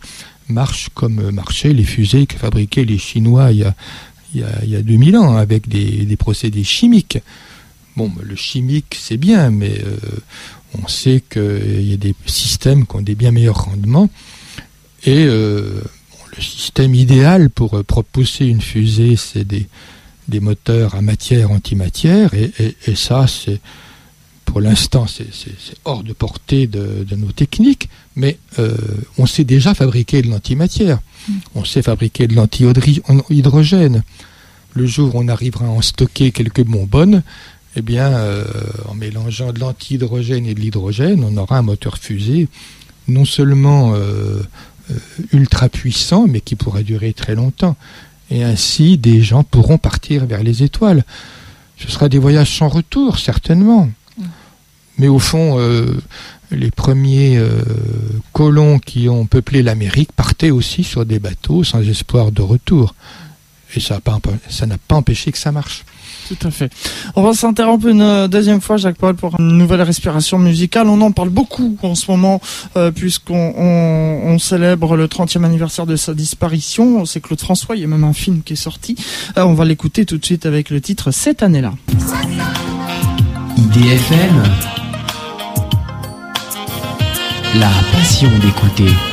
marchent 0.52 0.90
comme 0.94 1.32
marchaient 1.32 1.74
les 1.74 1.84
fusées 1.84 2.26
que 2.26 2.38
fabriquaient 2.38 2.86
les 2.86 2.98
Chinois 2.98 3.52
il 3.52 3.60
y 3.60 3.64
a, 3.64 3.76
il 4.34 4.70
y 4.70 4.76
a, 4.76 4.82
2000 4.82 5.18
ans 5.18 5.36
avec 5.36 5.68
des, 5.68 6.16
procédés 6.18 6.64
chimiques. 6.64 7.20
Bon, 7.98 8.12
le 8.24 8.36
chimique, 8.36 8.98
c'est 8.98 9.18
bien, 9.18 9.50
mais 9.50 9.82
euh, 9.86 9.98
on 10.82 10.88
sait 10.88 11.22
qu'il 11.30 11.88
y 11.88 11.94
a 11.94 11.98
des 11.98 12.16
systèmes 12.26 12.86
qui 12.86 12.96
ont 12.96 13.02
des 13.02 13.16
bien 13.16 13.32
meilleurs 13.32 13.66
rendements. 13.66 14.10
Et 15.04 15.26
euh, 15.26 15.82
le 16.36 16.42
système 16.42 16.96
idéal 16.96 17.50
pour 17.50 17.78
euh, 17.78 17.84
propulser 17.84 18.46
une 18.46 18.62
fusée, 18.62 19.18
c'est 19.18 19.44
des, 19.44 19.68
des 20.30 20.40
moteurs 20.40 20.96
à 20.96 21.02
matière-antimatière. 21.02 22.34
Et, 22.34 22.52
et, 22.88 22.96
ça, 22.96 23.26
c'est 23.28 23.60
pour 24.52 24.60
l'instant, 24.60 25.06
c'est 25.08 25.24
hors 25.86 26.04
de 26.04 26.12
portée 26.12 26.68
de, 26.68 27.16
nos 27.16 27.32
techniques, 27.32 27.88
mais 28.18 28.38
euh, 28.60 28.76
on 29.18 29.26
sait 29.26 29.46
déjà 29.46 29.74
fabriquer 29.74 30.22
de 30.22 30.30
l'antimatière. 30.30 31.00
Mm. 31.30 31.34
On 31.56 31.64
sait 31.64 31.82
fabriquer 31.82 32.28
de 32.28 32.36
l'antihydrogène. 32.36 34.04
Le 34.74 34.86
jour 34.86 35.16
où 35.16 35.20
on 35.20 35.30
arrivera 35.30 35.68
à 35.68 35.70
en 35.70 35.82
stocker 35.82 36.32
quelques 36.32 36.66
bonbonnes, 36.66 37.24
eh 37.78 37.82
bien, 37.82 38.10
euh, 38.10 38.44
en 38.90 38.94
mélangeant 38.94 39.54
de 39.54 39.60
l'antihydrogène 39.62 40.46
et 40.46 40.54
de 40.54 40.60
l'hydrogène, 40.60 41.24
on 41.24 41.38
aura 41.38 41.60
un 41.60 41.62
moteur 41.62 41.98
fusée 41.98 42.50
non 43.08 43.24
seulement 43.24 43.94
euh, 43.96 44.42
ultra 45.32 45.70
puissant, 45.70 46.28
mais 46.28 46.42
qui 46.42 46.58
pourra 46.58 46.84
durer 46.84 47.14
très 47.14 47.36
longtemps. 47.36 47.78
Et 48.30 48.44
ainsi, 48.44 48.98
des 48.98 49.22
gens 49.22 49.46
pourront 49.46 49.78
partir 49.78 50.26
vers 50.26 50.44
les 50.44 50.62
étoiles. 50.62 51.06
Ce 51.78 51.90
sera 51.90 52.10
des 52.10 52.20
voyages 52.20 52.58
sans 52.58 52.68
retour, 52.68 53.18
certainement. 53.18 53.90
Mais 54.98 55.08
au 55.08 55.20
fond, 55.20 55.58
euh, 55.58 56.00
les 56.52 56.72
premiers 56.72 57.38
euh, 57.38 57.62
colons 58.34 58.80
qui 58.80 59.10
ont 59.10 59.26
peuplé 59.26 59.64
l'Amérique 59.64 60.12
partaient 60.12 60.52
aussi 60.52 60.84
sur 60.84 61.06
des 61.06 61.20
bateaux 61.20 61.64
sans 61.64 61.82
espoir 61.82 62.32
de 62.32 62.42
retour. 62.42 62.96
Et 63.76 63.80
ça 63.80 63.96
n'a 63.96 64.78
pas, 64.78 64.96
empêché 64.96 65.32
que 65.32 65.38
ça 65.38 65.54
marche. 65.54 65.86
Tout 66.28 66.48
à 66.48 66.52
fait. 66.52 66.72
On 67.16 67.24
va 67.24 67.34
s'interrompre 67.34 67.88
une 67.88 68.02
euh, 68.02 68.28
deuxième 68.28 68.60
fois, 68.60 68.76
Jacques-Paul, 68.76 69.16
pour 69.16 69.40
une 69.40 69.58
nouvelle 69.58 69.82
respiration 69.82 70.38
musicale. 70.38 70.88
On 70.88 71.00
en 71.02 71.12
parle 71.12 71.30
beaucoup 71.30 71.78
en 71.82 71.96
ce 71.96 72.12
moment, 72.12 72.42
puisqu'on 72.94 74.38
célèbre 74.40 74.98
le 74.98 75.08
30e 75.08 75.46
anniversaire 75.46 75.86
de 75.86 75.96
sa 75.96 76.14
disparition. 76.14 77.06
C'est 77.06 77.22
Claude 77.22 77.40
François, 77.40 77.76
il 77.78 77.82
y 77.82 77.86
a 77.86 77.88
même 77.88 78.04
un 78.04 78.14
film 78.14 78.44
qui 78.44 78.54
est 78.54 78.58
sorti. 78.58 78.96
on 79.38 79.54
va 79.54 79.64
l'écouter 79.66 80.06
tout 80.06 80.18
de 80.18 80.26
suite 80.26 80.46
avec 80.46 80.70
le 80.70 80.82
titre 80.82 81.12
Cette 81.12 81.44
année-là. 81.44 81.74
IDFM 83.58 84.81
la 87.56 87.70
passion 87.92 88.30
d'écouter. 88.40 89.11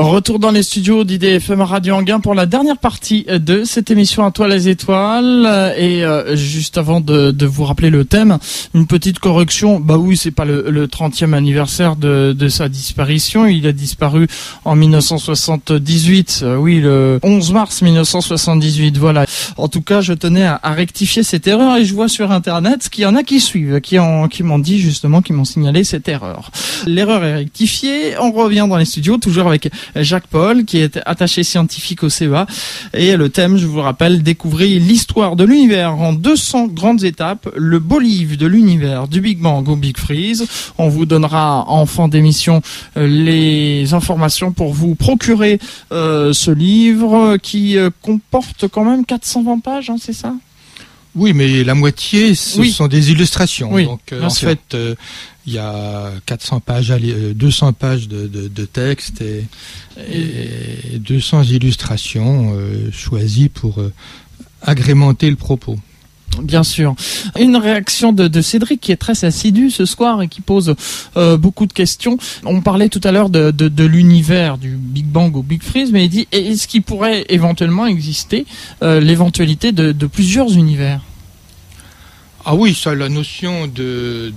Retour 0.00 0.38
dans 0.38 0.50
les 0.50 0.62
studios 0.62 1.04
d'IDFM 1.04 1.60
Radio 1.60 1.94
Anguin 1.94 2.20
pour 2.20 2.34
la 2.34 2.46
dernière 2.46 2.78
partie 2.78 3.26
de 3.28 3.64
cette 3.64 3.90
émission 3.90 4.24
à 4.24 4.30
toi 4.30 4.48
les 4.48 4.70
étoiles. 4.70 5.74
Et 5.76 6.02
euh, 6.02 6.34
juste 6.36 6.78
avant 6.78 7.02
de, 7.02 7.44
vous 7.44 7.64
rappeler 7.64 7.90
le 7.90 8.06
thème, 8.06 8.38
une 8.72 8.86
petite 8.86 9.18
correction. 9.18 9.78
Bah 9.78 9.98
oui, 9.98 10.16
c'est 10.16 10.30
pas 10.30 10.46
le, 10.46 10.86
30e 10.86 11.34
anniversaire 11.34 11.96
de, 11.96 12.48
sa 12.48 12.70
disparition. 12.70 13.44
Il 13.44 13.66
a 13.66 13.72
disparu 13.72 14.26
en 14.64 14.74
1978. 14.74 16.40
Euh, 16.44 16.56
oui, 16.56 16.80
le 16.80 17.20
11 17.22 17.52
mars 17.52 17.82
1978. 17.82 18.96
Voilà. 18.96 19.26
En 19.58 19.68
tout 19.68 19.82
cas, 19.82 20.00
je 20.00 20.14
tenais 20.14 20.46
à, 20.46 20.60
rectifier 20.64 21.22
cette 21.22 21.46
erreur 21.46 21.76
et 21.76 21.84
je 21.84 21.92
vois 21.92 22.08
sur 22.08 22.32
Internet 22.32 22.88
qu'il 22.88 23.02
y 23.02 23.06
en 23.06 23.16
a 23.16 23.22
qui 23.22 23.38
suivent, 23.38 23.82
qui, 23.82 23.98
qui 24.30 24.42
m'ont 24.44 24.58
dit 24.58 24.78
justement, 24.78 25.20
qui 25.20 25.34
m'ont 25.34 25.44
signalé 25.44 25.84
cette 25.84 26.08
erreur. 26.08 26.50
L'erreur 26.86 27.22
est 27.22 27.34
rectifiée. 27.34 28.14
On 28.18 28.32
revient 28.32 28.66
dans 28.66 28.78
les 28.78 28.86
studios, 28.86 29.18
toujours 29.18 29.46
avec 29.46 29.68
Jacques 29.96 30.26
Paul, 30.28 30.64
qui 30.64 30.78
est 30.78 30.98
attaché 31.06 31.42
scientifique 31.42 32.02
au 32.02 32.08
CEA. 32.08 32.46
Et 32.94 33.16
le 33.16 33.28
thème, 33.28 33.56
je 33.56 33.66
vous 33.66 33.80
rappelle, 33.80 34.22
découvrir 34.22 34.80
l'histoire 34.80 35.36
de 35.36 35.44
l'univers 35.44 35.94
en 35.94 36.12
200 36.12 36.68
grandes 36.68 37.04
étapes, 37.04 37.48
le 37.56 37.78
beau 37.78 37.98
livre 37.98 38.36
de 38.36 38.46
l'univers 38.46 39.08
du 39.08 39.20
Big 39.20 39.38
Bang 39.38 39.68
au 39.68 39.76
Big 39.76 39.96
Freeze. 39.96 40.46
On 40.78 40.88
vous 40.88 41.06
donnera 41.06 41.64
en 41.68 41.86
fin 41.86 42.08
d'émission 42.08 42.62
euh, 42.96 43.06
les 43.06 43.94
informations 43.94 44.52
pour 44.52 44.72
vous 44.72 44.94
procurer 44.94 45.58
euh, 45.92 46.32
ce 46.32 46.50
livre 46.50 47.36
qui 47.36 47.76
euh, 47.76 47.90
comporte 48.02 48.68
quand 48.68 48.84
même 48.84 49.04
420 49.04 49.60
pages, 49.60 49.90
hein, 49.90 49.96
c'est 50.00 50.12
ça? 50.12 50.34
Oui, 51.16 51.32
mais 51.32 51.64
la 51.64 51.74
moitié, 51.74 52.36
ce 52.36 52.62
sont 52.64 52.86
des 52.86 53.10
illustrations. 53.10 53.72
Oui, 53.72 53.84
Donc, 53.84 54.14
en 54.22 54.30
fait, 54.30 54.76
il 55.46 55.54
y 55.54 55.58
a 55.58 56.12
400 56.26 56.60
pages, 56.60 56.88
200 56.90 57.68
euh, 57.68 57.72
pages 57.72 58.08
de, 58.08 58.26
de, 58.26 58.64
texte 58.64 59.22
et, 59.22 59.44
200 60.98 61.44
illustrations 61.44 62.52
euh, 62.54 62.90
choisies 62.92 63.48
pour 63.48 63.80
euh, 63.80 63.92
agrémenter 64.62 65.30
le 65.30 65.36
propos. 65.36 65.76
Bien 66.42 66.62
sûr. 66.62 66.94
Une 67.40 67.56
réaction 67.56 68.12
de, 68.12 68.40
Cédric 68.40 68.80
qui 68.80 68.92
est 68.92 68.96
très 68.96 69.24
assidu 69.24 69.70
ce 69.70 69.84
soir 69.84 70.22
et 70.22 70.28
qui 70.28 70.40
pose 70.40 70.76
beaucoup 71.16 71.66
de 71.66 71.72
questions. 71.72 72.18
On 72.44 72.60
parlait 72.60 72.88
tout 72.88 73.00
à 73.02 73.10
l'heure 73.10 73.30
de, 73.30 73.84
l'univers 73.84 74.56
du 74.56 74.76
Big 74.76 75.06
Bang 75.06 75.36
au 75.36 75.42
Big 75.42 75.60
Freeze, 75.60 75.90
mais 75.90 76.04
il 76.04 76.08
dit 76.08 76.28
est-ce 76.30 76.68
qu'il 76.68 76.82
pourrait 76.82 77.26
éventuellement 77.30 77.84
exister 77.84 78.46
l'éventualité 78.80 79.72
de, 79.72 80.06
plusieurs 80.06 80.56
univers? 80.56 81.00
Ah 82.44 82.54
oui, 82.54 82.74
ça, 82.74 82.94
la 82.94 83.08
notion 83.08 83.66
de, 83.66 84.32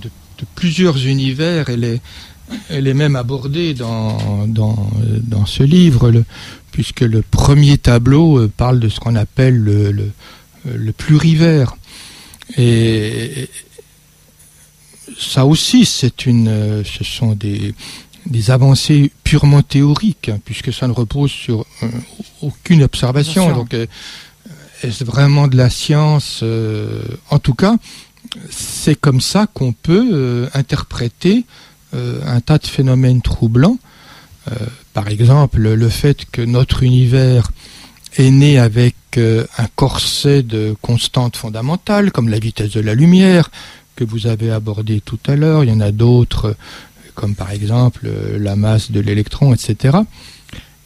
plusieurs 0.55 1.05
univers. 1.05 1.69
Elle 1.69 1.83
est, 1.83 2.01
elle 2.69 2.87
est 2.87 2.93
même 2.93 3.15
abordée 3.15 3.73
dans, 3.73 4.45
dans, 4.47 4.89
dans 5.21 5.45
ce 5.45 5.63
livre, 5.63 6.11
le, 6.11 6.25
puisque 6.71 7.01
le 7.01 7.21
premier 7.21 7.77
tableau 7.77 8.39
euh, 8.39 8.51
parle 8.55 8.79
de 8.79 8.89
ce 8.89 8.99
qu'on 8.99 9.15
appelle 9.15 9.55
le, 9.55 9.91
le, 9.91 10.11
le, 10.65 10.91
plurivers. 10.91 11.75
Et 12.57 13.49
ça 15.17 15.45
aussi, 15.45 15.85
c'est 15.85 16.25
une, 16.25 16.83
ce 16.83 17.03
sont 17.03 17.33
des, 17.33 17.73
des 18.25 18.51
avancées 18.51 19.11
purement 19.23 19.61
théoriques, 19.61 20.29
hein, 20.29 20.39
puisque 20.43 20.73
ça 20.73 20.87
ne 20.87 20.93
repose 20.93 21.31
sur 21.31 21.65
euh, 21.83 21.87
aucune 22.41 22.83
observation. 22.83 23.53
Donc, 23.53 23.73
euh, 23.73 23.85
est-ce 24.83 25.03
vraiment 25.03 25.47
de 25.47 25.57
la 25.57 25.69
science 25.69 26.43
En 27.29 27.39
tout 27.39 27.53
cas, 27.53 27.77
c'est 28.49 28.95
comme 28.95 29.21
ça 29.21 29.47
qu'on 29.53 29.73
peut 29.73 30.09
euh, 30.11 30.49
interpréter 30.53 31.45
euh, 31.93 32.19
un 32.25 32.41
tas 32.41 32.57
de 32.57 32.67
phénomènes 32.67 33.21
troublants. 33.21 33.77
Euh, 34.51 34.55
par 34.93 35.07
exemple, 35.07 35.59
le 35.59 35.89
fait 35.89 36.25
que 36.31 36.41
notre 36.41 36.83
univers 36.83 37.51
est 38.15 38.31
né 38.31 38.59
avec 38.59 38.95
un 39.15 39.67
corset 39.75 40.41
de 40.41 40.75
constantes 40.81 41.35
fondamentales, 41.35 42.11
comme 42.11 42.29
la 42.29 42.39
vitesse 42.39 42.71
de 42.71 42.79
la 42.79 42.95
lumière, 42.95 43.51
que 43.95 44.03
vous 44.03 44.25
avez 44.25 44.49
abordé 44.49 45.01
tout 45.01 45.19
à 45.27 45.35
l'heure. 45.35 45.63
Il 45.63 45.69
y 45.69 45.73
en 45.73 45.79
a 45.79 45.91
d'autres, 45.91 46.55
comme 47.13 47.35
par 47.35 47.51
exemple 47.51 48.09
la 48.39 48.55
masse 48.55 48.89
de 48.89 48.99
l'électron, 48.99 49.53
etc. 49.53 49.97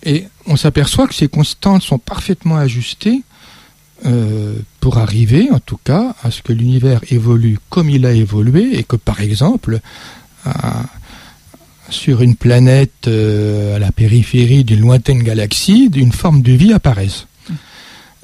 Et 0.03 0.25
on 0.45 0.57
s'aperçoit 0.57 1.07
que 1.07 1.15
ces 1.15 1.29
constantes 1.29 1.83
sont 1.83 1.99
parfaitement 1.99 2.57
ajustées 2.57 3.23
euh, 4.05 4.55
pour 4.79 4.99
arriver 4.99 5.49
en 5.51 5.59
tout 5.59 5.79
cas 5.83 6.15
à 6.21 6.29
ce 6.29 6.43
que 6.43 6.53
l'univers 6.53 7.01
évolue 7.09 7.57
comme 7.69 7.89
il 7.89 8.05
a 8.05 8.13
évolué 8.13 8.77
et 8.77 8.83
que 8.83 8.95
par 8.95 9.21
exemple 9.21 9.79
sur 11.89 12.21
une 12.21 12.35
planète 12.35 13.07
euh, 13.07 13.75
à 13.75 13.79
la 13.79 13.91
périphérie 13.91 14.63
d'une 14.63 14.81
lointaine 14.81 15.23
galaxie, 15.23 15.89
d'une 15.89 16.11
forme 16.11 16.41
de 16.41 16.51
vie 16.51 16.73
apparaisse. 16.73 17.27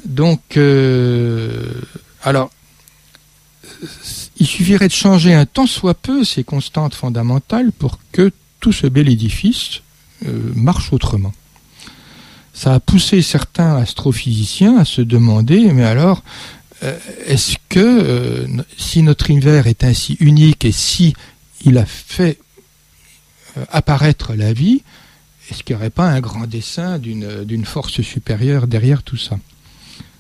Donc, 0.06 0.58
euh, 0.58 1.66
alors, 2.24 2.52
il 4.38 4.46
suffirait 4.46 4.88
de 4.88 4.94
changer 4.94 5.34
un 5.34 5.46
tant 5.46 5.66
soit 5.66 5.96
peu 5.96 6.24
ces 6.24 6.44
constantes 6.44 6.94
fondamentales 6.94 7.72
pour 7.72 8.00
que 8.12 8.32
tout 8.60 8.74
ce 8.74 8.88
bel 8.88 9.10
édifice 9.10 9.82
marche 10.56 10.94
autrement 10.94 11.34
ça 12.54 12.76
a 12.76 12.80
poussé 12.80 13.22
certains 13.22 13.76
astrophysiciens 13.78 14.78
à 14.78 14.86
se 14.86 15.02
demander, 15.02 15.72
mais 15.74 15.84
alors, 15.84 16.24
euh, 16.84 16.98
est-ce 17.26 17.56
que 17.70 17.80
euh, 17.80 18.48
si 18.78 19.04
notre 19.04 19.30
univers 19.30 19.68
est 19.68 19.84
ainsi 19.84 20.18
unique 20.20 20.66
et 20.66 20.72
si 20.72 21.14
il 21.66 21.78
a 21.78 21.86
fait 21.86 22.38
euh, 23.58 23.66
apparaître 23.72 24.34
la 24.36 24.54
vie, 24.54 24.84
est-ce 25.50 25.64
qu'il 25.64 25.76
n'y 25.76 25.82
aurait 25.82 25.90
pas 25.90 26.10
un 26.10 26.20
grand 26.20 26.46
dessein 26.46 27.00
d'une 27.00 27.66
force 27.66 28.02
supérieure 28.02 28.68
derrière 28.68 29.04
tout 29.04 29.18
ça? 29.18 29.38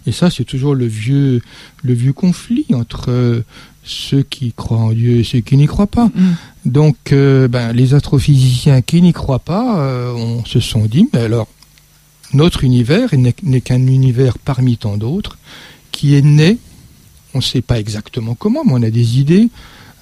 Et 0.05 0.11
ça, 0.11 0.29
c'est 0.29 0.43
toujours 0.43 0.75
le 0.75 0.86
vieux, 0.86 1.41
le 1.81 1.93
vieux 1.93 2.11
conflit 2.11 2.65
entre 2.73 3.43
ceux 3.86 4.23
qui 4.23 4.51
croient 4.51 4.79
en 4.79 4.91
Dieu 4.91 5.19
et 5.19 5.23
ceux 5.23 5.39
qui 5.39 5.55
n'y 5.55 5.65
croient 5.65 5.88
pas. 5.88 6.07
Mm. 6.07 6.34
Donc, 6.65 6.97
ben, 7.11 7.71
les 7.71 7.93
astrophysiciens 7.93 8.81
qui 8.81 9.01
n'y 9.01 9.13
croient 9.13 9.39
pas, 9.39 10.13
on 10.13 10.43
se 10.43 10.59
sont 10.59 10.86
dit, 10.88 11.07
mais 11.13 11.21
alors, 11.21 11.47
notre 12.34 12.63
univers 12.63 13.09
n'est 13.15 13.61
qu'un 13.61 13.88
univers 13.88 14.38
parmi 14.38 14.77
tant 14.77 14.97
d'autres 14.97 15.38
qui 15.91 16.15
est 16.15 16.21
né, 16.21 16.57
on 17.34 17.39
ne 17.39 17.43
sait 17.43 17.61
pas 17.61 17.79
exactement 17.79 18.36
comment, 18.36 18.63
mais 18.65 18.73
on 18.73 18.84
a 18.84 18.89
des 18.89 19.19
idées 19.19 19.49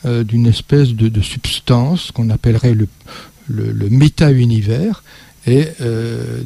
euh, 0.06 0.24
d'une 0.24 0.48
espèce 0.48 0.90
de, 0.94 1.22
substance 1.22 2.12
qu'on 2.12 2.30
appellerait 2.30 2.76
le, 2.76 3.90
méta-univers. 3.90 5.04
Et 5.46 5.68
euh, 5.82 6.42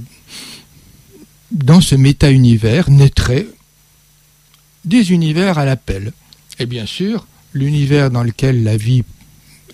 dans 1.51 1.81
ce 1.81 1.95
méta-univers 1.95 2.89
naîtraient 2.89 3.47
des 4.83 5.11
univers 5.11 5.57
à 5.57 5.65
l'appel. 5.65 6.11
Et 6.59 6.65
bien 6.65 6.85
sûr, 6.85 7.27
l'univers 7.53 8.11
dans 8.11 8.23
lequel 8.23 8.63
la 8.63 8.77
vie 8.77 9.03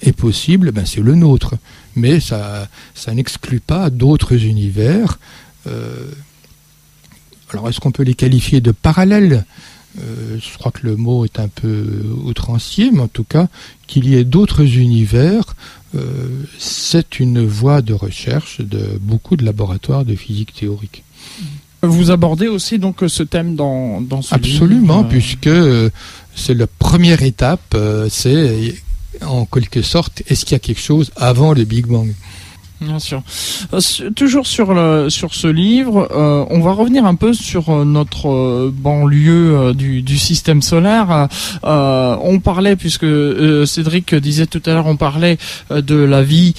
est 0.02 0.14
possible, 0.14 0.72
ben 0.72 0.86
c'est 0.86 1.02
le 1.02 1.16
nôtre. 1.16 1.56
Mais 1.96 2.20
ça, 2.20 2.68
n'exclut 3.14 3.60
pas 3.60 3.90
d'autres 3.90 4.34
univers 4.46 5.20
alors, 7.54 7.70
est-ce 7.70 7.80
qu'on 7.80 7.92
peut 7.92 8.04
les 8.04 8.14
qualifier 8.14 8.62
de 8.62 8.72
parallèles? 8.72 9.46
Euh, 10.00 10.38
Je 10.40 10.58
crois 10.58 10.72
que 10.72 10.88
le 10.88 10.96
mot 10.96 11.26
est 11.26 11.40
un 11.40 11.50
peu 11.50 11.86
outrancier, 12.24 12.92
mais 12.92 13.02
en 13.02 13.08
tout 13.08 13.26
cas, 13.26 13.48
qu'il 13.88 14.08
y 14.08 14.16
ait 14.16 14.24
d'autres 14.24 14.78
univers, 14.78 15.44
euh, 15.96 16.44
c'est 16.58 17.20
une 17.20 17.46
voie 17.46 17.82
de 17.82 17.94
recherche 17.94 18.62
de 18.62 18.98
beaucoup 19.02 19.36
de 19.36 19.44
laboratoires 19.44 20.06
de 20.06 20.16
physique 20.16 20.54
théorique. 20.54 21.04
Vous 21.84 22.12
abordez 22.12 22.48
aussi 22.48 22.80
donc 22.80 23.04
ce 23.08 23.24
thème 23.24 23.56
dans, 23.56 24.02
dans 24.02 24.22
ce 24.22 24.34
Absolument, 24.36 25.04
puisque 25.04 25.50
c'est 26.36 26.54
la 26.54 26.68
première 26.68 27.24
étape, 27.24 27.76
c'est 28.10 28.76
en 29.22 29.46
quelque 29.46 29.82
sorte, 29.82 30.22
est-ce 30.28 30.46
qu'il 30.46 30.54
y 30.54 30.56
a 30.56 30.60
quelque 30.60 30.80
chose 30.80 31.12
avant 31.16 31.54
le 31.54 31.66
Big 31.66 31.88
Bang? 31.88 32.14
Bien 32.82 32.98
sûr. 32.98 33.22
Euh, 33.74 34.10
toujours 34.16 34.48
sur 34.48 34.74
le, 34.74 35.12
sur 35.12 35.36
ce 35.36 35.46
livre, 35.46 36.08
euh, 36.12 36.44
on 36.50 36.62
va 36.62 36.72
revenir 36.72 37.06
un 37.06 37.14
peu 37.14 37.32
sur 37.32 37.70
euh, 37.70 37.86
notre 37.86 38.72
banlieue 38.72 39.76
du, 39.76 40.02
du 40.02 40.18
système 40.18 40.64
solaire. 40.64 41.28
on 41.64 42.40
parlait, 42.40 42.76
puisque 42.76 43.06
Cédric 43.68 44.16
disait 44.16 44.48
tout 44.48 44.64
à 44.66 44.74
l'heure, 44.74 44.88
on 44.88 44.98
parlait 44.98 45.38
de 45.70 45.96
la 45.96 46.24
vie 46.24 46.56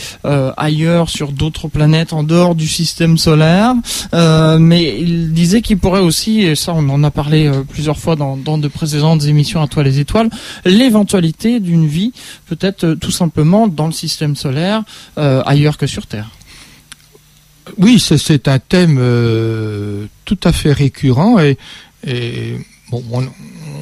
ailleurs, 0.57 1.09
sur 1.09 1.33
d'autres 1.33 1.67
planètes 1.67 2.13
en 2.13 2.23
dehors 2.23 2.55
du 2.55 2.69
système 2.69 3.19
solaire. 3.19 3.75
mais 4.13 4.97
il 5.01 5.33
disait 5.33 5.61
qu'il 5.61 5.79
pourrait 5.79 6.01
aussi, 6.01 6.43
et 6.43 6.55
ça 6.55 6.73
on 6.75 6.89
en 6.89 7.03
a 7.03 7.11
parlé 7.11 7.51
plusieurs 7.69 7.99
fois 7.99 8.15
dans, 8.15 8.37
dans 8.37 8.59
de 8.59 8.69
précédentes 8.69 9.25
émissions 9.25 9.61
à 9.63 9.67
toi 9.67 9.83
les 9.83 9.99
étoiles, 9.99 10.31
l'éventualité 10.65 11.59
d'une 11.61 11.87
vie 11.87 12.13
peut-être 12.47 12.95
tout 12.95 13.11
simplement 13.11 13.67
dans 13.67 13.87
le 13.87 13.93
système 13.93 14.37
solaire 14.37 14.83
ailleurs 15.17 15.79
que 15.79 15.87
sur 15.87 16.07
Terre. 16.07 16.12
Oui, 17.79 18.01
c'est 18.01 18.49
un 18.49 18.59
thème 18.59 18.99
euh, 19.01 20.07
tout 20.25 20.39
à 20.45 20.53
fait 20.53 20.73
récurrent 20.73 21.39
et, 21.39 21.57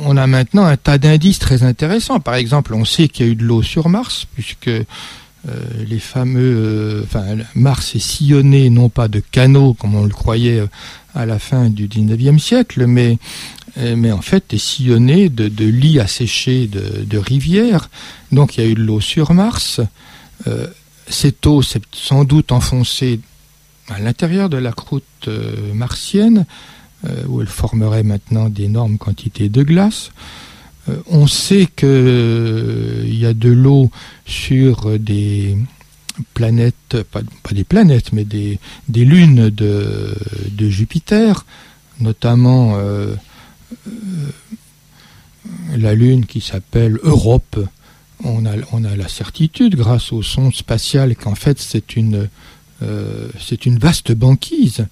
on, 0.04 0.16
a 0.16 0.26
maintenant 0.26 0.64
un 0.64 0.76
tas 0.76 0.98
d'indices 0.98 1.38
très 1.38 1.62
intéressants. 1.62 2.20
Par 2.20 2.34
exemple, 2.34 2.74
on 2.74 2.84
sait 2.84 3.08
qu'il 3.08 3.26
y 3.26 3.28
a 3.28 3.32
eu 3.32 3.34
de 3.34 3.44
l'eau 3.44 3.62
sur 3.62 3.88
Mars, 3.88 4.26
puisque 4.34 4.70
les 5.46 5.98
fameux, 5.98 7.02
enfin, 7.04 7.24
Mars 7.54 7.94
est 7.94 7.98
sillonné 7.98 8.68
non 8.68 8.88
pas 8.90 9.08
de 9.08 9.20
canaux 9.20 9.72
comme 9.72 9.94
on 9.94 10.04
le 10.04 10.10
croyait 10.10 10.62
à 11.14 11.26
la 11.26 11.38
fin 11.38 11.70
du 11.70 11.88
19e 11.88 12.38
siècle, 12.38 12.86
mais 12.86 13.18
en 14.12 14.20
fait 14.20 14.52
est 14.52 14.58
sillonné 14.58 15.28
de, 15.28 15.64
lits 15.64 15.98
asséchés 15.98 16.68
de, 16.68 17.18
rivières. 17.18 17.88
Donc 18.32 18.58
il 18.58 18.64
y 18.64 18.66
a 18.66 18.70
eu 18.70 18.74
de 18.74 18.82
l'eau 18.82 19.00
sur 19.00 19.32
Mars. 19.32 19.80
Cette 21.10 21.46
eau 21.46 21.62
s'est 21.62 21.82
sans 21.92 22.24
doute 22.24 22.52
enfoncée 22.52 23.20
à 23.88 23.98
l'intérieur 23.98 24.48
de 24.48 24.56
la 24.56 24.72
croûte 24.72 25.28
martienne, 25.74 26.46
où 27.26 27.40
elle 27.40 27.48
formerait 27.48 28.02
maintenant 28.02 28.48
d'énormes 28.48 28.98
quantités 28.98 29.48
de 29.48 29.62
glace. 29.62 30.12
Euh, 30.88 30.96
on 31.06 31.26
sait 31.26 31.66
qu'il 31.66 31.88
euh, 31.88 33.04
y 33.06 33.26
a 33.26 33.34
de 33.34 33.50
l'eau 33.50 33.90
sur 34.26 34.98
des 34.98 35.56
planètes, 36.34 37.02
pas, 37.10 37.20
des 37.52 37.64
planètes, 37.64 38.12
mais 38.12 38.24
des, 38.24 38.58
lunes 38.88 39.50
de, 39.50 40.14
Jupiter, 40.58 41.44
notamment 42.00 42.74
euh, 42.76 43.14
la 45.76 45.94
lune 45.94 46.26
qui 46.26 46.40
s'appelle 46.40 46.98
Europe. 47.02 47.58
On 48.24 48.44
a, 48.44 48.96
la 48.96 49.08
certitude, 49.08 49.76
grâce 49.76 50.12
au 50.12 50.22
son 50.22 50.52
spatial, 50.52 51.16
qu'en 51.16 51.34
fait 51.34 51.58
c'est 51.58 51.96
une, 51.96 52.28
c'est 53.38 53.66
une 53.66 53.78
vaste 53.78 54.12
banquise. 54.12 54.86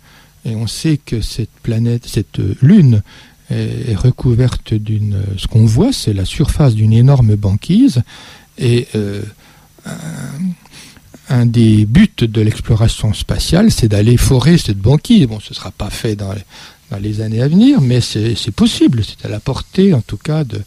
Et 0.45 0.55
on 0.55 0.66
sait 0.66 0.99
que 0.99 1.20
cette 1.20 1.51
planète, 1.62 2.07
cette 2.07 2.41
lune, 2.62 3.03
est, 3.51 3.95
recouverte 3.95 4.74
d'une. 4.74 5.22
Ce 5.37 5.47
qu'on 5.47 5.64
voit, 5.64 5.93
c'est 5.93 6.12
la 6.12 6.24
surface 6.24 6.74
d'une 6.74 6.93
énorme 6.93 7.35
banquise. 7.37 8.03
Et 8.59 8.89
euh, 8.95 9.22
un, 11.29 11.47
des 11.47 11.85
buts 11.87 12.11
de 12.18 12.41
l'exploration 12.41 13.12
spatiale, 13.12 13.70
c'est 13.70 13.89
d'aller 13.89 14.16
forer 14.16 14.59
cette 14.59 14.79
banquise. 14.79 15.26
Bon, 15.26 15.41
ce 15.41 15.53
ne 15.53 15.55
sera 15.55 15.70
pas 15.70 15.91
fait 15.91 16.16
dans 16.16 16.33
les, 16.33 16.43
dans 16.91 16.99
les, 16.99 17.20
années 17.20 17.43
à 17.43 17.49
venir, 17.49 17.81
mais 17.81 18.01
c'est 18.01 18.51
possible. 18.51 19.03
C'est 19.05 19.24
à 19.24 19.29
la 19.29 19.41
portée, 19.41 19.95
en 19.95 20.01
tout 20.01 20.16
cas, 20.16 20.45
de, 20.45 20.61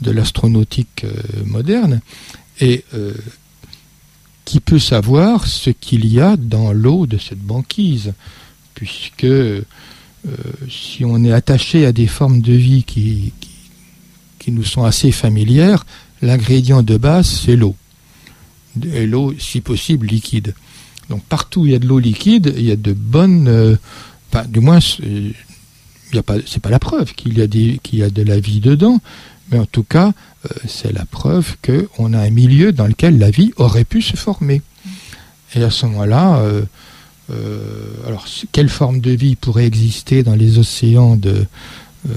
de 0.00 0.10
l'astronautique 0.10 1.04
euh, 1.04 1.14
moderne. 1.44 2.00
Et 2.60 2.84
euh, 2.94 3.14
qui 4.44 4.60
peut 4.60 4.78
savoir 4.78 5.46
ce 5.46 5.70
qu'il 5.70 6.06
y 6.06 6.20
a 6.20 6.36
dans 6.36 6.72
l'eau 6.72 7.06
de 7.06 7.18
cette 7.18 7.40
banquise, 7.40 8.14
puisque 8.74 9.24
euh, 9.24 9.62
si 10.70 11.04
on 11.04 11.22
est 11.22 11.32
attaché 11.32 11.84
à 11.84 11.92
des 11.92 12.06
formes 12.06 12.40
de 12.40 12.54
vie 12.54 12.82
qui, 12.84 13.32
qui, 14.38 14.50
nous 14.50 14.64
sont 14.64 14.84
assez 14.84 15.12
familières, 15.12 15.84
l'ingrédient 16.22 16.82
de 16.82 16.96
base, 16.96 17.26
c'est 17.26 17.56
l'eau. 17.56 17.76
Et 18.82 19.06
l'eau, 19.06 19.34
si 19.38 19.60
possible, 19.60 20.06
liquide. 20.06 20.54
Donc 21.10 21.22
partout 21.24 21.60
où 21.60 21.66
il 21.66 21.72
y 21.72 21.74
a 21.74 21.78
de 21.78 21.86
l'eau 21.86 21.98
liquide, 21.98 22.54
il 22.56 22.64
y 22.64 22.72
a 22.72 22.76
de 22.76 22.92
bonnes... 22.94 23.78
Du 24.48 24.60
moins, 24.60 24.78
y 26.12 26.18
a 26.18 26.22
pas, 26.22 26.36
pas 26.62 26.70
la 26.70 26.78
preuve 26.78 27.14
qu'il 27.14 27.38
y, 27.38 27.42
a 27.42 27.46
des, 27.46 27.80
qu'il 27.82 27.98
y 27.98 28.02
a 28.02 28.10
de 28.10 28.22
la 28.22 28.40
vie 28.40 28.60
dedans, 28.60 29.00
mais 29.50 29.58
en 29.58 29.66
tout 29.66 29.82
cas, 29.82 30.12
euh, 30.44 30.54
c'est 30.66 30.92
la 30.92 31.04
preuve 31.04 31.56
qu'on 31.64 32.12
a 32.12 32.18
un 32.18 32.30
milieu 32.30 32.72
dans 32.72 32.86
lequel 32.86 33.18
la 33.18 33.30
vie 33.30 33.52
aurait 33.56 33.84
pu 33.84 34.02
se 34.02 34.16
former. 34.16 34.62
Et 35.54 35.62
à 35.62 35.70
ce 35.70 35.86
moment-là, 35.86 36.42
euh, 37.30 38.06
alors, 38.06 38.26
quelle 38.52 38.68
forme 38.68 39.00
de 39.00 39.10
vie 39.10 39.36
pourrait 39.36 39.66
exister 39.66 40.22
dans 40.22 40.34
les 40.34 40.58
océans 40.58 41.16
de 41.16 41.44
euh, 42.08 42.14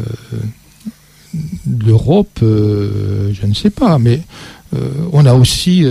l'Europe 1.85 2.39
euh, 2.43 3.33
Je 3.33 3.45
ne 3.45 3.53
sais 3.53 3.69
pas, 3.69 3.97
mais 3.99 4.21
on 5.11 5.25
a 5.25 5.33
aussi 5.33 5.83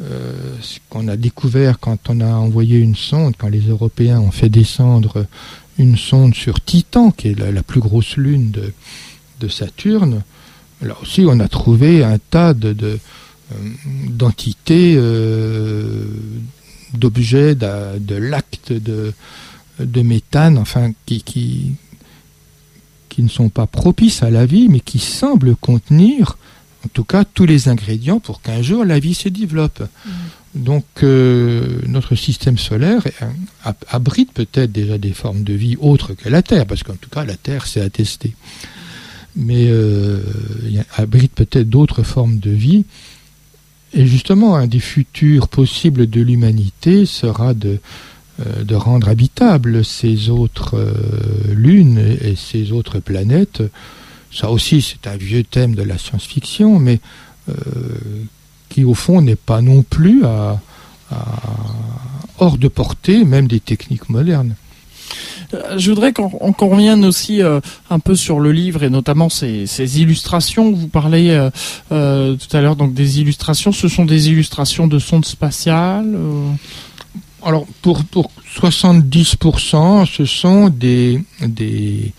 ce 0.00 0.78
qu'on 0.88 1.06
a 1.06 1.18
découvert 1.18 1.78
quand 1.78 2.08
on 2.08 2.22
a 2.22 2.32
envoyé 2.32 2.78
une 2.78 2.96
sonde, 2.96 3.34
quand 3.36 3.48
les 3.48 3.68
Européens 3.68 4.20
ont 4.20 4.30
fait 4.30 4.48
descendre 4.48 5.26
une 5.76 5.98
sonde 5.98 6.34
sur 6.34 6.64
Titan, 6.64 7.10
qui 7.10 7.28
est 7.28 7.38
la, 7.38 7.62
plus 7.62 7.80
grosse 7.80 8.16
lune 8.16 8.50
de, 8.50 9.48
Saturne. 9.48 10.22
Là 10.82 10.96
aussi, 11.00 11.24
on 11.26 11.38
a 11.40 11.48
trouvé 11.48 12.04
un 12.04 12.18
tas 12.18 12.54
de, 12.54 12.98
d'entités 14.08 14.96
d'objets, 16.94 17.54
de, 17.54 18.14
l'acte 18.14 18.72
de, 18.72 19.12
de 19.78 20.02
méthane, 20.02 20.58
enfin, 20.58 20.92
qui, 21.06 21.22
qui, 21.22 21.72
qui 23.08 23.22
ne 23.22 23.28
sont 23.28 23.48
pas 23.48 23.66
propices 23.66 24.22
à 24.22 24.30
la 24.30 24.46
vie, 24.46 24.68
mais 24.68 24.80
qui 24.80 24.98
semblent 24.98 25.56
contenir, 25.56 26.38
en 26.84 26.88
tout 26.88 27.04
cas, 27.04 27.24
tous 27.24 27.46
les 27.46 27.68
ingrédients 27.68 28.20
pour 28.20 28.40
qu'un 28.42 28.62
jour 28.62 28.84
la 28.84 28.98
vie 28.98 29.14
se 29.14 29.28
développe. 29.28 29.80
Mm. 29.80 30.10
Donc, 30.54 30.84
euh, 31.02 31.80
notre 31.86 32.14
système 32.14 32.58
solaire 32.58 33.02
abrite 33.88 34.32
peut-être 34.32 34.70
déjà 34.70 34.98
des 34.98 35.12
formes 35.12 35.44
de 35.44 35.54
vie 35.54 35.76
autres 35.80 36.12
que 36.14 36.28
la 36.28 36.42
Terre, 36.42 36.66
parce 36.66 36.82
qu'en 36.82 36.96
tout 36.96 37.08
cas, 37.08 37.24
la 37.24 37.36
Terre, 37.36 37.66
c'est 37.66 37.80
attesté. 37.80 38.34
Mais 39.42 39.66
euh, 39.68 40.20
abrite 40.96 41.32
peut-être 41.34 41.68
d'autres 41.68 42.02
formes 42.02 42.38
de 42.38 42.50
vie 42.50 42.84
et 43.94 44.06
justement, 44.06 44.56
un 44.56 44.66
des 44.66 44.80
futurs 44.80 45.48
possibles 45.48 46.08
de 46.08 46.22
l'humanité 46.22 47.04
sera 47.04 47.52
de, 47.52 47.78
euh, 48.40 48.78
rendre 48.78 49.08
habitables 49.08 49.84
ces 49.84 50.30
autres 50.30 50.78
euh, 50.78 51.54
lunes 51.54 51.98
et 52.22 52.34
ces 52.34 52.72
autres 52.72 53.00
planètes. 53.00 53.62
Ça 54.32 54.50
aussi, 54.50 54.80
c'est 54.80 55.06
un 55.06 55.16
vieux 55.16 55.44
thème 55.44 55.74
de 55.74 55.82
la 55.82 55.98
science-fiction, 55.98 56.78
mais 56.78 57.00
qui 58.70 58.84
au 58.84 58.94
fond 58.94 59.20
n'est 59.20 59.36
pas 59.36 59.60
non 59.60 59.82
plus 59.82 60.22
hors 62.38 62.56
de 62.56 62.68
portée 62.68 63.24
même 63.24 63.46
des 63.46 63.60
techniques 63.60 64.08
modernes. 64.08 64.54
Euh, 65.54 65.78
je 65.78 65.90
voudrais 65.90 66.12
qu'on 66.12 66.28
revienne 66.68 67.04
aussi 67.04 67.42
euh, 67.42 67.60
un 67.90 67.98
peu 67.98 68.14
sur 68.14 68.40
le 68.40 68.52
livre 68.52 68.82
et 68.82 68.90
notamment 68.90 69.28
ces, 69.28 70.00
illustrations. 70.00 70.72
Vous 70.72 70.88
parlez 70.88 71.30
euh, 71.90 72.36
tout 72.36 72.56
à 72.56 72.60
l'heure 72.60 72.76
donc 72.76 72.94
des 72.94 73.20
illustrations. 73.20 73.72
Ce 73.72 73.88
sont 73.88 74.04
des 74.04 74.28
illustrations 74.28 74.86
de 74.86 74.98
sondes 74.98 75.24
spatiales. 75.24 76.16
Alors 77.44 77.66
pour 77.82 78.04
pour 78.04 78.30
70%, 78.60 80.06
ce 80.06 80.24
sont 80.24 80.68
des 80.68 81.20
des 81.42 82.12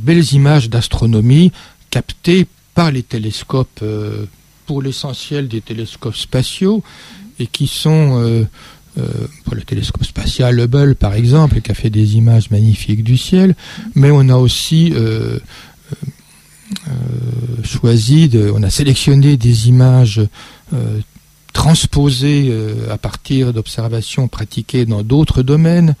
belles 0.00 0.32
images 0.32 0.68
d'astronomie 0.68 1.52
captées 1.90 2.46
par 2.74 2.90
les 2.90 3.02
télescopes, 3.02 3.84
pour 4.66 4.82
l'essentiel 4.82 5.48
des 5.48 5.60
télescopes 5.60 6.16
spatiaux, 6.16 6.82
et 7.38 7.46
qui 7.46 7.66
sont 7.66 8.46
euh, 8.98 9.26
pour 9.44 9.54
le 9.54 9.62
télescope 9.62 10.04
spatial 10.04 10.60
Hubble 10.60 10.96
par 10.96 11.14
exemple, 11.14 11.62
qui 11.62 11.70
a 11.70 11.74
fait 11.74 11.88
des 11.88 12.16
images 12.16 12.50
magnifiques 12.50 13.02
du 13.02 13.16
ciel, 13.16 13.54
mais 13.94 14.10
on 14.10 14.28
a 14.28 14.36
aussi 14.36 14.92
euh, 14.94 15.38
euh, 16.88 16.92
choisi, 17.64 18.28
de, 18.28 18.52
on 18.54 18.62
a 18.62 18.68
sélectionné 18.68 19.38
des 19.38 19.68
images 19.68 20.20
transposées 21.54 22.54
à 22.90 22.98
partir 22.98 23.52
d'observations 23.52 24.28
pratiquées 24.28 24.84
dans 24.86 25.02
d'autres 25.02 25.42
domaines, 25.42 25.96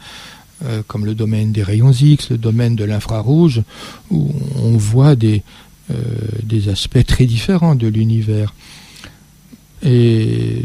comme 0.86 1.04
le 1.04 1.14
domaine 1.14 1.52
des 1.52 1.62
rayons 1.62 1.92
X, 1.92 2.30
le 2.30 2.38
domaine 2.38 2.74
de 2.74 2.84
l'infrarouge, 2.84 3.62
où 4.10 4.34
on 4.56 4.78
voit 4.78 5.14
des, 5.14 5.42
des 6.42 6.70
aspects 6.70 7.04
très 7.04 7.26
différents 7.26 7.74
de 7.74 7.86
l'univers. 7.86 8.54
Et 9.82 10.62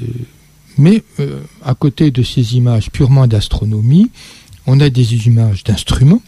mais 0.77 1.03
euh, 1.19 1.41
à 1.63 1.75
côté 1.75 2.11
de 2.11 2.23
ces 2.23 2.55
images 2.55 2.91
purement 2.91 3.27
d'astronomie, 3.27 4.09
on 4.65 4.79
a 4.79 4.89
des 4.89 5.27
images 5.27 5.63
d'instruments, 5.63 6.21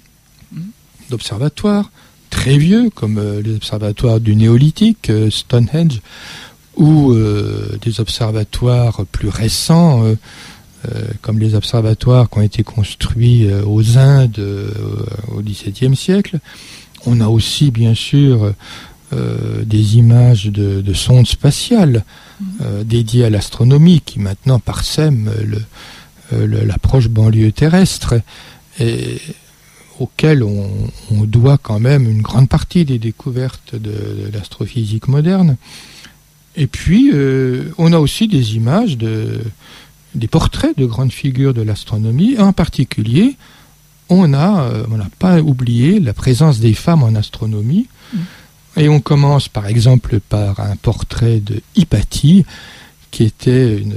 d'observatoires, 1.09 1.91
très 2.29 2.57
vieux, 2.57 2.89
comme 2.89 3.17
euh, 3.17 3.41
les 3.41 3.55
observatoires 3.55 4.19
du 4.19 4.35
néolithique, 4.35 5.09
euh, 5.09 5.29
Stonehenge, 5.29 6.01
ou 6.77 7.13
des 7.81 7.99
observatoires 7.99 9.05
plus 9.11 9.27
récents, 9.27 10.01
comme 11.21 11.37
les 11.37 11.53
observatoires 11.53 12.29
qui 12.29 12.37
ont 12.37 12.41
été 12.41 12.63
construits 12.63 13.51
aux 13.65 13.97
Indes 13.97 14.39
au 15.27 15.41
XVIIe 15.41 15.93
siècle. 15.93 16.39
On 17.05 17.19
a 17.19 17.27
aussi, 17.27 17.69
bien 17.69 17.93
sûr, 17.95 18.53
des 19.11 19.97
images 19.97 20.45
de 20.45 20.93
sondes 20.93 21.27
spatiales 21.27 22.03
euh, 22.61 22.85
dédié 22.85 23.25
à 23.25 23.29
l'astronomie 23.29 23.99
qui 23.99 24.19
maintenant 24.19 24.59
parsème 24.59 25.29
euh, 26.31 26.65
l'approche 26.65 27.09
banlieue 27.09 27.51
terrestre 27.51 28.15
et 28.79 29.19
auquel 29.99 30.43
on, 30.43 30.69
doit 31.25 31.57
quand 31.57 31.81
même 31.81 32.09
une 32.09 32.21
grande 32.21 32.47
partie 32.47 32.85
des 32.85 32.97
découvertes 32.97 33.75
de, 33.75 34.29
l'astrophysique 34.31 35.09
moderne. 35.09 35.57
Et 36.55 36.67
puis, 36.67 37.11
euh, 37.13 37.73
on 37.77 37.91
a 37.91 37.99
aussi 37.99 38.29
des 38.29 38.55
images, 38.55 38.97
de, 38.97 39.41
des 40.15 40.27
portraits 40.29 40.77
de 40.77 40.85
grandes 40.85 41.11
figures 41.11 41.53
de 41.53 41.61
l'astronomie. 41.61 42.37
En 42.37 42.53
particulier, 42.53 43.35
on 44.07 44.29
n'a 44.29 44.71
pas 45.19 45.41
oublié 45.41 45.99
la 45.99 46.13
présence 46.13 46.59
des 46.59 46.73
femmes 46.73 47.03
en 47.03 47.15
astronomie. 47.15 47.87
Mm. 48.13 48.17
Et 48.79 48.87
on 48.87 49.01
commence 49.01 49.49
par 49.49 49.67
exemple 49.67 50.21
par 50.21 50.61
un 50.61 50.77
portrait 50.77 51.41
de 51.41 51.61
Hypatie, 51.75 52.45
qui 53.11 53.25
était 53.25 53.77
une, 53.77 53.95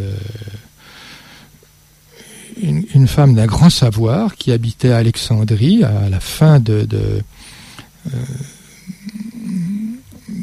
une, 2.95 3.07
femme 3.07 3.35
d'un 3.35 3.47
grand 3.47 3.71
savoir 3.71 4.35
qui 4.35 4.51
habitait 4.51 4.91
à 4.91 4.99
Alexandrie 4.99 5.85
à 5.85 6.09
la 6.09 6.19
fin 6.19 6.59
de, 6.59 6.87
euh, 6.93 7.23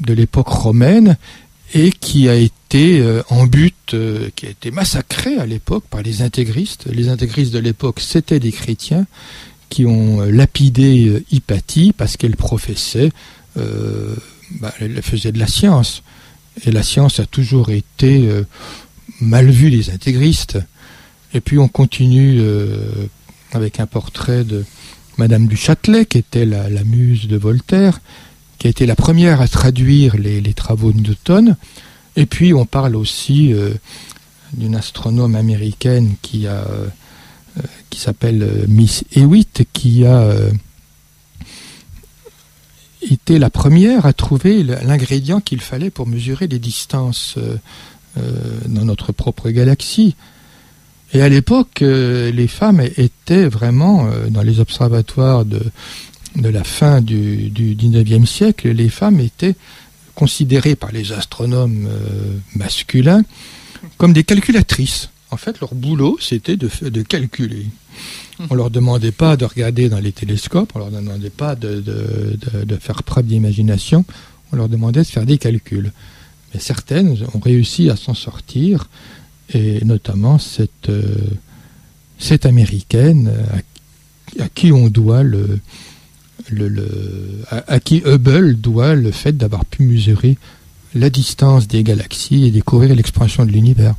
l'époque 0.07 0.47
romaine 0.47 1.17
et 1.73 1.91
qui 1.91 2.29
a 2.29 2.35
été 2.35 2.99
euh, 2.99 3.21
en 3.29 3.45
but, 3.45 3.93
euh, 3.93 4.29
qui 4.35 4.47
a 4.47 4.49
été 4.49 4.71
massacrée 4.71 5.37
à 5.37 5.45
l'époque 5.45 5.83
par 5.89 6.01
les 6.01 6.21
intégristes. 6.21 6.85
Les 6.91 7.09
intégristes 7.09 7.53
de 7.53 7.59
l'époque, 7.59 7.99
c'était 7.99 8.39
des 8.39 8.51
chrétiens 8.51 9.05
qui 9.69 9.85
ont 9.85 10.21
lapidé 10.21 11.23
Hypatie 11.31 11.93
parce 11.95 12.17
qu'elle 12.17 12.35
professait, 12.35 13.11
bah, 13.55 14.73
elle 14.79 15.01
faisait 15.01 15.31
de 15.31 15.39
la 15.39 15.47
science. 15.47 16.03
Et 16.65 16.71
la 16.71 16.83
science 16.83 17.19
a 17.19 17.25
toujours 17.25 17.69
été 17.69 18.29
mal 19.21 19.49
vue 19.49 19.71
des 19.71 19.89
intégristes. 19.89 20.59
Et 21.33 21.41
puis 21.41 21.59
on 21.59 21.67
continue 21.67 22.39
euh, 22.39 23.07
avec 23.51 23.79
un 23.79 23.85
portrait 23.85 24.43
de 24.43 24.65
Madame 25.17 25.47
du 25.47 25.57
Châtelet, 25.57 26.05
qui 26.05 26.17
était 26.17 26.45
la, 26.45 26.83
muse 26.83 27.27
de 27.27 27.37
Voltaire, 27.37 27.99
qui 28.57 28.67
a 28.67 28.69
été 28.69 28.85
la 28.85 28.95
première 28.95 29.41
à 29.41 29.47
traduire 29.47 30.17
les, 30.17 30.41
travaux 30.53 30.91
de 30.91 31.01
Newton. 31.01 31.55
Et 32.15 32.25
puis 32.25 32.53
on 32.53 32.65
parle 32.65 32.95
aussi 32.95 33.53
euh, 33.53 33.73
d'une 34.53 34.75
astronome 34.75 35.35
américaine 35.35 36.15
qui 36.21 36.47
euh, 36.47 36.87
qui 37.89 37.99
s'appelle 37.99 38.65
Miss 38.67 39.03
Hewitt, 39.15 39.63
qui 39.73 40.05
a 40.05 40.31
été 43.01 43.39
la 43.39 43.49
première 43.49 44.05
à 44.05 44.13
trouver 44.13 44.63
l'ingrédient 44.63 45.39
qu'il 45.41 45.61
fallait 45.61 45.89
pour 45.89 46.07
mesurer 46.07 46.47
les 46.47 46.59
distances 46.59 47.37
dans 48.67 48.85
notre 48.85 49.11
propre 49.11 49.49
galaxie. 49.49 50.15
Et 51.13 51.21
à 51.21 51.29
l'époque, 51.29 51.81
euh, 51.81 52.31
les 52.31 52.47
femmes 52.47 52.81
étaient 52.81 53.47
vraiment, 53.47 54.07
euh, 54.07 54.27
dans 54.29 54.43
les 54.43 54.59
observatoires 54.59 55.43
de, 55.43 55.59
la 56.35 56.63
fin 56.63 57.01
du, 57.01 57.49
du 57.49 57.75
19e 57.75 58.25
siècle, 58.25 58.69
les 58.69 58.89
femmes 58.89 59.19
étaient 59.19 59.55
considérées 60.13 60.75
par 60.75 60.91
les 60.91 61.11
astronomes 61.11 61.87
euh, 61.89 62.37
masculins 62.55 63.23
comme 63.97 64.13
des 64.13 64.23
calculatrices. 64.23 65.09
En 65.31 65.37
fait, 65.37 65.59
leur 65.59 65.75
boulot, 65.75 66.17
c'était 66.19 66.57
de, 66.57 67.01
calculer. 67.03 67.67
On 68.49 68.55
leur 68.55 68.71
demandait 68.71 69.11
pas 69.11 69.37
de 69.37 69.45
regarder 69.45 69.89
dans 69.89 69.99
les 69.99 70.11
télescopes, 70.11 70.71
on 70.75 70.79
leur 70.79 70.91
demandait 70.91 71.29
pas 71.29 71.55
de, 71.55 71.83
faire 72.79 73.03
preuve 73.03 73.27
d'imagination, 73.27 74.05
on 74.51 74.55
leur 74.55 74.69
demandait 74.69 75.01
de 75.01 75.07
faire 75.07 75.25
des 75.25 75.37
calculs. 75.37 75.91
Mais 76.53 76.59
certaines 76.59 77.15
ont 77.33 77.39
réussi 77.39 77.89
à 77.89 77.95
s'en 77.95 78.15
sortir 78.15 78.89
et 79.53 79.83
notamment 79.85 80.39
cette, 80.39 80.89
euh, 80.89 81.27
américaine 82.43 83.31
à, 84.39 84.49
qui 84.49 84.71
on 84.71 84.89
doit 84.89 85.23
à, 87.49 87.79
qui 87.79 88.01
Hubble 88.05 88.55
doit 88.55 88.95
le 88.95 89.11
fait 89.11 89.37
d'avoir 89.37 89.65
pu 89.65 89.83
mesurer 89.83 90.37
la 90.95 91.09
distance 91.09 91.67
des 91.67 91.83
galaxies 91.83 92.45
et 92.45 92.51
découvrir 92.51 92.95
l'expansion 92.95 93.45
de 93.45 93.51
l'univers. 93.51 93.95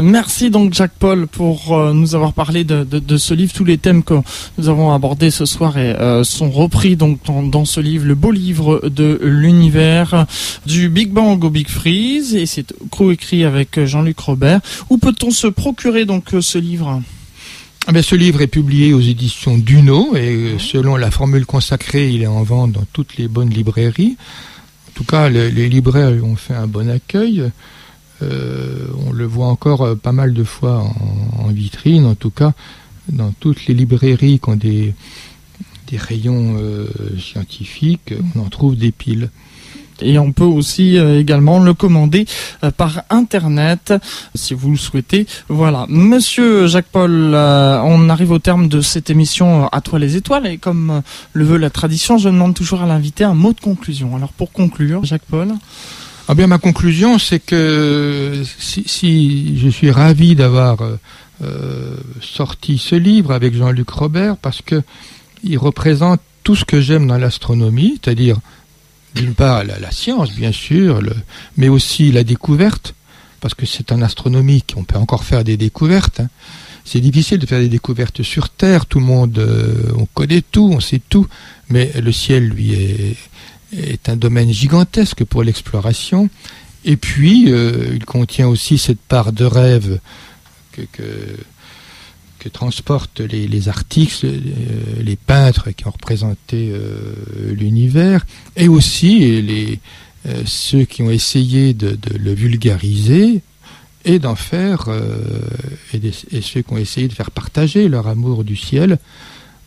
Merci 0.00 0.50
donc 0.50 0.72
Jacques 0.72 0.94
Paul 0.98 1.26
pour 1.26 1.76
euh, 1.76 1.92
nous 1.92 2.14
avoir 2.14 2.32
parlé 2.32 2.64
de, 2.64 3.16
ce 3.18 3.34
livre. 3.34 3.52
Tous 3.52 3.64
les 3.64 3.76
thèmes 3.76 4.02
que 4.02 4.14
nous 4.56 4.68
avons 4.68 4.92
abordés 4.92 5.30
ce 5.30 5.44
soir 5.44 5.76
et, 5.76 5.94
euh, 5.94 6.24
sont 6.24 6.50
repris 6.50 6.96
donc 6.96 7.20
dans, 7.50 7.64
ce 7.64 7.78
livre, 7.80 8.06
le 8.06 8.14
beau 8.14 8.30
livre 8.30 8.88
de 8.88 9.20
l'univers 9.22 10.26
du 10.66 10.88
Big 10.88 11.10
Bang 11.10 11.44
au 11.44 11.50
Big 11.50 11.68
Freeze 11.68 12.34
et 12.34 12.46
c'est 12.46 12.72
co-écrit 12.90 13.44
avec 13.44 13.84
Jean-Luc 13.84 14.18
Robert. 14.18 14.60
Où 14.88 14.96
peut-on 14.96 15.30
se 15.30 15.46
procurer 15.46 16.06
donc 16.06 16.30
ce 16.40 16.58
livre? 16.58 17.02
Ah 17.86 17.92
ben, 17.92 18.02
ce 18.02 18.14
livre 18.14 18.40
est 18.40 18.46
publié 18.46 18.94
aux 18.94 19.00
éditions 19.00 19.58
Duno 19.58 20.16
et 20.16 20.56
selon 20.58 20.96
la 20.96 21.10
formule 21.10 21.44
consacrée, 21.44 22.10
il 22.10 22.22
est 22.22 22.28
en 22.28 22.42
vente 22.44 22.72
dans 22.72 22.86
toutes 22.92 23.18
les 23.18 23.28
bonnes 23.28 23.50
librairies. 23.50 24.16
En 24.88 24.92
tout 24.94 25.04
cas, 25.04 25.28
les, 25.28 25.50
les 25.50 25.68
libraires 25.68 26.12
ont 26.24 26.36
fait 26.36 26.54
un 26.54 26.66
bon 26.66 26.88
accueil. 26.88 27.50
Euh, 28.22 28.86
on 29.06 29.12
le 29.12 29.24
voit 29.24 29.46
encore 29.46 29.82
euh, 29.82 29.94
pas 29.94 30.12
mal 30.12 30.32
de 30.32 30.44
fois 30.44 30.84
en, 31.38 31.48
vitrine, 31.48 32.06
en 32.06 32.14
tout 32.14 32.30
cas 32.30 32.52
dans 33.08 33.32
toutes 33.32 33.66
les 33.66 33.74
librairies 33.74 34.38
qui 34.38 34.48
ont 34.48 34.56
des, 34.56 34.94
rayons 35.94 36.56
euh, 36.58 36.86
scientifiques, 37.18 38.14
on 38.34 38.40
en 38.40 38.48
trouve 38.48 38.76
des 38.76 38.92
piles. 38.92 39.28
Et 40.00 40.18
on 40.18 40.32
peut 40.32 40.42
aussi 40.42 40.96
également 40.96 41.60
le 41.60 41.74
commander 41.74 42.24
par 42.76 43.02
internet 43.10 43.92
si 44.34 44.52
vous 44.52 44.70
le 44.70 44.76
souhaitez. 44.76 45.26
Voilà. 45.48 45.84
Monsieur 45.88 46.66
Jacques-Paul, 46.66 47.34
on 47.34 48.08
arrive 48.08 48.32
au 48.32 48.40
terme 48.40 48.66
de 48.66 48.80
cette 48.80 49.10
émission 49.10 49.68
À 49.68 49.80
toi 49.80 50.00
les 50.00 50.16
étoiles 50.16 50.46
et 50.46 50.58
comme 50.58 51.02
le 51.34 51.44
veut 51.44 51.58
la 51.58 51.70
tradition, 51.70 52.18
je 52.18 52.30
demande 52.30 52.54
toujours 52.54 52.82
à 52.82 52.86
l'invité 52.86 53.22
un 53.22 53.34
mot 53.34 53.52
de 53.52 53.60
conclusion. 53.60 54.16
Alors 54.16 54.32
pour 54.32 54.50
conclure, 54.50 55.04
Jacques-Paul 55.04 55.52
ah 56.28 56.34
bien, 56.34 56.46
ma 56.46 56.58
conclusion, 56.58 57.18
c'est 57.18 57.40
que 57.40 58.44
si, 58.58 59.58
je 59.58 59.68
suis 59.68 59.90
ravi 59.90 60.36
d'avoir 60.36 60.80
euh, 60.82 60.96
euh, 61.42 61.96
sorti 62.20 62.78
ce 62.78 62.94
livre 62.94 63.32
avec 63.32 63.54
Jean-Luc 63.54 63.90
Robert, 63.90 64.36
parce 64.36 64.62
que 64.62 64.82
il 65.42 65.58
représente 65.58 66.20
tout 66.44 66.54
ce 66.54 66.64
que 66.64 66.80
j'aime 66.80 67.08
dans 67.08 67.18
l'astronomie, 67.18 67.98
c'est-à-dire 68.02 68.38
d'une 69.14 69.34
part 69.34 69.64
la, 69.64 69.90
science, 69.90 70.32
bien 70.32 70.52
sûr, 70.52 71.02
mais 71.56 71.68
aussi 71.68 72.12
la 72.12 72.22
découverte, 72.22 72.94
parce 73.40 73.54
que 73.54 73.66
c'est 73.66 73.90
en 73.90 74.00
astronomie 74.00 74.62
qu'on 74.62 74.84
peut 74.84 74.98
encore 74.98 75.24
faire 75.24 75.42
des 75.42 75.56
découvertes. 75.56 76.20
Hein. 76.20 76.28
C'est 76.84 77.00
difficile 77.00 77.38
de 77.38 77.46
faire 77.46 77.60
des 77.60 77.68
découvertes 77.68 78.22
sur 78.22 78.48
Terre, 78.48 78.86
tout 78.86 79.00
le 79.00 79.06
monde, 79.06 79.38
euh, 79.38 79.92
on 79.96 80.06
connaît 80.06 80.42
tout, 80.42 80.70
on 80.72 80.80
sait 80.80 81.00
tout, 81.08 81.26
mais 81.68 81.90
le 82.00 82.12
ciel, 82.12 82.48
lui, 82.48 82.74
est 82.74 83.16
est 83.72 84.08
un 84.08 84.16
domaine 84.16 84.52
gigantesque 84.52 85.24
pour 85.24 85.42
l'exploration. 85.42 86.28
Et 86.84 86.96
puis, 86.96 87.52
euh, 87.52 87.92
il 87.94 88.04
contient 88.04 88.48
aussi 88.48 88.78
cette 88.78 89.00
part 89.00 89.32
de 89.32 89.44
rêve 89.44 90.00
que, 90.72 90.82
que, 90.92 92.48
transportent 92.52 93.20
les, 93.20 93.68
artistes, 93.68 94.24
euh, 94.24 94.40
les 95.00 95.14
peintres 95.14 95.70
qui 95.70 95.86
ont 95.86 95.92
représenté 95.92 96.72
euh, 96.72 97.14
l'univers, 97.52 98.26
et 98.56 98.66
aussi 98.66 99.40
les, 99.40 99.78
ceux 100.44 100.84
qui 100.84 101.02
ont 101.02 101.10
essayé 101.10 101.72
de, 101.72 101.96
le 102.18 102.34
vulgariser 102.34 103.42
et 104.04 104.18
d'en 104.18 104.34
faire, 104.34 104.88
et, 105.94 106.00
et, 106.32 106.42
ceux 106.42 106.62
qui 106.62 106.72
ont 106.72 106.78
essayé 106.78 107.06
de 107.06 107.12
faire 107.12 107.30
partager 107.30 107.86
leur 107.86 108.08
amour 108.08 108.42
du 108.42 108.56
ciel 108.56 108.98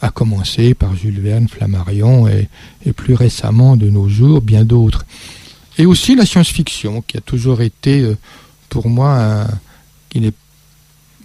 à 0.01 0.11
commencer 0.11 0.73
par 0.73 0.95
Jules 0.95 1.19
Verne, 1.19 1.47
Flammarion 1.47 2.27
et, 2.27 2.47
plus 2.95 3.15
récemment 3.15 3.75
de 3.75 3.89
nos 3.89 4.07
jours 4.07 4.41
bien 4.41 4.63
d'autres. 4.63 5.05
Et 5.77 5.85
aussi 5.85 6.15
la 6.15 6.25
science-fiction 6.25 7.01
qui 7.01 7.17
a 7.17 7.21
toujours 7.21 7.61
été 7.61 8.01
euh, 8.01 8.17
pour 8.69 8.89
moi 8.89 9.47
qui 10.09 10.21
n'est 10.21 10.33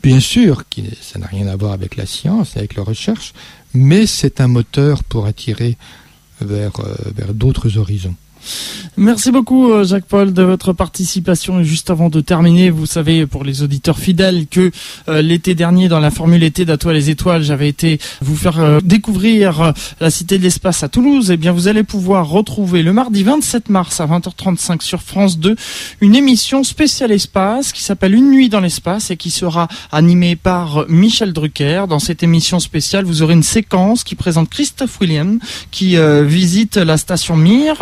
bien 0.03 0.21
sûr 0.21 0.69
qui 0.69 0.85
ça 1.01 1.19
n'a 1.19 1.27
rien 1.27 1.47
à 1.47 1.57
voir 1.57 1.73
avec 1.73 1.97
la 1.97 2.07
science, 2.07 2.57
avec 2.57 2.75
la 2.75 2.83
recherche, 2.83 3.33
mais 3.75 4.07
c'est 4.07 4.41
un 4.41 4.49
moteur 4.49 5.05
pour 5.05 5.27
attirer 5.27 5.77
vers, 6.41 6.81
euh, 6.81 6.95
vers 7.15 7.35
d'autres 7.35 7.79
horizons. 7.79 8.15
Merci 8.97 9.31
beaucoup 9.31 9.73
euh, 9.73 9.85
Jacques 9.85 10.05
Paul 10.05 10.33
de 10.33 10.43
votre 10.43 10.73
participation. 10.73 11.61
Et 11.61 11.65
juste 11.65 11.91
avant 11.91 12.11
de 12.11 12.21
terminer, 12.21 12.71
vous 12.71 12.87
savez 12.87 13.27
pour 13.27 13.45
les 13.45 13.63
auditeurs 13.63 13.99
fidèles 13.99 14.47
que 14.47 14.71
euh, 15.09 15.23
l'été 15.23 15.55
dernier 15.55 15.89
dans 15.89 16.01
la 16.01 16.11
formule 16.11 16.43
été 16.43 16.65
d'Atoile 16.65 16.97
les 16.97 17.09
étoiles, 17.09 17.43
j'avais 17.43 17.69
été 17.69 17.99
vous 18.21 18.37
faire 18.37 18.61
euh, 18.61 18.81
découvrir 18.83 19.73
la 20.01 20.11
cité 20.11 20.39
de 20.39 20.43
l'espace 20.43 20.83
à 20.83 20.89
Toulouse. 20.89 21.31
Et 21.31 21.35
eh 21.35 21.37
bien 21.37 21.53
vous 21.53 21.69
allez 21.69 21.83
pouvoir 21.83 22.29
retrouver 22.29 22.83
le 22.83 22.93
mardi 22.93 23.23
27 23.23 23.69
mars 23.69 24.01
à 24.01 24.07
20h35 24.07 24.83
sur 24.83 25.03
France 25.03 25.39
2 25.39 25.57
une 26.01 26.15
émission 26.15 26.65
spéciale 26.65 27.13
espace 27.13 27.73
qui 27.73 27.83
s'appelle 27.83 28.15
Une 28.15 28.31
nuit 28.31 28.49
dans 28.49 28.61
l'espace 28.61 29.11
et 29.11 29.17
qui 29.17 29.31
sera 29.31 29.69
animée 29.93 30.37
par 30.37 30.85
Michel 30.89 31.33
Drucker. 31.33 31.85
Dans 31.89 32.01
cette 32.01 32.23
émission 32.23 32.61
spéciale, 32.61 33.05
vous 33.05 33.23
aurez 33.23 33.35
une 33.35 33.43
séquence 33.43 34.05
qui 34.05 34.15
présente 34.15 34.51
Christophe 34.51 35.01
William 35.01 35.39
qui 35.71 35.97
visite 36.25 36.77
la 36.77 36.97
station 36.97 37.37
Mir, 37.37 37.77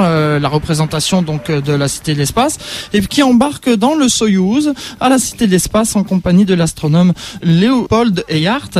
représentation 0.48 1.22
donc 1.22 1.50
euh, 1.50 1.60
de 1.60 1.72
la 1.72 1.88
Cité 1.88 2.14
de 2.14 2.18
l'Espace, 2.18 2.58
et 2.92 3.00
qui 3.00 3.22
embarque 3.22 3.70
dans 3.70 3.94
le 3.94 4.08
Soyouz 4.08 4.72
à 5.00 5.08
la 5.08 5.18
Cité 5.18 5.46
de 5.46 5.52
l'Espace 5.52 5.96
en 5.96 6.04
compagnie 6.04 6.44
de 6.44 6.54
l'astronome 6.54 7.12
Léopold 7.42 8.24
Eyart. 8.28 8.70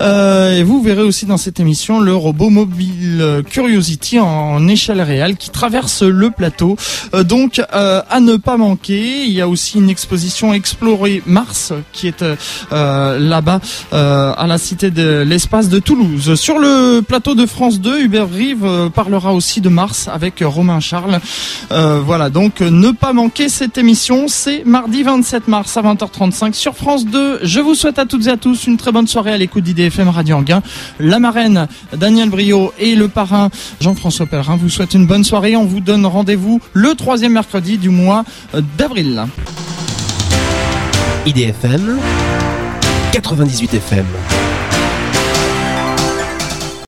Euh, 0.00 0.58
et 0.58 0.62
vous 0.62 0.82
verrez 0.82 1.02
aussi 1.02 1.26
dans 1.26 1.36
cette 1.36 1.60
émission 1.60 2.00
le 2.00 2.14
robot 2.14 2.50
mobile 2.50 3.42
Curiosity 3.48 4.18
en, 4.18 4.66
échelle 4.68 5.00
réelle 5.00 5.36
qui 5.36 5.50
traverse 5.50 6.02
le 6.02 6.30
plateau. 6.30 6.76
Euh, 7.14 7.24
donc 7.24 7.60
à 7.70 8.20
ne 8.20 8.36
pas 8.36 8.56
manquer. 8.56 9.24
Il 9.24 9.32
y 9.32 9.40
a 9.40 9.48
aussi 9.48 9.78
une 9.78 9.90
exposition 9.90 10.52
Explorer 10.54 11.22
Mars 11.26 11.72
qui 11.92 12.08
est 12.08 12.24
là-bas 12.70 13.60
à 13.92 14.46
la 14.46 14.58
Cité 14.58 14.90
de 14.90 15.22
l'Espace 15.26 15.68
de 15.68 15.78
Toulouse. 15.78 16.34
Sur 16.34 16.58
le 16.58 17.00
plateau 17.00 17.34
de 17.34 17.46
France 17.46 17.80
2, 17.80 18.02
Hubert 18.02 18.30
Rive 18.30 18.90
parlera 18.94 19.34
aussi 19.34 19.60
de 19.60 19.68
Mars 19.68 20.08
avec 20.08 20.42
Romain 20.42 20.80
Charles 20.80 21.09
parle. 21.10 22.00
voilà, 22.04 22.30
donc 22.30 22.60
ne 22.60 22.90
pas 22.90 23.12
manquer 23.12 23.48
cette 23.48 23.78
émission. 23.78 24.28
C'est 24.28 24.64
mardi 24.64 25.02
27 25.02 25.48
mars 25.48 25.76
à 25.76 25.82
20h35 25.82 26.52
sur 26.52 26.74
France 26.74 27.06
2. 27.06 27.40
Je 27.42 27.60
vous 27.60 27.74
souhaite 27.74 27.98
à 27.98 28.06
toutes 28.06 28.26
et 28.26 28.30
à 28.30 28.36
tous 28.36 28.66
une 28.66 28.76
très 28.76 28.92
bonne 28.92 29.06
soirée 29.06 29.32
à 29.32 29.36
l'écoute 29.36 29.64
d'IDFM 29.64 30.08
Radio 30.08 30.36
Anguin. 30.36 30.62
La 30.98 31.18
marraine 31.18 31.68
Daniel 31.92 32.30
Brio 32.30 32.72
et 32.78 32.94
le 32.94 33.08
parrain 33.08 33.50
Jean-François 33.80 34.26
Pellerin 34.26 34.56
vous 34.56 34.68
souhaitent 34.68 34.94
une 34.94 35.06
bonne 35.06 35.24
soirée. 35.24 35.56
On 35.56 35.64
vous 35.64 35.80
donne 35.80 36.06
rendez-vous 36.06 36.60
le 36.72 36.94
troisième 36.94 37.32
mercredi 37.32 37.78
du 37.78 37.90
mois 37.90 38.24
d'avril. 38.78 39.26
IDFM 41.26 41.98
98 43.12 43.74
FM 43.74 44.06